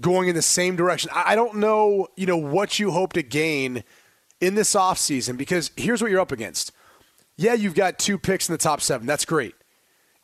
going 0.00 0.28
in 0.28 0.34
the 0.34 0.40
same 0.40 0.74
direction. 0.74 1.10
I 1.14 1.34
don't 1.34 1.56
know, 1.56 2.08
you 2.16 2.24
know, 2.24 2.38
what 2.38 2.78
you 2.78 2.92
hope 2.92 3.12
to 3.12 3.22
gain 3.22 3.84
in 4.40 4.54
this 4.54 4.74
offseason 4.74 5.36
because 5.36 5.70
here's 5.76 6.00
what 6.00 6.10
you're 6.10 6.20
up 6.20 6.32
against. 6.32 6.72
Yeah, 7.40 7.54
you've 7.54 7.74
got 7.74 7.98
two 7.98 8.18
picks 8.18 8.50
in 8.50 8.52
the 8.52 8.58
top 8.58 8.82
7. 8.82 9.06
That's 9.06 9.24
great. 9.24 9.54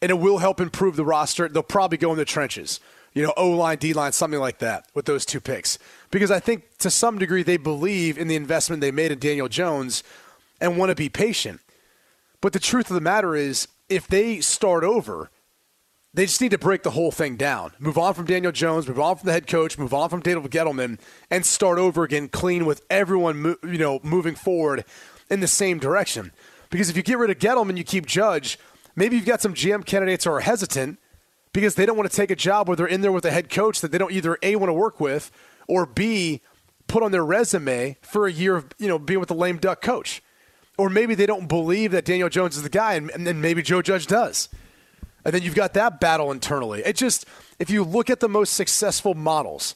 And 0.03 0.11
it 0.11 0.19
will 0.19 0.37
help 0.37 0.61
improve 0.61 0.97
the 0.97 1.05
roster. 1.05 1.49
They'll 1.49 1.63
probably 1.63 1.97
go 1.97 2.13
in 2.13 2.19
the 2.19 2.27
trenches. 2.27 2.79
You 3.15 3.23
know, 3.23 3.33
O 3.39 3.53
line, 3.53 3.79
D 3.79 3.95
line, 3.95 4.13
something 4.13 4.39
like 4.39 4.59
that 4.59 4.85
with 4.93 5.07
those 5.07 5.25
two 5.25 5.41
picks. 5.41 5.79
Because 6.11 6.31
I 6.31 6.41
think 6.41 6.77
to 6.81 6.91
some 6.91 7.19
degree 7.19 7.43
they 7.43 7.57
believe 7.57 8.19
in 8.19 8.29
the 8.29 8.37
investment 8.37 8.83
they 8.83 8.91
made 8.91 9.13
in 9.13 9.19
Daniel 9.19 9.49
Jones 9.49 10.05
and 10.61 10.77
want 10.77 10.91
to 10.91 10.95
be 10.95 11.09
patient. 11.09 11.63
But 12.43 12.53
the 12.53 12.59
truth 12.59 12.91
of 12.91 12.95
the 12.95 13.01
matter 13.01 13.35
is, 13.35 13.67
if 13.89 14.07
they 14.07 14.41
start 14.41 14.85
over, 14.85 15.31
they 16.13 16.27
just 16.27 16.43
need 16.43 16.51
to 16.51 16.59
break 16.59 16.83
the 16.83 16.91
whole 16.91 17.11
thing 17.11 17.37
down. 17.37 17.73
Move 17.79 17.97
on 17.97 18.13
from 18.13 18.27
Daniel 18.27 18.53
Jones, 18.53 18.87
move 18.87 19.01
on 19.01 19.17
from 19.17 19.27
the 19.27 19.33
head 19.33 19.47
coach, 19.47 19.79
move 19.79 19.95
on 19.95 20.11
from 20.11 20.21
David 20.21 20.51
Gettleman, 20.51 20.99
and 21.31 21.47
start 21.47 21.79
over 21.79 22.05
again 22.05 22.29
clean 22.29 22.67
with 22.67 22.83
everyone, 22.91 23.57
you 23.63 23.79
know, 23.79 24.01
moving 24.03 24.35
forward 24.35 24.85
in 25.31 25.41
the 25.41 25.49
same 25.49 25.79
direction. 25.79 26.33
Because 26.71 26.91
if 26.91 26.97
you 26.97 27.03
get 27.03 27.19
rid 27.19 27.31
of 27.31 27.39
Gettleman, 27.39 27.77
you 27.77 27.85
keep 27.85 28.07
Judge. 28.07 28.59
Maybe 28.95 29.17
you've 29.17 29.27
got 29.27 29.41
some 29.41 29.55
GM 29.55 29.85
candidates 29.85 30.25
who 30.25 30.33
are 30.33 30.41
hesitant 30.41 30.99
because 31.53 31.75
they 31.75 31.87
don't 31.87 31.97
want 31.97 32.11
to 32.11 32.17
take 32.17 32.31
a 32.31 32.37
job 32.37 32.69
where 32.69 32.77
they're 32.77 32.87
in 32.87 33.01
there 33.01 33.13
with 33.13 33.25
a 33.25 33.31
head 33.31 33.51
coach 33.51 33.81
that 33.81 33.93
they 33.93 33.99
don't 33.99 34.13
either 34.13 34.39
a 34.43 34.57
want 34.57 34.69
to 34.69 34.75
work 34.75 35.01
with 35.01 35.31
or 35.69 35.87
b 35.87 36.43
put 36.87 37.03
on 37.03 37.13
their 37.13 37.25
resume 37.25 37.97
for 38.03 38.27
a 38.27 38.33
year 38.33 38.57
of 38.57 38.67
you 38.79 38.89
know 38.89 38.99
being 38.99 39.21
with 39.21 39.31
a 39.31 39.35
lame 39.35 39.57
duck 39.57 39.81
coach 39.81 40.23
or 40.79 40.91
maybe 40.91 41.15
they 41.15 41.27
don't 41.27 41.47
believe 41.47 41.93
that 41.93 42.05
Daniel 42.05 42.29
Jones 42.29 42.57
is 42.57 42.63
the 42.63 42.69
guy, 42.69 42.95
and, 42.95 43.11
and 43.11 43.27
then 43.27 43.41
maybe 43.41 43.63
Joe 43.63 43.83
Judge 43.83 44.07
does. 44.07 44.49
And 45.25 45.35
then 45.35 45.43
you've 45.43 45.55
got 45.55 45.75
that 45.75 46.01
battle 46.01 46.31
internally. 46.31 46.83
It 46.85 46.97
just, 46.97 47.25
if 47.59 47.71
you 47.71 47.83
look 47.83 48.11
at 48.11 48.21
the 48.21 48.29
most 48.29 48.53
successful 48.53 49.15
models 49.15 49.75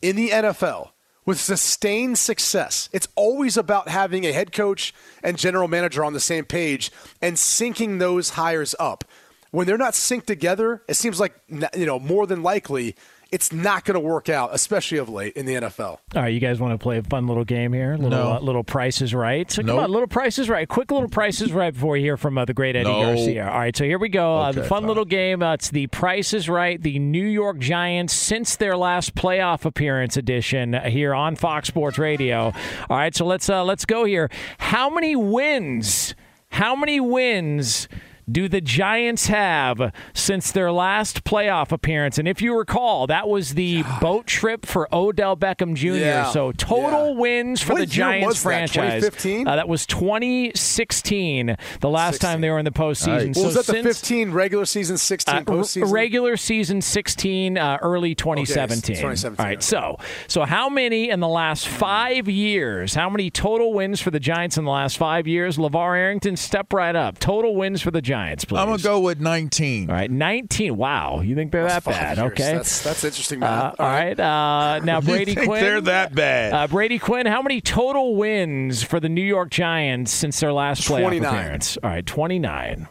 in 0.00 0.14
the 0.14 0.28
NFL 0.28 0.90
with 1.24 1.40
sustained 1.40 2.18
success, 2.18 2.88
it's 2.92 3.08
always 3.14 3.56
about 3.56 3.88
having 3.88 4.26
a 4.26 4.32
head 4.32 4.52
coach 4.52 4.92
and 5.22 5.38
general 5.38 5.68
manager 5.68 6.04
on 6.04 6.12
the 6.12 6.20
same 6.20 6.44
page 6.44 6.90
and 7.20 7.36
syncing 7.36 7.98
those 7.98 8.30
hires 8.30 8.74
up. 8.80 9.04
When 9.50 9.66
they're 9.66 9.78
not 9.78 9.92
synced 9.92 10.26
together, 10.26 10.82
it 10.88 10.94
seems 10.94 11.20
like, 11.20 11.34
you 11.76 11.86
know, 11.86 11.98
more 11.98 12.26
than 12.26 12.42
likely 12.42 12.96
it's 13.32 13.50
not 13.52 13.84
going 13.84 13.94
to 13.94 14.00
work 14.00 14.28
out, 14.28 14.50
especially 14.52 14.98
of 14.98 15.08
late 15.08 15.32
in 15.36 15.46
the 15.46 15.54
NFL. 15.54 15.80
All 15.80 15.98
right, 16.14 16.28
you 16.28 16.38
guys 16.38 16.60
want 16.60 16.78
to 16.78 16.82
play 16.82 16.98
a 16.98 17.02
fun 17.02 17.26
little 17.26 17.44
game 17.44 17.72
here? 17.72 17.94
Little, 17.96 18.10
No. 18.10 18.32
uh, 18.34 18.38
little 18.40 18.62
prices 18.62 19.14
right. 19.14 19.50
So 19.50 19.62
Nope. 19.62 19.76
come 19.76 19.84
on, 19.86 19.90
little 19.90 20.06
prices 20.06 20.48
right. 20.50 20.68
Quick 20.68 20.90
little 20.92 21.08
prices 21.08 21.50
right 21.52 21.72
before 21.72 21.96
you 21.96 22.04
hear 22.04 22.16
from 22.18 22.36
uh, 22.38 22.44
the 22.44 22.54
great 22.54 22.76
Eddie 22.76 22.90
No. 22.90 23.00
Garcia. 23.02 23.48
All 23.48 23.58
right, 23.58 23.76
so 23.76 23.84
here 23.84 23.98
we 23.98 24.10
go. 24.10 24.36
uh, 24.36 24.52
the 24.52 24.62
fun 24.64 24.82
fine. 24.82 24.86
little 24.88 25.04
game. 25.06 25.42
Uh, 25.42 25.54
it's 25.54 25.70
the 25.70 25.86
prices 25.88 26.48
right. 26.48 26.80
The 26.80 26.98
New 26.98 27.26
York 27.26 27.58
Giants 27.58 28.12
since 28.12 28.56
their 28.56 28.76
last 28.76 29.14
playoff 29.14 29.64
appearance 29.64 30.16
edition 30.16 30.74
here 30.74 31.14
on 31.14 31.34
Fox 31.34 31.68
Sports 31.68 31.98
Radio. 31.98 32.52
All 32.90 32.96
right, 32.96 33.14
so 33.14 33.24
let's 33.24 33.48
uh, 33.48 33.64
let's 33.64 33.86
go 33.86 34.04
here. 34.04 34.30
How 34.58 34.90
many 34.90 35.16
wins? 35.16 36.14
How 36.50 36.76
many 36.76 37.00
wins? 37.00 37.88
Do 38.30 38.48
the 38.48 38.60
Giants 38.60 39.26
have 39.26 39.92
since 40.14 40.52
their 40.52 40.70
last 40.72 41.24
playoff 41.24 41.72
appearance? 41.72 42.18
And 42.18 42.28
if 42.28 42.40
you 42.40 42.56
recall, 42.56 43.06
that 43.08 43.28
was 43.28 43.54
the 43.54 43.82
boat 44.00 44.26
trip 44.26 44.64
for 44.64 44.88
Odell 44.94 45.36
Beckham 45.36 45.74
Jr. 45.74 45.86
Yeah, 45.94 46.30
So 46.30 46.52
total 46.52 47.14
yeah. 47.14 47.20
wins 47.20 47.60
for 47.62 47.72
What 47.74 47.80
the 47.80 47.86
Giants 47.86 48.38
that, 48.38 48.42
franchise. 48.42 49.02
2015? 49.02 49.48
Uh, 49.48 49.56
that 49.56 49.68
was 49.68 49.86
2016, 49.86 51.56
the 51.80 51.88
last 51.88 52.20
time 52.20 52.40
they 52.40 52.50
were 52.50 52.58
in 52.58 52.64
the 52.64 52.70
postseason. 52.70 53.28
Nice. 53.28 53.36
So 53.36 53.44
was 53.44 53.54
that 53.54 53.66
the 53.66 53.82
15 53.82 54.32
regular 54.32 54.64
season, 54.66 54.98
16 54.98 55.34
uh, 55.34 55.40
postseason? 55.42 55.90
regular 55.92 56.36
season 56.36 56.80
16, 56.80 57.58
uh, 57.58 57.78
early 57.82 58.14
2017. 58.14 58.96
2017, 58.96 59.40
All 59.40 59.46
right, 59.48 59.56
okay. 59.58 59.62
so 59.62 59.96
so 60.28 60.44
how 60.44 60.68
many 60.68 61.10
in 61.10 61.20
the 61.20 61.28
last 61.28 61.66
five 61.68 62.28
years? 62.28 62.94
How 62.94 63.10
many 63.10 63.30
total 63.30 63.72
wins 63.72 64.00
for 64.00 64.10
the 64.10 64.20
Giants 64.20 64.56
in 64.58 64.64
the 64.64 64.70
last 64.70 64.96
five 64.96 65.26
years? 65.26 65.56
LaVar 65.56 65.96
Arrington, 65.96 66.36
step 66.36 66.72
right 66.72 66.94
up. 66.94 67.18
Total 67.18 67.54
wins 67.54 67.82
for 67.82 67.90
the 67.90 68.00
Giants, 68.02 68.11
please. 68.44 68.58
I'm 68.58 68.66
gonna 68.68 68.82
go 68.82 69.00
with 69.00 69.20
19. 69.20 69.90
All 69.90 69.96
right, 69.96 70.10
19. 70.10 70.76
Wow, 70.76 71.20
you 71.20 71.34
think 71.34 71.52
they're 71.52 71.66
that 71.66 71.84
bad? 71.84 72.18
years. 72.18 72.32
Okay. 72.32 72.54
That's, 72.54 72.82
that's 72.82 73.04
interesting, 73.04 73.42
Uh, 73.42 73.74
all 73.78 73.86
right. 73.86 74.18
Uh, 74.18 74.80
now 74.84 75.00
Brady 75.02 75.32
you 75.32 75.36
think 75.36 75.48
Quinn. 75.48 75.62
they're 75.62 75.80
that 75.82 76.14
bad? 76.14 76.52
Uh, 76.52 76.66
Brady 76.68 76.98
Quinn, 76.98 77.26
how 77.26 77.42
many 77.42 77.60
total 77.60 78.16
wins 78.16 78.82
for 78.82 79.00
the 79.00 79.08
New 79.08 79.24
York 79.24 79.50
Giants 79.50 80.12
since 80.12 80.40
their 80.40 80.52
last 80.52 80.82
playoff 80.82 81.00
29. 81.02 81.34
appearance? 81.34 81.78
All 81.82 81.90
right, 81.90 82.06
29. 82.06 82.88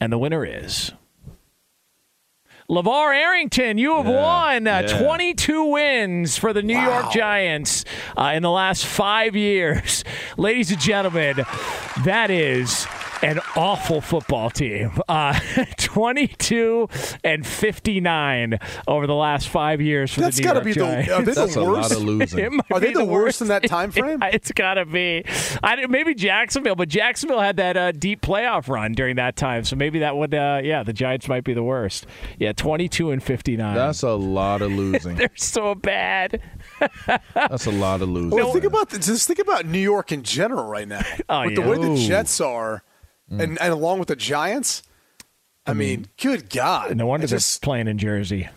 And 0.00 0.12
the 0.12 0.18
winner 0.18 0.44
is 0.44 0.92
LaVar 2.68 3.14
Arrington. 3.14 3.78
You 3.78 3.96
have 3.96 4.06
won 4.06 4.66
uh, 4.66 4.82
yeah. 4.88 4.98
22 4.98 5.64
wins 5.66 6.36
for 6.36 6.52
the 6.52 6.62
New 6.62 6.78
York 6.78 7.12
Giants 7.12 7.84
uh, 8.16 8.32
in 8.34 8.42
the 8.42 8.50
last 8.50 8.84
five 8.84 9.36
years. 9.36 10.02
Ladies 10.36 10.70
and 10.72 10.80
gentlemen, 10.80 11.44
that 12.04 12.30
is 12.30 12.86
an 13.22 13.40
awful 13.56 14.00
football 14.00 14.50
team. 14.50 14.92
Uh, 15.08 15.38
22 15.78 16.88
and 17.24 17.46
59 17.46 18.58
over 18.86 19.06
the 19.06 19.14
last 19.14 19.48
five 19.48 19.80
years 19.80 20.12
for 20.12 20.20
That's 20.20 20.36
the 20.36 20.42
New 20.42 20.48
got 20.48 20.52
to 20.52 20.56
York 20.58 20.64
be 20.64 20.72
the. 20.72 20.78
Giants. 20.80 21.10
Are 21.10 21.22
they 21.22 21.32
That's 21.32 21.54
the 21.54 21.60
a 21.60 21.64
worst? 21.64 21.90
lot 21.90 21.98
of 21.98 22.04
losing. 22.04 22.60
Are 22.72 22.80
they 22.80 22.88
be 22.88 22.94
the 22.94 23.04
worst 23.04 23.40
in 23.40 23.48
that 23.48 23.64
time 23.64 23.90
frame? 23.90 24.18
Yeah, 24.20 24.28
it's 24.32 24.52
got 24.52 24.74
to 24.74 24.84
be. 24.84 25.24
I 25.62 25.76
didn't- 25.76 25.90
maybe 25.90 26.14
Jacksonville, 26.14 26.76
but 26.76 26.88
Jacksonville 26.88 27.40
had 27.40 27.56
that 27.56 27.76
uh, 27.76 27.92
deep 27.92 28.20
playoff 28.20 28.68
run 28.68 28.92
during 28.92 29.16
that 29.16 29.36
time, 29.36 29.64
so 29.64 29.76
maybe 29.76 30.00
that 30.00 30.16
would. 30.16 30.34
Uh, 30.34 30.60
yeah, 30.62 30.82
the 30.82 30.92
Giants 30.92 31.28
might 31.28 31.44
be 31.44 31.54
the 31.54 31.62
worst. 31.62 32.06
Yeah, 32.38 32.52
twenty-two 32.52 33.10
and 33.10 33.22
fifty-nine. 33.22 33.74
That's 33.74 34.02
a 34.02 34.10
lot 34.14 34.62
of 34.62 34.70
losing. 34.72 35.16
They're 35.16 35.30
so 35.36 35.74
bad. 35.74 36.40
That's 37.34 37.66
a 37.66 37.70
lot 37.72 38.02
of 38.02 38.08
losing. 38.08 38.30
Well, 38.30 38.52
think 38.52 38.64
about 38.64 38.90
the, 38.90 38.98
just 38.98 39.26
think 39.26 39.38
about 39.38 39.66
New 39.66 39.78
York 39.78 40.12
in 40.12 40.22
general 40.22 40.64
right 40.66 40.86
now. 40.88 41.00
Oh, 41.28 41.44
With 41.46 41.54
the 41.56 41.62
yeah. 41.62 41.68
way 41.68 41.76
the 41.78 41.96
Jets 42.06 42.40
are, 42.40 42.82
Mm. 43.30 43.42
and, 43.42 43.60
and 43.60 43.72
along 43.72 43.98
with 43.98 44.08
the 44.08 44.16
Giants, 44.16 44.82
I 45.66 45.72
mean, 45.72 46.06
good 46.20 46.48
God! 46.48 46.96
No 46.96 47.06
wonder 47.06 47.26
they're 47.26 47.38
just 47.38 47.60
playing 47.62 47.88
in 47.88 47.98
Jersey. 47.98 48.48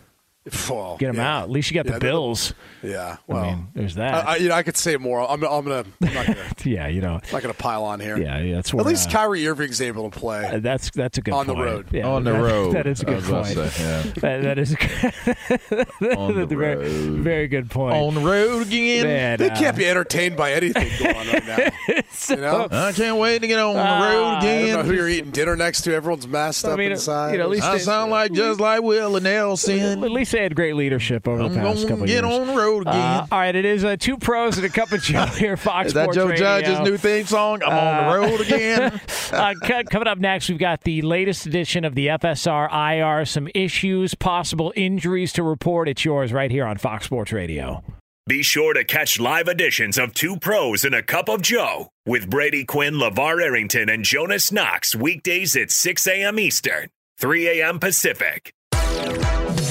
Well, 0.70 0.96
Get 0.98 1.08
them 1.08 1.16
yeah. 1.16 1.36
out. 1.38 1.42
At 1.44 1.50
least 1.50 1.70
you 1.70 1.74
got 1.74 1.84
Yeah, 1.84 1.92
the 1.94 2.00
Bills. 2.00 2.54
Yeah, 2.82 3.18
well, 3.26 3.44
I 3.44 3.46
mean, 3.50 3.68
there's 3.74 3.96
that. 3.96 4.26
I, 4.26 4.32
I, 4.32 4.36
you 4.36 4.48
know, 4.48 4.54
I 4.54 4.62
could 4.62 4.76
say 4.76 4.96
more. 4.96 5.20
I'm, 5.20 5.44
I'm 5.44 5.64
gonna, 5.64 5.84
I'm 6.02 6.14
not 6.14 6.26
gonna, 6.26 6.46
yeah, 6.64 6.86
you 6.86 7.02
know. 7.02 7.20
not 7.30 7.42
gonna 7.42 7.52
pile 7.52 7.84
on 7.84 8.00
here. 8.00 8.16
Yeah, 8.16 8.38
yeah, 8.40 8.54
that's 8.54 8.72
where. 8.72 8.80
At 8.80 8.86
least 8.86 9.10
uh, 9.10 9.12
Kyrie 9.12 9.46
Irving's 9.46 9.82
able 9.82 10.10
to 10.10 10.18
play. 10.18 10.46
uh, 10.46 10.58
that's 10.60 10.90
that's 10.92 11.18
a 11.18 11.20
good 11.20 11.34
On 11.34 11.46
the 11.46 11.52
point. 11.54 11.66
road. 11.66 11.86
Yeah, 11.92 12.08
On 12.08 12.24
the 12.24 12.32
that- 12.32 12.42
road. 12.42 12.74
That 12.74 12.86
is 12.86 13.02
a 13.02 13.10
I 13.10 13.14
good 13.14 13.24
point. 13.24 13.46
say, 13.48 13.70
yeah. 13.84 14.02
That- 14.20 14.42
that 14.42 14.58
is 14.58 14.72
a 14.72 14.76
good, 14.76 16.16
On 16.16 16.34
the 16.34 16.46
very, 16.46 16.76
road. 16.76 17.20
very 17.20 17.46
good 17.48 17.70
point. 17.70 17.94
On 17.96 18.14
the 18.14 18.20
road 18.22 18.66
again. 18.66 19.06
Man, 19.06 19.38
they 19.38 19.50
uh, 19.50 19.56
can't 19.58 19.76
be 19.76 19.86
entertained 19.86 20.36
by 20.38 20.54
anything 20.54 20.88
going 20.98 21.16
on 21.16 21.26
right 21.26 21.46
now. 21.46 21.94
you 22.30 22.36
know, 22.36 22.68
I 22.70 22.92
can't 22.92 23.18
wait 23.18 23.40
to 23.40 23.46
get 23.46 23.58
on 23.58 23.74
the 23.74 23.80
road 23.80 23.86
Ah, 23.86 24.00
I 24.08 24.12
don't 24.12 24.62
know 24.62 24.72
again. 24.80 24.84
who 24.86 24.94
you're 24.94 25.08
eating 25.08 25.32
dinner 25.32 25.54
next 25.54 25.82
to. 25.82 25.94
Everyone's 25.94 26.26
masked 26.26 26.64
I 26.64 26.70
up 26.72 26.78
mean, 26.78 26.92
inside. 26.92 27.32
you 27.32 27.38
know, 27.38 27.44
at 27.44 27.50
least 27.50 27.64
I 27.64 27.72
they- 27.74 27.78
sound 27.80 28.10
like 28.10 28.32
just 28.32 28.58
like 28.58 28.82
Willie 28.82 29.20
Nelson. 29.20 30.02
At 30.02 30.10
least 30.10 30.29
they 30.30 30.42
had 30.42 30.54
great 30.54 30.74
leadership 30.76 31.26
over 31.28 31.42
I'm 31.42 31.52
the 31.52 31.60
past 31.60 31.88
couple 31.88 32.06
get 32.06 32.08
years. 32.08 32.20
Get 32.22 32.32
on 32.32 32.46
the 32.46 32.54
road 32.54 32.82
again. 32.82 32.94
Uh, 32.94 33.26
all 33.30 33.38
right, 33.38 33.54
it 33.54 33.64
is 33.64 33.84
uh, 33.84 33.96
two 33.96 34.16
pros 34.16 34.56
and 34.56 34.66
a 34.66 34.70
cup 34.70 34.92
of 34.92 35.02
Joe 35.02 35.26
here, 35.36 35.56
Fox 35.56 35.88
Is 35.88 35.94
that 35.94 36.04
Sports 36.04 36.16
Joe 36.16 36.26
Radio. 36.26 36.60
Judge's 36.60 36.80
new 36.80 36.96
theme 36.96 37.26
song? 37.26 37.62
I'm 37.62 37.72
on 37.72 38.04
the 38.04 38.28
road 38.28 38.40
again. 38.40 39.00
uh, 39.32 39.54
coming 39.90 40.08
up 40.08 40.18
next, 40.18 40.48
we've 40.48 40.58
got 40.58 40.82
the 40.82 41.02
latest 41.02 41.46
edition 41.46 41.84
of 41.84 41.94
the 41.94 42.08
FSR 42.08 42.68
IR. 42.70 43.24
Some 43.24 43.48
issues, 43.54 44.14
possible 44.14 44.72
injuries 44.76 45.32
to 45.34 45.42
report. 45.42 45.88
It's 45.88 46.04
yours 46.04 46.32
right 46.32 46.50
here 46.50 46.66
on 46.66 46.78
Fox 46.78 47.06
Sports 47.06 47.32
Radio. 47.32 47.82
Be 48.26 48.42
sure 48.42 48.74
to 48.74 48.84
catch 48.84 49.18
live 49.18 49.48
editions 49.48 49.98
of 49.98 50.14
Two 50.14 50.36
Pros 50.36 50.84
and 50.84 50.94
a 50.94 51.02
Cup 51.02 51.28
of 51.28 51.42
Joe 51.42 51.88
with 52.06 52.30
Brady 52.30 52.64
Quinn, 52.64 52.94
LaVar 52.94 53.42
Arrington, 53.42 53.88
and 53.88 54.04
Jonas 54.04 54.52
Knox 54.52 54.94
weekdays 54.94 55.56
at 55.56 55.70
6 55.70 56.06
a.m. 56.06 56.38
Eastern, 56.38 56.90
3 57.18 57.60
a.m. 57.60 57.80
Pacific. 57.80 58.52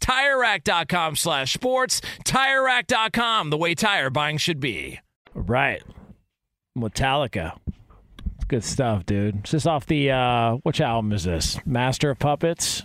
TireRack.com 0.00 1.16
slash 1.16 1.52
sports. 1.52 2.00
TireRack.com, 2.24 3.50
the 3.50 3.56
way 3.56 3.74
tire 3.74 4.10
buying 4.10 4.38
should 4.38 4.60
be. 4.60 5.00
Right. 5.34 5.82
Metallica. 6.76 7.58
Good 8.48 8.64
stuff, 8.64 9.06
dude. 9.06 9.44
Is 9.44 9.52
this 9.52 9.66
off 9.66 9.86
the, 9.86 10.10
uh, 10.10 10.54
which 10.62 10.80
album 10.80 11.12
is 11.12 11.24
this? 11.24 11.58
Master 11.64 12.10
of 12.10 12.18
Puppets? 12.18 12.82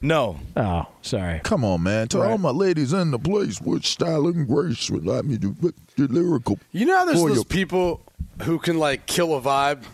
No. 0.00 0.38
Oh, 0.56 0.86
sorry. 1.02 1.40
Come 1.42 1.64
on, 1.64 1.82
man. 1.82 2.08
To 2.08 2.22
all 2.22 2.38
my 2.38 2.50
ladies 2.50 2.92
in 2.92 3.10
the 3.10 3.18
place 3.18 3.60
with 3.60 3.84
style 3.84 4.26
and 4.26 4.46
grace 4.46 4.90
would 4.90 5.06
like 5.06 5.24
me 5.24 5.38
to 5.38 5.52
put 5.54 5.74
your 5.96 6.08
lyrical. 6.08 6.58
You 6.72 6.86
know 6.86 6.98
how 6.98 7.04
there's 7.06 7.20
those 7.20 7.34
your- 7.36 7.44
people 7.44 8.02
who 8.42 8.58
can 8.58 8.78
like 8.78 9.06
kill 9.06 9.34
a 9.34 9.40
vibe. 9.40 9.84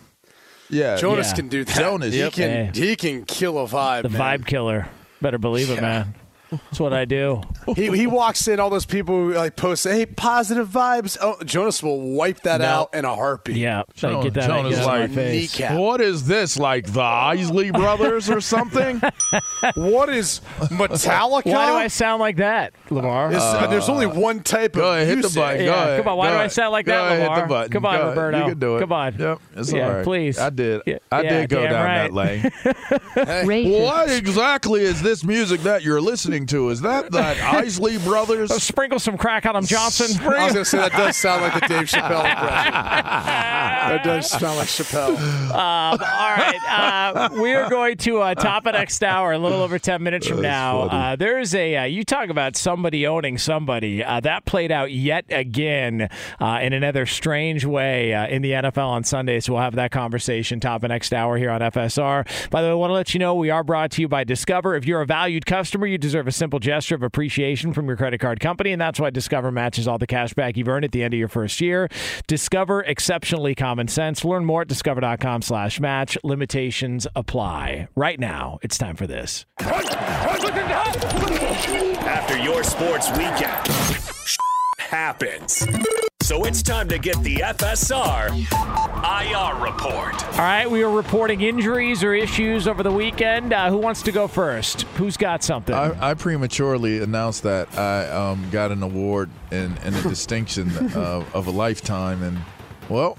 Yeah, 0.69 0.97
Jonas 0.97 1.29
yeah. 1.29 1.35
can 1.35 1.49
do 1.49 1.65
that. 1.65 1.77
Jonas, 1.77 2.15
he 2.15 2.21
yep. 2.21 2.33
can 2.33 2.73
he 2.73 2.97
can 2.97 3.25
kill 3.27 3.59
a 3.59 3.67
vibe. 3.67 4.03
The 4.03 4.09
man. 4.09 4.41
vibe 4.41 4.47
killer. 4.47 4.89
Better 5.23 5.39
believe 5.39 5.71
it, 5.71 5.81
man. 5.81 6.15
That's 6.53 6.81
what 6.81 6.93
I 6.93 7.05
do. 7.05 7.41
he 7.75 7.91
he 7.97 8.07
walks 8.07 8.47
in, 8.47 8.61
all 8.61 8.71
those 8.71 8.85
people 8.87 9.15
who, 9.15 9.33
like 9.35 9.57
post, 9.57 9.85
hey, 9.85 10.07
positive 10.07 10.69
vibes. 10.69 11.17
Oh, 11.21 11.37
Jonas 11.45 11.83
will 11.83 12.01
wipe 12.13 12.41
that 12.43 12.61
No. 12.61 12.67
out 12.67 12.95
in 12.95 13.05
a 13.05 13.15
heartbeat. 13.15 13.57
Yeah, 13.57 13.83
Jonas, 13.95 14.25
get 14.25 14.35
that 14.35 14.47
Jonas 14.49 14.75
get 14.77 14.79
out 14.87 14.95
of 14.95 15.01
like, 15.01 15.11
my 15.11 15.15
face. 15.17 15.59
Kneecap. 15.59 15.79
what 15.79 16.01
is 16.01 16.27
this? 16.27 16.59
Like 16.59 16.93
the 16.93 17.01
Isley 17.01 17.71
brothers 17.71 18.29
or 18.31 18.41
something? 18.41 19.01
What 19.77 20.09
is 20.09 20.41
Metallica? 20.59 21.47
Why 21.53 21.67
do 21.67 21.73
I 21.75 21.87
sound 21.87 22.21
like 22.21 22.37
that, 22.39 22.73
Lamar? 22.91 23.31
Is- 23.33 23.39
uh, 23.39 23.67
there's 23.69 23.89
only 23.89 24.07
uh, 24.07 24.15
one 24.15 24.41
type 24.43 24.73
Go 24.75 24.91
of 24.93 24.97
ahead, 24.97 25.07
hit 25.07 25.15
the 25.17 25.21
music. 25.23 25.41
button. 25.41 25.59
Go 25.59 25.65
Yeah, 25.65 25.83
ahead. 25.83 25.99
come 26.03 26.09
on, 26.13 26.19
why 26.19 26.29
Go 26.29 26.33
do 26.35 26.39
I 26.41 26.47
sound 26.49 26.73
like 26.73 26.87
Go 26.87 26.93
that, 26.93 27.07
ahead, 27.07 27.19
hit 27.21 27.29
Lamar? 27.29 27.41
the 27.43 27.47
button. 27.49 27.73
Come 27.73 27.87
on, 27.87 27.93
Go 27.97 28.03
ahead. 28.03 28.09
Roberto. 28.17 28.39
You 28.39 28.45
can 28.51 28.59
do 28.59 28.77
it. 28.77 28.81
Come 28.81 28.93
on. 28.93 29.17
Yep, 29.19 29.39
it's 29.57 29.73
Yeah, 29.73 29.87
all 29.89 29.95
right. 29.95 30.05
please. 30.05 30.39
I 30.39 30.51
did. 30.51 30.83
Yeah, 30.87 30.99
I 31.13 31.23
did 31.23 31.49
go 31.49 31.63
down 31.63 31.85
right. 31.85 32.13
that 32.13 32.13
lane. 32.13 33.73
what 33.81 34.11
exactly 34.11 34.83
is 34.83 35.01
this 35.03 35.25
music 35.25 35.61
that 35.63 35.83
you're 35.83 36.01
listening 36.01 36.42
to? 36.47 36.69
Is 36.71 36.81
that 36.83 37.11
that 37.13 37.39
Isley 37.55 37.99
Brothers? 37.99 38.51
So 38.51 38.59
sprinkle 38.59 38.99
some 38.99 39.17
crack 39.17 39.47
on 39.47 39.55
them, 39.55 39.65
Johnson. 39.65 40.21
I 40.23 40.45
was 40.45 40.53
going 40.53 40.65
to 40.65 40.65
say 40.65 40.79
that 40.79 40.93
does 40.93 41.17
sound 41.17 41.43
like 41.43 41.55
the 41.55 41.69
Dave 41.69 41.89
Chappelle 41.89 42.25
impression. 42.25 42.73
that 42.73 44.03
does 44.05 44.31
sound 44.31 44.59
like 44.59 44.69
Chappelle. 44.69 45.17
Um, 45.51 45.53
all 45.53 45.97
right. 45.99 46.59
Uh, 46.69 47.29
we 47.41 47.55
are 47.55 47.69
going 47.69 47.97
to 47.99 48.21
uh, 48.21 48.35
top 48.35 48.67
of 48.67 48.75
next 48.75 49.03
hour, 49.03 49.33
a 49.33 49.39
little 49.39 49.63
over 49.63 49.79
10 49.79 50.03
minutes 50.03 50.27
from 50.27 50.43
now. 50.43 50.83
Uh, 50.83 51.17
there's 51.17 51.55
a, 51.55 51.77
uh, 51.77 51.85
you 51.85 52.05
talk 52.05 52.29
about 52.29 52.57
somebody 52.57 53.07
owning 53.07 53.39
somebody. 53.39 54.03
Uh, 54.05 54.21
that 54.21 54.45
played 54.45 54.71
out 54.73 54.91
yet 54.93 55.25
again 55.31 56.09
uh, 56.41 56.59
in 56.63 56.73
another 56.73 57.07
strange 57.07 57.65
way 57.65 58.15
uh, 58.15 58.27
in 58.27 58.43
the 58.43 58.53
NFL 58.53 58.87
on 58.89 59.05
Sunday. 59.05 59.41
So 59.41 59.55
we'll 59.55 59.63
have 59.63 59.75
that 59.77 59.91
conversation 59.91 60.61
top 60.61 60.83
of 60.83 60.89
next 60.89 61.13
hour 61.13 61.37
here 61.37 61.51
on 61.51 61.61
FSR. 61.61 62.51
By 62.51 62.63
the 62.63 62.69
way, 62.69 62.73
I 62.73 62.75
want 62.75 62.91
to 62.91 62.95
let 62.95 63.15
you 63.15 63.21
know 63.21 63.35
we 63.35 63.51
are 63.51 63.65
brought 63.65 63.91
to 63.93 64.01
you 64.01 64.09
by 64.09 64.25
Discover. 64.25 64.75
If 64.75 64.87
you're 64.87 65.01
a 65.01 65.07
valued 65.07 65.47
customer, 65.47 65.87
you 65.87 65.99
deserve 65.99 66.27
a 66.27 66.32
simple 66.33 66.59
gesture 66.59 66.95
of 66.95 67.03
appreciation 67.03 67.73
from 67.73 67.87
your 67.87 67.97
credit 67.97 68.21
card 68.21 68.41
company, 68.41 68.73
and 68.73 68.81
that's 68.81 68.99
why 69.01 69.11
Discover 69.11 69.53
matches 69.53 69.87
all 69.89 69.99
the 69.99 70.07
cash 70.07 70.35
back 70.35 70.57
you've 70.57 70.69
earned 70.69 70.85
at 70.85 70.93
the 70.93 71.03
end 71.03 71.15
of 71.15 71.19
your 71.19 71.29
first 71.29 71.61
year. 71.61 71.89
Discover 72.27 72.83
exceptionally 72.83 73.55
common 73.55 73.89
sense. 73.89 74.25
Learn 74.25 74.45
more 74.45 74.63
at 74.63 74.69
discover.com 74.69 75.43
slash 75.43 75.81
match. 75.81 76.17
Limitations 76.25 77.07
apply. 77.15 77.89
Right 77.95 78.19
now, 78.21 78.59
it's 78.63 78.79
time 78.79 78.97
for 78.97 79.07
this. 79.07 79.47
After 82.05 82.39
your 82.39 82.63
sports 82.65 83.11
weekend, 83.11 83.69
happens. 84.79 85.67
So 86.33 86.45
it's 86.45 86.63
time 86.63 86.89
to 86.89 86.99
get 86.99 87.23
the 87.23 87.35
FSR 87.37 88.31
IR 88.33 89.63
report. 89.63 90.25
All 90.33 90.39
right, 90.39 90.71
we 90.71 90.83
are 90.83 90.91
reporting 90.91 91.43
injuries 91.43 92.03
or 92.03 92.15
issues 92.15 92.67
over 92.67 92.83
the 92.83 92.91
weekend. 92.91 93.53
Uh, 93.53 93.69
who 93.69 93.77
wants 93.77 94.01
to 94.05 94.13
go 94.13 94.27
first? 94.27 94.85
Who's 94.97 95.19
got 95.19 95.45
something? 95.45 95.75
I, 95.75 96.13
I 96.13 96.15
prematurely 96.15 97.03
announced 97.03 97.43
that 97.43 97.79
I 97.79 98.09
um, 98.09 98.49
got 98.51 98.73
an 98.73 98.83
award 98.83 99.29
and, 99.51 99.79
and 99.81 99.95
a 99.95 100.03
distinction 100.09 100.75
of, 100.97 101.35
of 101.35 101.49
a 101.49 101.51
lifetime, 101.51 102.23
and 102.23 102.39
well, 102.89 103.19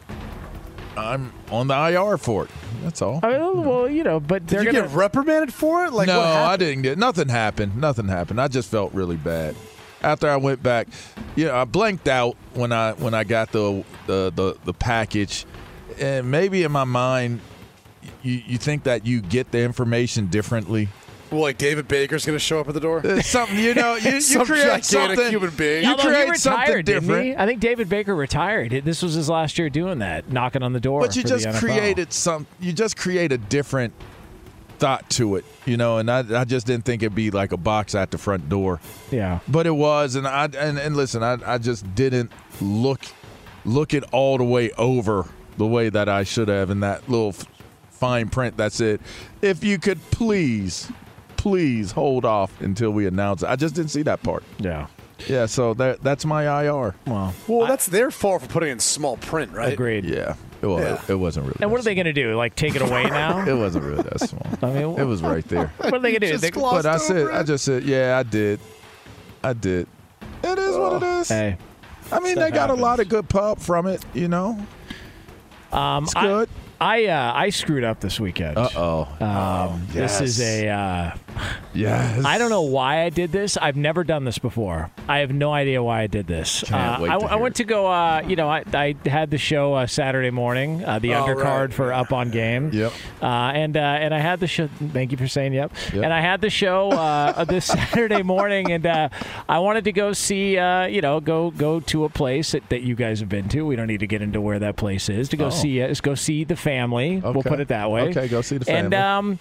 I'm 0.97 1.31
on 1.51 1.67
the 1.67 1.75
IR 1.75 2.17
for 2.17 2.45
it. 2.45 2.51
That's 2.81 3.03
all. 3.03 3.19
I 3.21 3.37
mean, 3.37 3.63
well, 3.63 3.87
you 3.87 4.03
know, 4.03 4.19
but 4.19 4.47
Did 4.47 4.57
they're 4.57 4.63
you 4.63 4.71
gonna. 4.71 4.87
get 4.87 4.95
reprimanded 4.95 5.53
for 5.53 5.85
it? 5.85 5.93
Like 5.93 6.07
no, 6.07 6.17
what? 6.17 6.27
I 6.29 6.57
didn't 6.57 6.81
get 6.81 6.97
nothing. 6.97 7.29
Happened. 7.29 7.77
Nothing 7.77 8.07
happened. 8.07 8.41
I 8.41 8.47
just 8.47 8.71
felt 8.71 8.91
really 8.91 9.17
bad 9.17 9.55
after 10.03 10.29
I 10.29 10.37
went 10.37 10.61
back. 10.61 10.87
You 11.35 11.45
know, 11.45 11.55
I 11.55 11.65
blanked 11.65 12.07
out 12.07 12.35
when 12.53 12.71
I 12.71 12.93
when 12.93 13.13
I 13.13 13.23
got 13.23 13.51
the 13.51 13.83
the 14.07 14.31
the, 14.35 14.57
the 14.65 14.73
package, 14.73 15.45
and 15.99 16.29
maybe 16.29 16.63
in 16.63 16.71
my 16.71 16.83
mind, 16.83 17.41
you 18.21 18.41
you 18.45 18.57
think 18.57 18.83
that 18.83 19.05
you 19.05 19.21
get 19.21 19.51
the 19.51 19.61
information 19.61 20.27
differently. 20.27 20.89
Well, 21.31 21.41
like 21.41 21.57
David 21.57 21.87
Baker's 21.87 22.27
going 22.27 22.35
to 22.35 22.39
show 22.43 22.59
up 22.59 22.67
at 22.67 22.75
the 22.75 22.79
door. 22.79 23.01
It's 23.03 23.27
something 23.27 23.57
you 23.57 23.73
know. 23.73 23.95
You, 23.95 24.11
you 24.13 24.21
Some 24.21 24.45
create 24.45 24.61
gigantic 24.65 24.85
something. 25.17 25.29
human 25.29 25.49
being. 25.55 25.83
You 25.83 25.89
Although 25.91 26.03
he 26.03 26.09
create 26.09 26.35
something 26.35 26.61
retired, 26.61 26.85
didn't 26.85 27.03
different. 27.07 27.25
he? 27.25 27.35
I 27.35 27.47
think 27.47 27.59
David 27.59 27.89
Baker 27.89 28.13
retired. 28.15 28.81
This 28.85 29.01
was 29.01 29.15
his 29.15 29.29
last 29.29 29.57
year 29.57 29.67
doing 29.71 29.97
that, 29.99 30.31
knocking 30.31 30.61
on 30.61 30.73
the 30.73 30.79
door. 30.79 31.01
But 31.01 31.15
you 31.15 31.23
for 31.23 31.29
just 31.29 31.45
the 31.45 31.49
NFL. 31.53 31.59
created 31.59 32.13
some. 32.13 32.45
You 32.59 32.71
just 32.71 32.97
create 32.97 33.31
a 33.31 33.39
different 33.39 33.93
thought 34.83 35.09
to 35.11 35.37
it, 35.37 35.45
you 35.65 35.77
know. 35.77 35.97
And 35.97 36.11
I, 36.11 36.41
I 36.41 36.43
just 36.43 36.67
didn't 36.67 36.83
think 36.83 37.03
it'd 37.03 37.15
be 37.15 37.31
like 37.31 37.53
a 37.53 37.57
box 37.57 37.95
at 37.95 38.11
the 38.11 38.17
front 38.17 38.49
door. 38.49 38.81
Yeah. 39.11 39.39
But 39.47 39.65
it 39.65 39.75
was, 39.75 40.15
and 40.15 40.27
I 40.27 40.45
and, 40.57 40.77
and 40.77 40.97
listen, 40.97 41.23
I, 41.23 41.37
I 41.45 41.57
just 41.57 41.95
didn't 41.95 42.33
look 42.59 42.99
look 43.63 43.93
it 43.93 44.03
all 44.11 44.37
the 44.37 44.43
way 44.43 44.71
over 44.71 45.25
the 45.57 45.65
way 45.65 45.87
that 45.87 46.09
I 46.09 46.23
should 46.23 46.49
have 46.49 46.69
in 46.69 46.81
that 46.81 47.07
little 47.07 47.33
fine 47.91 48.27
print 48.29 48.57
that 48.57 48.73
said, 48.73 48.99
"If 49.41 49.63
you 49.63 49.79
could 49.79 50.01
please, 50.11 50.91
please 51.37 51.93
hold 51.93 52.25
off 52.25 52.59
until 52.61 52.91
we 52.91 53.07
announce 53.07 53.41
it." 53.41 53.47
I 53.49 53.55
just 53.55 53.75
didn't 53.75 53.91
see 53.91 54.01
that 54.03 54.21
part. 54.21 54.43
Yeah. 54.59 54.87
Yeah, 55.29 55.45
so 55.45 55.73
that 55.75 56.03
that's 56.03 56.25
my 56.25 56.43
IR. 56.63 56.95
Well, 57.07 57.33
Well, 57.47 57.67
that's 57.67 57.85
their 57.85 58.11
fault 58.11 58.41
for 58.41 58.49
putting 58.49 58.69
in 58.71 58.79
small 58.79 59.15
print, 59.15 59.53
right? 59.53 59.71
agreed. 59.71 60.03
Yeah, 60.03 60.35
it 60.63 60.67
was. 60.67 60.81
Yeah. 60.83 61.01
It 61.09 61.15
wasn't 61.15 61.45
really. 61.45 61.57
And 61.61 61.69
what 61.71 61.79
are 61.79 61.83
they 61.83 61.93
going 61.93 62.05
to 62.05 62.13
do? 62.13 62.35
Like 62.35 62.55
take 62.55 62.73
it 62.75 62.81
away 62.81 63.03
now? 63.09 63.45
It 63.47 63.53
wasn't 63.55 63.83
really 63.85 64.01
that 64.03 64.19
small. 64.21 64.47
I 64.63 64.73
mean, 64.73 64.97
It 64.99 65.03
was 65.03 65.21
right 65.21 65.47
there. 65.47 65.67
what 65.77 65.93
are 65.93 65.99
they 65.99 66.11
going 66.11 66.21
to 66.21 66.27
do? 66.27 66.31
Just 66.31 66.41
They- 66.41 66.49
glossed 66.51 66.83
But 66.83 66.85
I 66.87 66.97
said, 66.97 67.17
over 67.17 67.31
I 67.33 67.43
just 67.43 67.63
said, 67.65 67.83
yeah, 67.83 68.17
I 68.17 68.23
did. 68.23 68.59
I 69.43 69.53
did. 69.53 69.87
It 70.43 70.57
is 70.57 70.75
what 70.77 71.03
it 71.03 71.05
is. 71.05 71.29
hey, 71.29 71.57
I 72.11 72.19
mean, 72.19 72.33
stuff 72.33 72.45
they 72.49 72.51
got 72.51 72.69
a 72.69 72.73
lot 72.73 72.99
of 72.99 73.07
good 73.09 73.27
pub 73.29 73.59
from 73.59 73.87
it, 73.87 74.03
you 74.13 74.27
know. 74.27 74.57
um, 75.71 76.03
It's 76.05 76.13
good. 76.13 76.49
I 76.81 77.05
uh, 77.05 77.31
I 77.33 77.49
screwed 77.49 77.83
up 77.85 77.99
this 78.01 78.19
weekend. 78.19 78.57
Uh 78.57 78.67
oh. 78.75 79.07
Um, 79.25 79.87
This 79.91 80.19
is 80.19 80.41
a. 80.41 80.67
Uh, 80.69 81.15
yes. 81.73 82.25
I 82.25 82.37
don't 82.37 82.49
know 82.49 82.61
why 82.61 83.03
I 83.03 83.09
did 83.09 83.31
this. 83.31 83.57
I've 83.57 83.75
never 83.75 84.03
done 84.03 84.23
this 84.23 84.37
before. 84.37 84.91
I 85.07 85.19
have 85.19 85.31
no 85.31 85.51
idea 85.51 85.81
why 85.81 86.01
I 86.01 86.07
did 86.07 86.27
this. 86.27 86.63
Uh, 86.71 86.97
I, 87.01 87.19
to 87.19 87.25
I 87.25 87.35
went 87.35 87.55
to 87.57 87.63
go. 87.63 87.87
Uh, 87.87 88.23
you 88.27 88.35
know, 88.35 88.49
I, 88.49 88.63
I 88.73 88.95
had 89.05 89.31
the 89.31 89.37
show 89.37 89.73
uh, 89.73 89.87
Saturday 89.87 90.29
morning, 90.29 90.83
uh, 90.83 90.99
the 90.99 91.09
undercard 91.09 91.45
right. 91.45 91.73
for 91.73 91.93
Up 91.93 92.13
on 92.13 92.31
Game. 92.31 92.71
Yep. 92.71 92.91
Uh, 93.21 93.25
and 93.25 93.77
uh, 93.77 93.79
and 93.79 94.13
I 94.13 94.19
had 94.19 94.39
the 94.39 94.47
show. 94.47 94.67
Thank 94.67 95.11
you 95.11 95.17
for 95.17 95.27
saying 95.27 95.53
yep. 95.53 95.71
Yep. 95.93 96.03
And 96.03 96.13
I 96.13 96.21
had 96.21 96.41
the 96.41 96.49
show 96.49 96.91
uh, 96.91 97.45
this 97.45 97.65
Saturday 97.73 98.23
morning, 98.23 98.71
and 98.71 98.85
uh, 98.85 99.09
I 99.47 99.59
wanted 99.59 99.83
to 99.85 99.91
go 99.91 100.13
see. 100.13 100.57
Uh, 100.57 100.85
you 100.85 101.01
know, 101.01 101.19
go 101.19 101.51
go 101.51 101.79
to 101.81 102.05
a 102.05 102.09
place 102.09 102.51
that, 102.51 102.67
that 102.69 102.81
you 102.81 102.95
guys 102.95 103.19
have 103.19 103.29
been 103.29 103.49
to. 103.49 103.65
We 103.65 103.75
don't 103.75 103.87
need 103.87 104.01
to 104.01 104.07
get 104.07 104.21
into 104.21 104.41
where 104.41 104.59
that 104.59 104.75
place 104.75 105.09
is. 105.09 105.29
To 105.29 105.37
go 105.37 105.43
Oh. 105.47 105.49
see. 105.49 105.81
Uh, 105.81 105.93
go 106.01 106.15
see 106.15 106.43
the 106.43 106.55
family. 106.55 107.19
We'll 107.19 107.43
put 107.43 107.59
it 107.59 107.69
that 107.69 107.89
way. 107.89 108.09
Okay, 108.09 108.27
go 108.27 108.41
see 108.41 108.57
the 108.57 108.65
family. 108.65 108.81
And 108.81 108.93
um, 108.93 109.39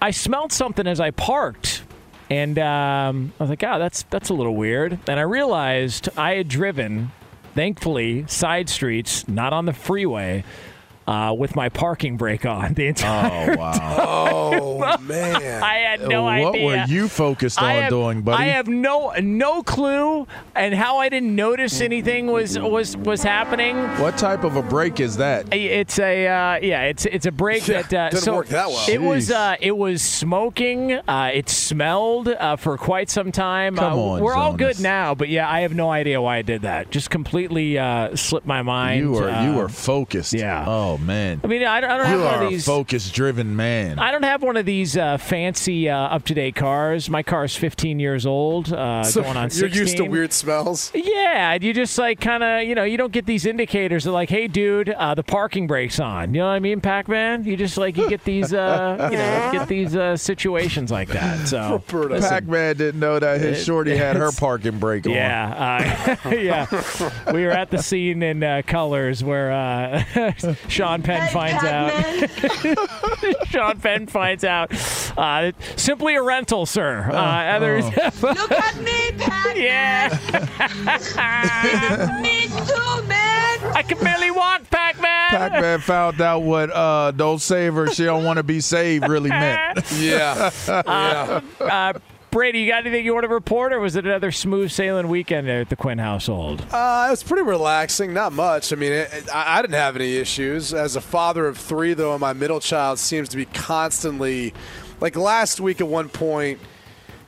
I 0.00 0.10
smelled 0.10 0.52
something 0.52 0.86
as 0.86 1.00
I 1.00 1.10
parked, 1.10 1.82
and 2.30 2.58
um, 2.58 3.32
I 3.38 3.42
was 3.42 3.50
like, 3.50 3.62
"Oh, 3.64 3.78
that's 3.78 4.02
that's 4.04 4.28
a 4.28 4.34
little 4.34 4.54
weird." 4.54 4.98
And 5.08 5.18
I 5.18 5.22
realized 5.22 6.08
I 6.16 6.34
had 6.34 6.48
driven, 6.48 7.12
thankfully, 7.54 8.26
side 8.28 8.68
streets, 8.68 9.26
not 9.28 9.52
on 9.52 9.64
the 9.64 9.72
freeway, 9.72 10.44
uh, 11.06 11.34
with 11.36 11.54
my 11.54 11.68
parking 11.68 12.16
brake 12.16 12.44
on 12.44 12.74
the 12.74 12.86
entire. 12.86 13.52
Oh 13.52 13.56
wow. 13.56 14.12
Oh 14.46 14.98
man. 15.00 15.62
I 15.62 15.76
had 15.78 16.06
no 16.06 16.24
what 16.24 16.32
idea. 16.32 16.64
What 16.64 16.78
were 16.78 16.84
you 16.92 17.08
focused 17.08 17.60
on 17.60 17.70
have, 17.70 17.90
doing, 17.90 18.22
buddy? 18.22 18.44
I 18.44 18.46
have 18.48 18.68
no 18.68 19.12
no 19.20 19.62
clue, 19.62 20.26
and 20.54 20.74
how 20.74 20.98
I 20.98 21.08
didn't 21.08 21.34
notice 21.34 21.80
anything 21.80 22.26
was 22.26 22.58
was 22.58 22.96
was 22.96 23.22
happening. 23.22 23.76
what 23.98 24.18
type 24.18 24.44
of 24.44 24.56
a 24.56 24.62
break 24.62 25.00
is 25.00 25.16
that? 25.16 25.52
It's 25.52 25.98
a 25.98 26.26
uh, 26.26 26.58
yeah, 26.62 26.82
it's 26.82 27.06
it's 27.06 27.26
a 27.26 27.32
break 27.32 27.66
Yeah, 27.66 27.82
that 27.82 27.94
uh, 27.94 28.10
didn't 28.10 28.24
so 28.24 28.36
work 28.36 28.48
that 28.48 28.68
well. 28.68 28.86
It 28.88 29.00
was 29.00 29.30
uh, 29.30 29.56
it 29.60 29.76
was 29.76 30.02
smoking. 30.02 30.92
Uh, 30.92 31.30
it 31.32 31.48
smelled 31.48 32.28
uh, 32.28 32.56
for 32.56 32.76
quite 32.76 33.10
some 33.10 33.32
time. 33.32 33.76
Come 33.76 33.92
uh, 33.92 34.02
on, 34.02 34.22
we're 34.22 34.34
all 34.34 34.54
good 34.54 34.80
now, 34.80 35.14
but 35.14 35.28
yeah, 35.28 35.50
I 35.50 35.60
have 35.60 35.74
no 35.74 35.90
idea 35.90 36.20
why 36.20 36.38
I 36.38 36.42
did 36.42 36.62
that. 36.62 36.90
Just 36.90 37.10
completely 37.10 37.78
uh, 37.78 38.14
slipped 38.16 38.46
my 38.46 38.62
mind. 38.62 39.00
You 39.00 39.12
were 39.12 39.42
you 39.42 39.54
were 39.54 39.68
focused. 39.68 40.32
yeah. 40.32 40.64
Oh 40.66 40.95
man. 40.98 41.40
I 41.44 41.46
mean, 41.46 41.64
I 41.64 41.80
don't, 41.80 41.90
I 41.90 41.96
don't 41.98 42.06
You 42.10 42.18
have 42.18 42.24
one 42.24 42.34
are 42.34 42.42
of 42.42 42.48
a 42.48 42.50
these. 42.50 42.64
focus 42.66 43.10
driven 43.10 43.56
man. 43.56 43.98
I 43.98 44.10
don't 44.10 44.22
have 44.24 44.42
one 44.42 44.56
of 44.56 44.66
these 44.66 44.96
uh, 44.96 45.18
fancy, 45.18 45.88
uh, 45.88 45.96
up 45.96 46.24
to 46.26 46.34
date 46.34 46.54
cars. 46.56 47.08
My 47.10 47.22
car 47.22 47.44
is 47.44 47.56
15 47.56 47.98
years 48.00 48.26
old, 48.26 48.72
uh, 48.72 49.02
So 49.04 49.22
going 49.22 49.36
on 49.36 49.50
16. 49.50 49.68
you're 49.74 49.82
used 49.82 49.96
to 49.98 50.04
weird 50.04 50.32
smells. 50.32 50.90
Yeah, 50.94 51.56
you 51.60 51.72
just 51.72 51.98
like 51.98 52.20
kind 52.20 52.42
of, 52.42 52.62
you 52.64 52.74
know, 52.74 52.84
you 52.84 52.96
don't 52.96 53.12
get 53.12 53.26
these 53.26 53.46
indicators 53.46 54.04
that 54.04 54.12
like, 54.12 54.28
hey, 54.30 54.48
dude, 54.48 54.90
uh, 54.90 55.14
the 55.14 55.22
parking 55.22 55.66
brake's 55.66 56.00
on. 56.00 56.34
You 56.34 56.40
know 56.40 56.46
what 56.46 56.52
I 56.54 56.58
mean, 56.60 56.80
Pac-Man? 56.80 57.44
You 57.44 57.56
just 57.56 57.76
like 57.76 57.96
you 57.96 58.08
get 58.08 58.24
these, 58.24 58.52
uh, 58.52 59.08
you 59.12 59.16
know, 59.18 59.50
get 59.52 59.68
these 59.68 59.94
uh, 59.96 60.16
situations 60.16 60.90
like 60.90 61.08
that. 61.08 61.48
So, 61.48 61.82
Roberto. 61.92 62.20
Pac-Man 62.20 62.76
didn't 62.76 63.00
know 63.00 63.18
that 63.18 63.40
his 63.40 63.60
It- 63.60 63.64
shorty 63.64 63.96
had 63.96 64.16
her 64.16 64.30
parking 64.32 64.78
brake 64.78 65.06
on. 65.06 65.12
yeah, 65.12 66.16
uh, 66.24 66.30
yeah. 66.30 67.32
We 67.32 67.44
were 67.44 67.50
at 67.52 67.70
the 67.70 67.78
scene 67.82 68.22
in 68.22 68.42
uh, 68.42 68.62
Colors 68.66 69.22
where 69.24 69.52
uh, 69.52 70.04
Sean 70.86 71.02
Penn 71.02 71.28
finds 71.32 71.64
out. 71.64 71.90
Sean 73.48 73.80
Penn 73.80 74.06
finds 74.06 74.44
out. 74.44 74.70
Uh, 75.18 75.50
simply 75.74 76.14
a 76.14 76.22
rental, 76.22 76.64
sir. 76.64 77.10
Uh, 77.10 77.16
others. 77.16 77.84
Look 78.22 78.52
at 78.52 78.76
me, 78.76 79.10
Pat. 79.18 79.56
yeah. 79.56 80.16
me 82.22 82.46
too, 82.46 83.02
man. 83.08 83.58
I 83.74 83.82
can 83.82 83.98
barely 83.98 84.30
walk, 84.30 84.70
Pac-Man. 84.70 85.30
Pac-Man 85.30 85.80
found 85.80 86.20
out 86.20 86.42
what 86.42 86.70
uh, 86.70 87.10
"Don't 87.10 87.40
save 87.40 87.74
her, 87.74 87.88
she 87.88 88.04
don't 88.04 88.22
want 88.24 88.36
to 88.36 88.44
be 88.44 88.60
saved" 88.60 89.08
really 89.08 89.30
meant. 89.30 89.82
Yeah. 89.96 90.50
yeah. 90.68 91.92
Brady, 92.30 92.60
you 92.60 92.68
got 92.70 92.82
anything 92.84 93.04
you 93.04 93.14
want 93.14 93.24
to 93.24 93.28
report, 93.28 93.72
or 93.72 93.80
was 93.80 93.96
it 93.96 94.04
another 94.04 94.30
smooth 94.30 94.70
sailing 94.70 95.08
weekend 95.08 95.48
at 95.48 95.70
the 95.70 95.76
Quinn 95.76 95.96
household? 95.98 96.60
Uh, 96.70 97.06
it 97.08 97.10
was 97.10 97.22
pretty 97.22 97.42
relaxing. 97.44 98.12
Not 98.12 98.32
much. 98.32 98.72
I 98.72 98.76
mean, 98.76 98.92
it, 98.92 99.10
it- 99.12 99.34
I, 99.34 99.58
I 99.58 99.62
didn't 99.62 99.74
have 99.76 99.96
any 99.96 100.16
issues. 100.16 100.74
As 100.74 100.96
a 100.96 101.00
father 101.00 101.46
of 101.46 101.56
three, 101.56 101.94
though, 101.94 102.18
my 102.18 102.34
middle 102.34 102.60
child 102.60 102.98
seems 102.98 103.28
to 103.30 103.36
be 103.38 103.46
constantly, 103.46 104.52
like 105.00 105.16
last 105.16 105.60
week 105.60 105.80
at 105.80 105.88
one 105.88 106.08
point, 106.10 106.58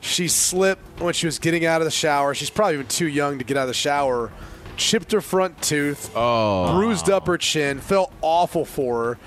she 0.01 0.27
slipped 0.27 1.01
when 1.01 1.13
she 1.13 1.25
was 1.25 1.39
getting 1.39 1.65
out 1.65 1.81
of 1.81 1.85
the 1.85 1.91
shower. 1.91 2.35
She's 2.35 2.49
probably 2.51 2.75
even 2.75 2.87
too 2.87 3.07
young 3.07 3.39
to 3.39 3.43
get 3.43 3.57
out 3.57 3.61
of 3.63 3.67
the 3.69 3.73
shower. 3.73 4.31
Chipped 4.77 5.11
her 5.11 5.21
front 5.21 5.61
tooth, 5.61 6.11
Oh. 6.15 6.73
bruised 6.77 7.09
up 7.09 7.25
her 7.27 7.37
chin, 7.37 7.79
felt 7.79 8.13
awful 8.21 8.63
for 8.63 9.03
her. 9.03 9.17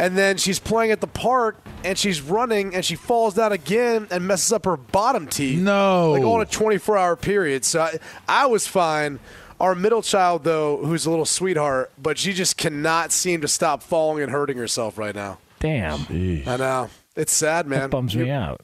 And 0.00 0.16
then 0.16 0.38
she's 0.38 0.58
playing 0.58 0.92
at 0.92 1.00
the 1.02 1.06
park 1.06 1.62
and 1.84 1.96
she's 1.98 2.22
running 2.22 2.74
and 2.74 2.82
she 2.84 2.94
falls 2.96 3.34
down 3.34 3.52
again 3.52 4.08
and 4.10 4.26
messes 4.26 4.50
up 4.52 4.64
her 4.64 4.76
bottom 4.78 5.26
teeth. 5.26 5.60
No. 5.60 6.12
Like 6.12 6.22
all 6.22 6.36
in 6.36 6.42
a 6.42 6.50
24 6.50 6.96
hour 6.96 7.16
period. 7.16 7.64
So 7.66 7.82
I, 7.82 7.98
I 8.26 8.46
was 8.46 8.66
fine. 8.66 9.18
Our 9.60 9.74
middle 9.74 10.00
child, 10.00 10.42
though, 10.44 10.78
who's 10.78 11.04
a 11.04 11.10
little 11.10 11.26
sweetheart, 11.26 11.92
but 12.02 12.16
she 12.16 12.32
just 12.32 12.56
cannot 12.56 13.12
seem 13.12 13.42
to 13.42 13.48
stop 13.48 13.82
falling 13.82 14.22
and 14.22 14.32
hurting 14.32 14.56
herself 14.56 14.96
right 14.96 15.14
now. 15.14 15.36
Damn, 15.58 16.06
I 16.48 16.56
know. 16.56 16.88
It's 17.14 17.32
sad, 17.32 17.66
man. 17.66 17.80
that 17.80 17.90
bums 17.90 18.16
me 18.16 18.30
out. 18.30 18.62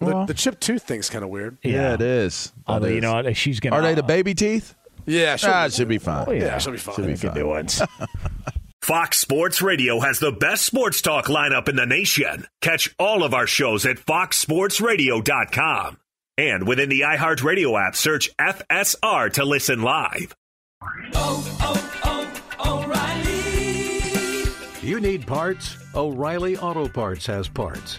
The, 0.00 0.04
Well- 0.06 0.26
the 0.26 0.34
chip 0.34 0.58
tooth 0.58 0.82
thing's 0.82 1.08
kind 1.08 1.22
of 1.22 1.30
weird. 1.30 1.56
Yeah, 1.62 1.94
it 1.94 2.00
is. 2.00 2.46
That 2.66 2.72
Although 2.72 2.88
you 2.88 3.00
know 3.00 3.14
what, 3.14 3.36
she's 3.36 3.60
gonna. 3.60 3.76
Are 3.76 3.82
they 3.82 3.94
the 3.94 4.02
baby 4.02 4.34
teeth? 4.34 4.74
Yeah, 5.06 5.36
she'll, 5.36 5.50
Ah, 5.50 5.66
it 5.66 5.72
should 5.72 5.86
be 5.88 5.98
fine. 5.98 6.24
Oh, 6.28 6.32
yeah. 6.32 6.44
yeah, 6.46 6.58
she'll 6.58 6.72
be 6.72 6.78
fine. 6.78 6.96
Should 6.96 7.06
be 7.06 7.12
Good 7.12 7.20
fine. 7.20 7.34
new 7.34 7.48
ones. 7.48 7.80
Fox 8.88 9.18
Sports 9.18 9.60
Radio 9.60 10.00
has 10.00 10.18
the 10.18 10.32
best 10.32 10.64
sports 10.64 11.02
talk 11.02 11.26
lineup 11.26 11.68
in 11.68 11.76
the 11.76 11.84
nation. 11.84 12.46
Catch 12.62 12.94
all 12.98 13.22
of 13.22 13.34
our 13.34 13.46
shows 13.46 13.84
at 13.84 13.98
foxsportsradio.com. 13.98 15.98
And 16.38 16.66
within 16.66 16.88
the 16.88 17.00
iHeartRadio 17.00 17.86
app, 17.86 17.94
search 17.94 18.34
FSR 18.38 19.30
to 19.34 19.44
listen 19.44 19.82
live. 19.82 20.34
Oh, 21.12 21.58
oh, 21.60 22.32
oh, 22.64 22.82
O'Reilly. 22.82 24.00
You 24.80 25.00
need 25.00 25.26
parts? 25.26 25.76
O'Reilly 25.94 26.56
Auto 26.56 26.88
Parts 26.88 27.26
has 27.26 27.46
parts. 27.46 27.98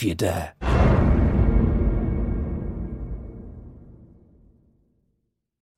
if 0.00 0.04
you 0.04 0.14
dare. 0.14 0.59